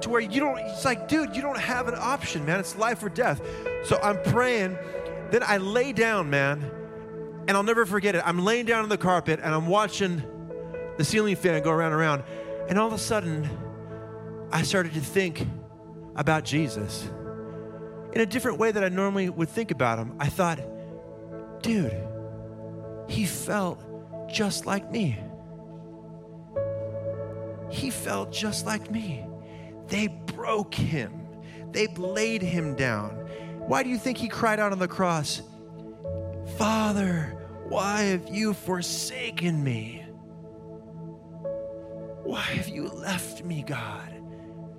To 0.02 0.10
where 0.10 0.20
you 0.20 0.40
don't, 0.40 0.58
it's 0.58 0.84
like, 0.84 1.08
dude, 1.08 1.34
you 1.34 1.42
don't 1.42 1.58
have 1.58 1.88
an 1.88 1.94
option, 1.96 2.44
man. 2.44 2.60
It's 2.60 2.76
life 2.76 3.02
or 3.02 3.08
death. 3.08 3.40
So 3.84 3.98
I'm 4.02 4.22
praying. 4.22 4.76
Then 5.30 5.42
I 5.42 5.56
lay 5.56 5.92
down, 5.92 6.30
man, 6.30 6.70
and 7.48 7.56
I'll 7.56 7.62
never 7.62 7.86
forget 7.86 8.14
it. 8.14 8.22
I'm 8.24 8.38
laying 8.38 8.66
down 8.66 8.82
on 8.82 8.88
the 8.88 8.98
carpet 8.98 9.40
and 9.42 9.54
I'm 9.54 9.66
watching 9.66 10.22
the 10.96 11.04
ceiling 11.04 11.36
fan 11.36 11.62
go 11.62 11.70
around 11.70 11.92
and 11.92 12.00
around. 12.00 12.24
And 12.68 12.78
all 12.78 12.86
of 12.86 12.92
a 12.92 12.98
sudden, 12.98 13.48
I 14.52 14.62
started 14.62 14.94
to 14.94 15.00
think 15.00 15.46
about 16.14 16.44
Jesus 16.44 17.08
in 18.12 18.20
a 18.20 18.26
different 18.26 18.58
way 18.58 18.72
that 18.72 18.82
I 18.82 18.88
normally 18.88 19.28
would 19.28 19.48
think 19.48 19.70
about 19.70 19.98
him. 19.98 20.14
I 20.18 20.28
thought, 20.28 20.60
dude, 21.62 21.94
he 23.08 23.26
felt 23.26 23.82
just 24.28 24.66
like 24.66 24.90
me. 24.90 25.18
He 27.68 27.90
felt 27.90 28.32
just 28.32 28.64
like 28.64 28.90
me. 28.90 29.25
They 29.88 30.08
broke 30.08 30.74
him, 30.74 31.12
they 31.72 31.86
laid 31.88 32.42
him 32.42 32.74
down. 32.74 33.10
Why 33.66 33.82
do 33.82 33.90
you 33.90 33.98
think 33.98 34.18
he 34.18 34.28
cried 34.28 34.60
out 34.60 34.72
on 34.72 34.78
the 34.78 34.88
cross, 34.88 35.42
Father, 36.56 37.36
why 37.68 38.02
have 38.02 38.28
you 38.32 38.54
forsaken 38.54 39.62
me? 39.62 40.04
Why 42.22 42.40
have 42.40 42.68
you 42.68 42.88
left 42.88 43.44
me, 43.44 43.64
God? 43.66 44.12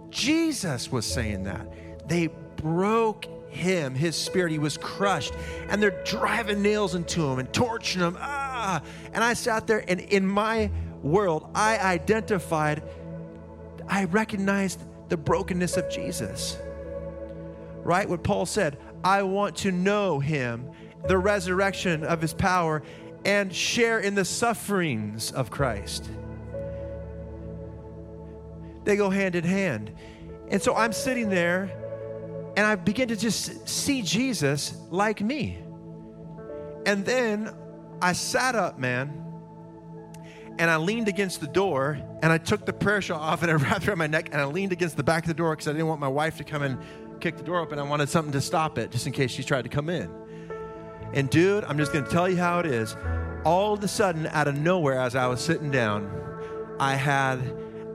Jesus 0.09 0.91
was 0.91 1.05
saying 1.05 1.43
that. 1.43 2.07
They 2.07 2.27
broke 2.55 3.25
him, 3.49 3.93
his 3.93 4.15
spirit. 4.15 4.51
He 4.51 4.59
was 4.59 4.77
crushed. 4.77 5.33
And 5.69 5.81
they're 5.81 6.01
driving 6.03 6.61
nails 6.61 6.95
into 6.95 7.25
him 7.25 7.39
and 7.39 7.51
torturing 7.53 8.05
him. 8.05 8.17
Ah! 8.19 8.81
And 9.13 9.23
I 9.23 9.33
sat 9.33 9.67
there, 9.67 9.83
and 9.87 9.99
in 9.99 10.25
my 10.25 10.71
world, 11.03 11.49
I 11.53 11.77
identified, 11.77 12.83
I 13.87 14.05
recognized 14.05 14.81
the 15.09 15.17
brokenness 15.17 15.77
of 15.77 15.89
Jesus. 15.89 16.57
Right? 17.83 18.07
What 18.07 18.23
Paul 18.23 18.45
said, 18.45 18.77
I 19.03 19.23
want 19.23 19.55
to 19.57 19.71
know 19.71 20.19
him, 20.19 20.69
the 21.07 21.17
resurrection 21.17 22.03
of 22.03 22.21
his 22.21 22.33
power, 22.33 22.83
and 23.25 23.53
share 23.53 23.99
in 23.99 24.15
the 24.15 24.25
sufferings 24.25 25.31
of 25.31 25.49
Christ. 25.49 26.09
They 28.83 28.95
go 28.95 29.09
hand 29.09 29.35
in 29.35 29.43
hand. 29.43 29.91
And 30.49 30.61
so 30.61 30.73
I'm 30.75 30.93
sitting 30.93 31.29
there 31.29 31.69
and 32.55 32.65
I 32.65 32.75
begin 32.75 33.09
to 33.09 33.15
just 33.15 33.67
see 33.67 34.01
Jesus 34.01 34.75
like 34.89 35.21
me. 35.21 35.57
And 36.85 37.05
then 37.05 37.53
I 38.01 38.13
sat 38.13 38.55
up, 38.55 38.79
man, 38.79 39.26
and 40.59 40.69
I 40.69 40.77
leaned 40.77 41.07
against 41.07 41.41
the 41.41 41.47
door 41.47 41.99
and 42.21 42.31
I 42.31 42.37
took 42.37 42.65
the 42.65 42.73
prayer 42.73 43.01
shawl 43.01 43.19
off 43.19 43.43
and 43.43 43.51
I 43.51 43.55
wrapped 43.63 43.87
around 43.87 43.97
my 43.97 44.07
neck 44.07 44.29
and 44.31 44.41
I 44.41 44.45
leaned 44.45 44.71
against 44.71 44.97
the 44.97 45.03
back 45.03 45.23
of 45.23 45.27
the 45.27 45.33
door 45.33 45.55
because 45.55 45.67
I 45.67 45.71
didn't 45.71 45.87
want 45.87 45.99
my 45.99 46.07
wife 46.07 46.37
to 46.37 46.43
come 46.43 46.63
and 46.63 46.79
kick 47.19 47.37
the 47.37 47.43
door 47.43 47.59
open. 47.59 47.79
I 47.79 47.83
wanted 47.83 48.09
something 48.09 48.31
to 48.33 48.41
stop 48.41 48.77
it 48.77 48.91
just 48.91 49.07
in 49.07 49.13
case 49.13 49.31
she 49.31 49.43
tried 49.43 49.63
to 49.63 49.69
come 49.69 49.89
in. 49.89 50.09
And 51.13 51.29
dude, 51.29 51.63
I'm 51.63 51.77
just 51.77 51.93
gonna 51.93 52.07
tell 52.07 52.29
you 52.29 52.37
how 52.37 52.59
it 52.59 52.65
is. 52.65 52.95
All 53.45 53.73
of 53.73 53.83
a 53.83 53.87
sudden, 53.87 54.27
out 54.27 54.47
of 54.47 54.57
nowhere, 54.57 54.99
as 54.99 55.15
I 55.15 55.27
was 55.27 55.39
sitting 55.39 55.71
down, 55.71 56.11
I 56.79 56.95
had 56.95 57.39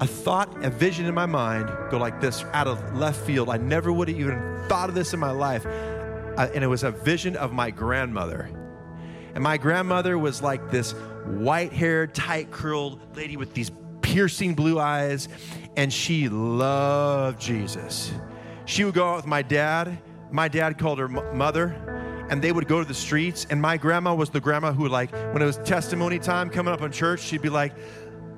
a 0.01 0.07
thought, 0.07 0.65
a 0.65 0.71
vision 0.71 1.07
in 1.07 1.15
my 1.15 1.27
mind 1.27 1.71
go 1.91 1.99
like 1.99 2.21
this 2.21 2.45
out 2.53 2.67
of 2.67 2.97
left 2.97 3.21
field. 3.25 3.51
I 3.51 3.59
never 3.59 3.93
would 3.93 4.09
have 4.09 4.19
even 4.19 4.65
thought 4.69 4.89
of 4.89 4.95
this 4.95 5.13
in 5.13 5.21
my 5.21 5.31
life. 5.31 5.67
Uh, 5.67 6.49
and 6.55 6.65
it 6.65 6.67
was 6.67 6.83
a 6.83 6.91
vision 6.91 7.37
of 7.37 7.53
my 7.53 7.71
grandmother. 7.71 8.51
And 9.35 9.45
my 9.45 9.59
grandmother 9.59 10.19
was 10.19 10.43
like 10.43 10.71
this 10.71 10.95
white 11.27 11.73
haired, 11.73 12.15
tight 12.15 12.51
curled 12.51 13.01
lady 13.17 13.37
with 13.37 13.55
these 13.55 13.71
piercing 14.01 14.55
blue 14.55 14.79
eyes. 14.79 15.29
And 15.77 15.93
she 15.93 16.29
loved 16.29 17.41
Jesus. 17.41 18.13
She 18.65 18.85
would 18.85 18.95
go 18.95 19.07
out 19.09 19.17
with 19.17 19.27
my 19.27 19.43
dad. 19.43 19.99
My 20.31 20.49
dad 20.49 20.79
called 20.79 20.99
her 20.99 21.09
mother. 21.09 22.27
And 22.31 22.43
they 22.43 22.53
would 22.53 22.69
go 22.69 22.81
to 22.81 22.87
the 22.87 22.95
streets. 22.95 23.47
And 23.51 23.61
my 23.61 23.77
grandma 23.77 24.15
was 24.15 24.31
the 24.31 24.41
grandma 24.41 24.73
who, 24.73 24.89
like, 24.89 25.13
when 25.33 25.43
it 25.43 25.47
was 25.47 25.59
testimony 25.59 26.19
time 26.19 26.51
coming 26.51 26.73
up 26.73 26.83
in 26.83 26.93
church, 26.93 27.21
she'd 27.21 27.43
be 27.43 27.49
like, 27.49 27.75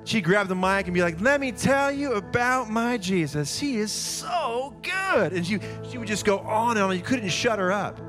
she'd 0.05 0.23
grab 0.23 0.47
the 0.47 0.55
mic 0.55 0.85
and 0.85 0.93
be 0.93 1.01
like, 1.01 1.19
Let 1.19 1.39
me 1.41 1.51
tell 1.51 1.91
you 1.91 2.13
about 2.13 2.69
my 2.69 2.97
Jesus. 2.97 3.59
He 3.59 3.77
is 3.77 3.91
so 3.91 4.75
good. 4.81 5.33
And 5.33 5.45
she, 5.45 5.59
she 5.89 5.97
would 5.97 6.07
just 6.07 6.25
go 6.25 6.39
on 6.39 6.77
and 6.77 6.85
on. 6.85 6.95
You 6.95 7.03
couldn't 7.03 7.29
shut 7.29 7.59
her 7.59 7.71
up. 7.71 7.99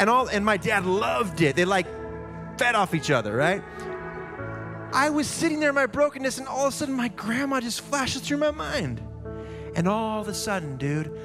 And 0.00 0.08
all 0.08 0.28
and 0.28 0.44
my 0.44 0.56
dad 0.56 0.86
loved 0.86 1.40
it. 1.40 1.56
They 1.56 1.64
like 1.64 1.86
fed 2.58 2.74
off 2.74 2.94
each 2.94 3.10
other, 3.10 3.34
right? 3.34 3.62
I 4.92 5.10
was 5.10 5.26
sitting 5.26 5.60
there 5.60 5.68
in 5.68 5.74
my 5.74 5.86
brokenness, 5.86 6.38
and 6.38 6.48
all 6.48 6.66
of 6.66 6.72
a 6.72 6.76
sudden 6.76 6.94
my 6.94 7.08
grandma 7.08 7.60
just 7.60 7.82
flashes 7.82 8.22
through 8.22 8.38
my 8.38 8.50
mind. 8.50 9.02
And 9.76 9.86
all 9.86 10.20
of 10.20 10.28
a 10.28 10.34
sudden, 10.34 10.76
dude, 10.76 11.16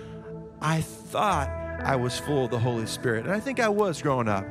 I 0.62 0.82
thought 0.82 1.50
I 1.82 1.96
was 1.96 2.20
full 2.20 2.46
of 2.46 2.52
the 2.52 2.60
Holy 2.60 2.86
Spirit. 2.86 3.26
And 3.26 3.34
I 3.34 3.40
think 3.40 3.60
I 3.60 3.70
was 3.70 4.02
growing 4.02 4.28
up. 4.28 4.46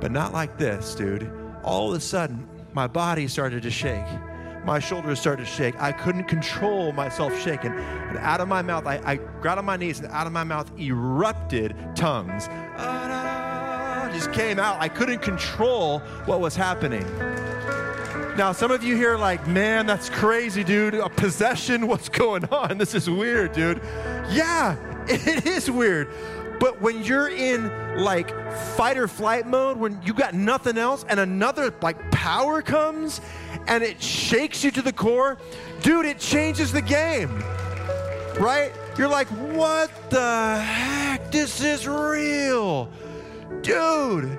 But 0.00 0.12
not 0.12 0.32
like 0.32 0.56
this, 0.56 0.94
dude. 0.94 1.30
All 1.64 1.90
of 1.90 1.96
a 1.96 2.00
sudden, 2.00 2.48
my 2.72 2.86
body 2.86 3.26
started 3.26 3.62
to 3.62 3.70
shake. 3.70 4.06
My 4.64 4.78
shoulders 4.78 5.18
started 5.18 5.46
to 5.46 5.50
shake. 5.50 5.80
I 5.80 5.92
couldn't 5.92 6.24
control 6.24 6.92
myself 6.92 7.38
shaking. 7.42 7.72
And 7.72 8.18
out 8.18 8.40
of 8.40 8.48
my 8.48 8.62
mouth, 8.62 8.86
I, 8.86 9.00
I 9.04 9.16
got 9.42 9.58
on 9.58 9.64
my 9.64 9.76
knees, 9.76 10.00
and 10.00 10.08
out 10.12 10.26
of 10.26 10.32
my 10.32 10.44
mouth 10.44 10.70
erupted 10.78 11.74
tongues. 11.94 12.46
Just 14.12 14.32
came 14.32 14.58
out. 14.58 14.80
I 14.80 14.88
couldn't 14.88 15.20
control 15.20 16.00
what 16.26 16.40
was 16.40 16.56
happening. 16.56 17.06
Now, 18.36 18.52
some 18.52 18.70
of 18.70 18.84
you 18.84 18.94
here 18.94 19.14
are 19.14 19.18
like, 19.18 19.46
man, 19.48 19.86
that's 19.86 20.08
crazy, 20.08 20.62
dude. 20.62 20.94
A 20.94 21.08
possession? 21.08 21.86
What's 21.88 22.08
going 22.08 22.44
on? 22.46 22.78
This 22.78 22.94
is 22.94 23.10
weird, 23.10 23.52
dude. 23.52 23.80
Yeah, 24.30 24.76
it 25.08 25.44
is 25.44 25.70
weird. 25.70 26.08
But 26.60 26.80
when 26.80 27.02
you're 27.02 27.28
in 27.28 27.68
like 27.96 28.30
fight 28.76 28.96
or 28.96 29.08
flight 29.08 29.46
mode, 29.46 29.76
when 29.76 30.00
you 30.02 30.12
got 30.12 30.34
nothing 30.34 30.78
else 30.78 31.04
and 31.08 31.18
another 31.20 31.72
like 31.82 32.10
power 32.10 32.62
comes 32.62 33.20
and 33.66 33.82
it 33.82 34.02
shakes 34.02 34.64
you 34.64 34.70
to 34.72 34.82
the 34.82 34.92
core, 34.92 35.38
dude, 35.82 36.06
it 36.06 36.18
changes 36.18 36.72
the 36.72 36.82
game. 36.82 37.42
Right? 38.38 38.72
You're 38.96 39.08
like, 39.08 39.28
what 39.28 39.90
the 40.10 40.60
heck? 40.60 41.30
This 41.32 41.60
is 41.60 41.86
real. 41.86 42.90
Dude, 43.62 44.38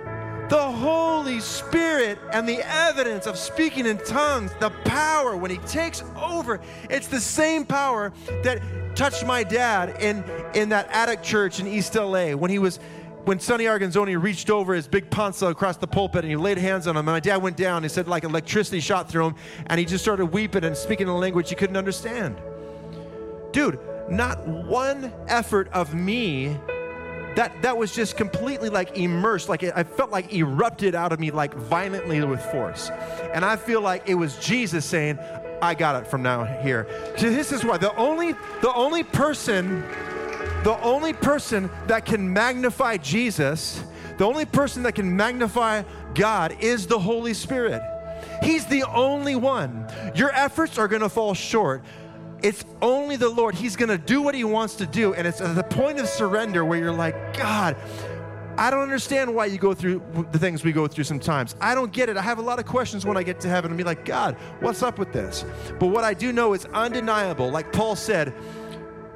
the 0.49 0.71
Holy 0.71 1.39
Spirit 1.39 2.17
and 2.33 2.47
the 2.47 2.61
evidence 2.67 3.27
of 3.27 3.37
speaking 3.37 3.85
in 3.85 3.97
tongues, 3.99 4.51
the 4.59 4.71
power 4.85 5.35
when 5.35 5.51
He 5.51 5.57
takes 5.57 6.03
over, 6.15 6.59
it's 6.89 7.07
the 7.07 7.19
same 7.19 7.65
power 7.65 8.11
that 8.43 8.61
touched 8.95 9.25
my 9.25 9.43
dad 9.43 10.01
in, 10.01 10.23
in 10.55 10.69
that 10.69 10.89
attic 10.91 11.21
church 11.21 11.59
in 11.59 11.67
East 11.67 11.95
LA 11.95 12.31
when 12.31 12.51
he 12.51 12.59
was 12.59 12.79
when 13.25 13.39
Sonny 13.39 13.65
Arguinzoni 13.65 14.19
reached 14.19 14.49
over 14.49 14.73
his 14.73 14.87
big 14.87 15.09
panza 15.11 15.47
across 15.47 15.77
the 15.77 15.85
pulpit 15.85 16.23
and 16.23 16.31
he 16.31 16.35
laid 16.35 16.57
hands 16.57 16.87
on 16.87 16.95
him, 16.95 16.99
and 16.99 17.13
my 17.13 17.19
dad 17.19 17.37
went 17.37 17.57
down. 17.57 17.83
He 17.83 17.89
said 17.89 18.07
like 18.07 18.23
electricity 18.23 18.79
shot 18.79 19.07
through 19.07 19.27
him, 19.27 19.35
and 19.67 19.79
he 19.79 19.85
just 19.85 20.03
started 20.03 20.27
weeping 20.27 20.63
and 20.63 20.75
speaking 20.75 21.07
in 21.07 21.13
a 21.13 21.17
language 21.17 21.49
he 21.49 21.55
couldn't 21.55 21.77
understand. 21.77 22.41
Dude, 23.51 23.79
not 24.09 24.47
one 24.47 25.13
effort 25.27 25.69
of 25.73 25.93
me 25.93 26.57
that 27.35 27.61
that 27.61 27.77
was 27.77 27.93
just 27.93 28.17
completely 28.17 28.69
like 28.69 28.97
immersed 28.97 29.49
like 29.49 29.63
it, 29.63 29.73
i 29.75 29.83
felt 29.83 30.09
like 30.11 30.33
erupted 30.33 30.95
out 30.95 31.11
of 31.11 31.19
me 31.19 31.31
like 31.31 31.53
violently 31.53 32.21
with 32.23 32.43
force. 32.45 32.89
And 33.33 33.45
i 33.45 33.55
feel 33.55 33.81
like 33.81 34.07
it 34.07 34.15
was 34.15 34.37
jesus 34.37 34.85
saying 34.85 35.19
i 35.61 35.73
got 35.73 36.01
it 36.01 36.07
from 36.07 36.23
now 36.23 36.43
here. 36.43 36.87
So 37.17 37.29
this 37.29 37.51
is 37.51 37.63
why 37.63 37.77
the 37.77 37.95
only 37.95 38.33
the 38.61 38.73
only 38.73 39.03
person 39.03 39.81
the 40.63 40.77
only 40.81 41.13
person 41.13 41.69
that 41.87 42.05
can 42.05 42.31
magnify 42.31 42.97
jesus 42.97 43.83
the 44.17 44.25
only 44.25 44.45
person 44.45 44.83
that 44.83 44.95
can 44.95 45.15
magnify 45.15 45.83
god 46.13 46.57
is 46.59 46.87
the 46.87 46.99
holy 46.99 47.33
spirit. 47.33 47.81
He's 48.43 48.65
the 48.65 48.83
only 48.83 49.35
one. 49.35 49.87
Your 50.15 50.31
efforts 50.31 50.77
are 50.77 50.87
going 50.87 51.01
to 51.01 51.09
fall 51.09 51.33
short 51.33 51.83
it's 52.43 52.65
only 52.81 53.15
the 53.15 53.29
Lord. 53.29 53.55
He's 53.55 53.75
going 53.75 53.89
to 53.89 53.97
do 53.97 54.21
what 54.21 54.35
He 54.35 54.43
wants 54.43 54.75
to 54.75 54.85
do. 54.85 55.13
And 55.13 55.27
it's 55.27 55.41
at 55.41 55.55
the 55.55 55.63
point 55.63 55.99
of 55.99 56.07
surrender 56.07 56.63
where 56.65 56.79
you're 56.79 56.91
like, 56.91 57.37
God, 57.37 57.75
I 58.57 58.69
don't 58.69 58.81
understand 58.81 59.33
why 59.33 59.45
you 59.45 59.57
go 59.57 59.73
through 59.73 60.01
the 60.31 60.39
things 60.39 60.63
we 60.63 60.73
go 60.73 60.85
through 60.85 61.05
sometimes. 61.05 61.55
I 61.61 61.73
don't 61.73 61.93
get 61.93 62.09
it. 62.09 62.17
I 62.17 62.21
have 62.21 62.39
a 62.39 62.41
lot 62.41 62.59
of 62.59 62.65
questions 62.65 63.05
when 63.05 63.15
I 63.15 63.23
get 63.23 63.39
to 63.41 63.47
heaven 63.47 63.71
and 63.71 63.77
be 63.77 63.85
like, 63.85 64.03
God, 64.03 64.35
what's 64.59 64.83
up 64.83 64.99
with 64.99 65.13
this? 65.13 65.45
But 65.79 65.87
what 65.87 66.03
I 66.03 66.13
do 66.13 66.33
know 66.33 66.53
is 66.53 66.65
undeniable. 66.65 67.49
Like 67.49 67.71
Paul 67.71 67.95
said, 67.95 68.33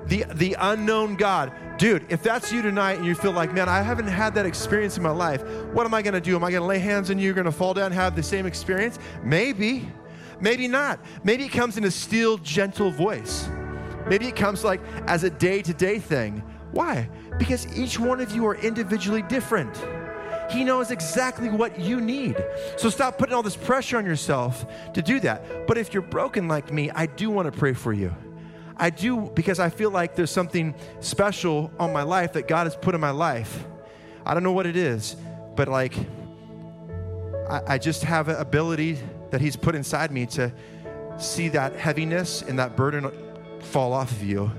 the, 0.06 0.26
the 0.36 0.56
unknown 0.60 1.16
God. 1.16 1.52
Dude, 1.78 2.06
if 2.10 2.24
that's 2.24 2.52
you 2.52 2.62
tonight 2.62 2.98
and 2.98 3.06
you 3.06 3.16
feel 3.16 3.32
like, 3.32 3.54
man, 3.54 3.68
I 3.68 3.82
haven't 3.82 4.08
had 4.08 4.34
that 4.36 4.46
experience 4.46 4.96
in 4.98 5.04
my 5.04 5.10
life, 5.10 5.44
what 5.74 5.86
am 5.86 5.94
I 5.94 6.02
going 6.02 6.14
to 6.14 6.22
do? 6.22 6.36
Am 6.36 6.44
I 6.44 6.52
going 6.52 6.62
to 6.62 6.68
lay 6.68 6.80
hands 6.80 7.10
on 7.10 7.18
you? 7.18 7.26
You're 7.26 7.34
going 7.34 7.46
to 7.46 7.52
fall 7.52 7.74
down 7.74 7.88
and 7.88 7.96
have 7.96 8.16
the 8.16 8.24
same 8.24 8.46
experience? 8.46 9.00
Maybe. 9.24 9.92
Maybe 10.44 10.68
not. 10.68 11.00
Maybe 11.24 11.46
it 11.46 11.54
comes 11.54 11.78
in 11.78 11.86
a 11.86 11.90
still, 11.90 12.38
gentle 12.38 12.92
voice. 12.92 13.48
Maybe 14.10 14.28
it 14.28 14.36
comes 14.36 14.62
like 14.62 14.82
as 15.08 15.24
a 15.24 15.30
day 15.30 15.62
to 15.62 15.74
day 15.74 16.00
thing. 16.00 16.44
Why? 16.74 17.10
Because 17.40 17.66
each 17.78 17.98
one 17.98 18.20
of 18.20 18.36
you 18.36 18.46
are 18.48 18.56
individually 18.56 19.22
different. 19.22 19.74
He 20.52 20.66
knows 20.66 20.92
exactly 20.92 21.50
what 21.50 21.80
you 21.80 22.02
need. 22.02 22.36
So 22.76 22.90
stop 22.90 23.18
putting 23.18 23.34
all 23.34 23.42
this 23.42 23.56
pressure 23.56 23.98
on 23.98 24.06
yourself 24.06 24.66
to 24.94 25.02
do 25.02 25.22
that. 25.22 25.66
But 25.66 25.78
if 25.78 25.94
you're 25.94 26.04
broken 26.04 26.50
like 26.50 26.74
me, 26.74 26.92
I 26.92 27.06
do 27.06 27.30
want 27.30 27.52
to 27.52 27.58
pray 27.58 27.72
for 27.72 27.94
you. 27.94 28.14
I 28.76 28.90
do 28.90 29.32
because 29.34 29.60
I 29.60 29.70
feel 29.70 29.92
like 29.92 30.14
there's 30.14 30.32
something 30.32 30.76
special 31.00 31.72
on 31.80 31.94
my 31.94 32.04
life 32.04 32.34
that 32.34 32.50
God 32.50 32.68
has 32.68 32.76
put 32.76 32.96
in 32.96 33.00
my 33.00 33.12
life. 33.12 33.64
I 34.26 34.34
don't 34.34 34.44
know 34.44 34.52
what 34.52 34.66
it 34.66 34.76
is, 34.76 35.16
but 35.56 35.70
like, 35.70 35.96
I, 37.50 37.62
I 37.76 37.78
just 37.78 38.04
have 38.04 38.28
an 38.28 38.36
ability 38.36 39.00
that 39.34 39.42
He's 39.42 39.56
put 39.56 39.74
inside 39.74 40.12
me 40.12 40.28
to 40.28 40.54
see 41.18 41.48
that 41.48 41.76
heaviness 41.76 42.44
and 42.44 42.60
that 42.60 42.76
burden 42.76 43.12
fall 43.62 43.92
off 43.92 44.12
of 44.12 44.22
you 44.22 44.52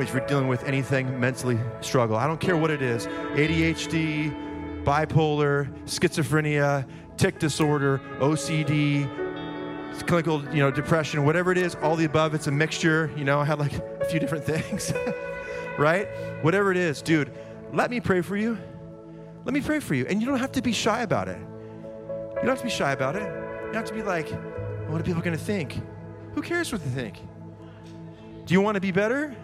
if 0.00 0.12
you're 0.12 0.26
dealing 0.26 0.48
with 0.48 0.64
anything 0.64 1.20
mentally 1.20 1.56
struggle. 1.80 2.16
I 2.16 2.26
don't 2.26 2.40
care 2.40 2.56
what 2.56 2.72
it 2.72 2.82
is 2.82 3.06
ADHD, 3.06 4.82
bipolar, 4.82 5.72
schizophrenia, 5.84 6.84
tic 7.16 7.38
disorder, 7.38 8.00
OCD, 8.18 9.08
clinical, 10.08 10.42
you 10.52 10.58
know, 10.58 10.72
depression, 10.72 11.24
whatever 11.24 11.52
it 11.52 11.58
is, 11.58 11.76
all 11.76 11.94
the 11.94 12.04
above, 12.04 12.34
it's 12.34 12.48
a 12.48 12.50
mixture. 12.50 13.12
You 13.16 13.22
know, 13.22 13.38
I 13.38 13.44
had 13.44 13.60
like 13.60 13.74
a 13.74 14.06
few 14.06 14.18
different 14.18 14.42
things, 14.52 14.92
right? 15.78 16.08
Whatever 16.42 16.72
it 16.72 16.78
is, 16.78 17.00
dude, 17.00 17.30
let 17.72 17.92
me 17.92 18.00
pray 18.00 18.22
for 18.22 18.36
you. 18.36 18.58
Let 19.44 19.54
me 19.54 19.60
pray 19.60 19.78
for 19.78 19.94
you. 19.94 20.04
And 20.08 20.20
you 20.20 20.26
don't 20.26 20.40
have 20.40 20.52
to 20.52 20.62
be 20.62 20.72
shy 20.72 21.02
about 21.02 21.28
it. 21.28 21.38
You 21.38 22.42
don't 22.42 22.48
have 22.48 22.58
to 22.58 22.64
be 22.64 22.70
shy 22.70 22.90
about 22.90 23.14
it. 23.14 23.45
You 23.66 23.72
have 23.72 23.84
to 23.86 23.94
be 23.94 24.02
like, 24.02 24.28
what 24.88 25.00
are 25.00 25.04
people 25.04 25.22
going 25.22 25.36
to 25.36 25.42
think? 25.42 25.80
Who 26.34 26.42
cares 26.42 26.72
what 26.72 26.82
they 26.84 26.90
think? 26.90 27.18
Do 28.44 28.54
you 28.54 28.60
want 28.60 28.76
to 28.76 28.80
be 28.80 28.92
better? 28.92 29.34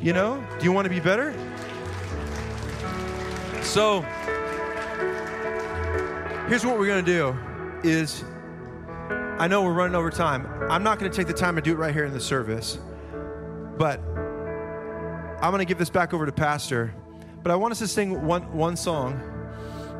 You 0.00 0.12
know, 0.12 0.44
do 0.58 0.64
you 0.64 0.72
want 0.72 0.84
to 0.84 0.90
be 0.90 1.00
better? 1.00 1.34
So, 3.62 4.02
here's 6.48 6.64
what 6.64 6.78
we're 6.78 6.86
going 6.86 7.04
to 7.04 7.10
do 7.10 7.36
is 7.82 8.24
I 9.38 9.48
know 9.48 9.62
we're 9.62 9.72
running 9.72 9.96
over 9.96 10.10
time. 10.10 10.46
I'm 10.70 10.82
not 10.82 10.98
going 10.98 11.10
to 11.10 11.16
take 11.16 11.26
the 11.26 11.32
time 11.32 11.56
to 11.56 11.62
do 11.62 11.72
it 11.72 11.76
right 11.76 11.92
here 11.92 12.04
in 12.04 12.12
the 12.12 12.20
service, 12.20 12.78
but 13.76 14.00
I'm 15.40 15.50
going 15.50 15.58
to 15.58 15.64
give 15.64 15.78
this 15.78 15.90
back 15.90 16.14
over 16.14 16.26
to 16.26 16.32
Pastor. 16.32 16.94
But 17.42 17.50
I 17.50 17.56
want 17.56 17.72
us 17.72 17.78
to 17.80 17.88
sing 17.88 18.24
one, 18.24 18.52
one 18.52 18.76
song. 18.76 19.20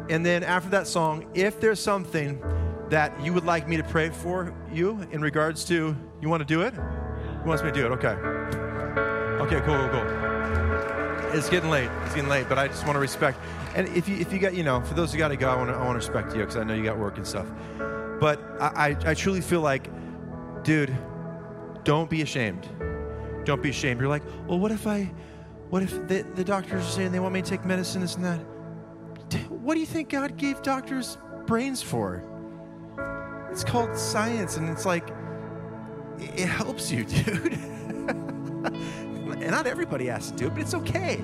And 0.08 0.24
then 0.24 0.42
after 0.42 0.70
that 0.70 0.86
song, 0.86 1.26
if 1.34 1.60
there's 1.60 1.80
something 1.80 2.42
that 2.91 3.18
you 3.22 3.32
would 3.32 3.45
like 3.45 3.68
me 3.68 3.76
to 3.76 3.82
pray 3.82 4.11
for 4.11 4.55
you 4.72 5.07
in 5.11 5.20
regards 5.20 5.64
to, 5.66 5.97
you 6.20 6.28
want 6.28 6.41
to 6.41 6.47
do 6.47 6.62
it? 6.62 6.74
Who 6.74 7.49
wants 7.49 7.62
me 7.62 7.70
to 7.70 7.74
do 7.74 7.86
it? 7.86 7.93
Okay. 7.93 8.14
Okay, 9.43 9.61
cool, 9.64 9.76
cool, 9.76 9.89
cool. 9.89 11.36
It's 11.36 11.49
getting 11.49 11.70
late. 11.70 11.91
It's 12.05 12.14
getting 12.14 12.30
late, 12.30 12.49
but 12.49 12.59
I 12.59 12.68
just 12.68 12.84
want 12.84 12.97
to 12.97 13.01
respect. 13.01 13.39
And 13.74 13.86
if 13.89 14.09
you, 14.09 14.16
if 14.16 14.32
you 14.32 14.39
got, 14.39 14.55
you 14.55 14.62
know, 14.62 14.80
for 14.80 14.95
those 14.95 15.12
who 15.12 15.18
got 15.18 15.28
to 15.28 15.36
go, 15.36 15.49
I 15.49 15.57
want 15.57 15.68
to, 15.68 15.74
I 15.74 15.84
want 15.84 16.01
to 16.01 16.07
respect 16.07 16.34
you 16.34 16.41
because 16.41 16.57
I 16.57 16.64
know 16.64 16.74
you 16.74 16.82
got 16.82 16.99
work 16.99 17.18
and 17.18 17.26
stuff. 17.26 17.47
But 18.20 18.41
I, 18.59 18.97
I, 19.05 19.11
I 19.11 19.14
truly 19.14 19.41
feel 19.41 19.61
like, 19.61 19.91
dude, 20.64 20.97
don't 21.84 22.09
be 22.09 22.22
ashamed. 22.22 22.66
Don't 23.45 23.62
be 23.62 23.70
ashamed. 23.70 24.01
You're 24.01 24.09
like, 24.09 24.24
well, 24.47 24.59
what 24.59 24.72
if 24.72 24.86
I, 24.86 25.12
what 25.68 25.82
if 25.82 25.91
the, 26.09 26.26
the 26.34 26.45
doctors 26.45 26.84
are 26.84 26.91
saying 26.91 27.12
they 27.12 27.20
want 27.20 27.34
me 27.34 27.43
to 27.43 27.49
take 27.49 27.64
medicine, 27.64 28.01
this 28.01 28.16
and 28.16 28.24
that? 28.24 28.41
What 29.51 29.74
do 29.74 29.80
you 29.80 29.86
think 29.86 30.09
God 30.09 30.36
gave 30.39 30.62
doctors 30.62 31.18
brains 31.47 31.82
for? 31.82 32.24
It's 33.59 33.68
called 33.68 33.98
science, 33.98 34.56
and 34.56 34.68
it's 34.68 34.86
like, 34.86 35.09
it 36.20 36.46
helps 36.46 36.92
you, 36.92 37.02
dude. 37.24 37.54
and 37.54 39.50
not 39.50 39.66
everybody 39.66 40.06
has 40.06 40.30
to 40.30 40.36
do 40.36 40.46
it, 40.46 40.50
but 40.50 40.61
it's 40.61 40.74
okay. 40.74 41.20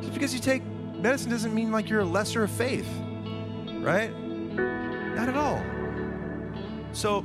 Just 0.00 0.14
because 0.14 0.32
you 0.32 0.40
take 0.40 0.64
medicine 0.64 1.30
doesn't 1.30 1.54
mean 1.54 1.70
like 1.70 1.90
you're 1.90 2.00
a 2.00 2.04
lesser 2.06 2.42
of 2.42 2.50
faith, 2.50 2.88
right? 3.80 4.18
Not 5.14 5.28
at 5.28 5.36
all. 5.36 5.62
So, 6.94 7.22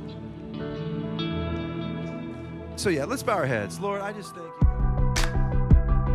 so 2.76 2.90
yeah, 2.90 3.06
let's 3.06 3.22
bow 3.22 3.36
our 3.36 3.46
heads. 3.46 3.80
Lord, 3.80 4.02
I 4.02 4.12
just 4.12 4.34
thank 4.34 4.46
you. 4.60 4.69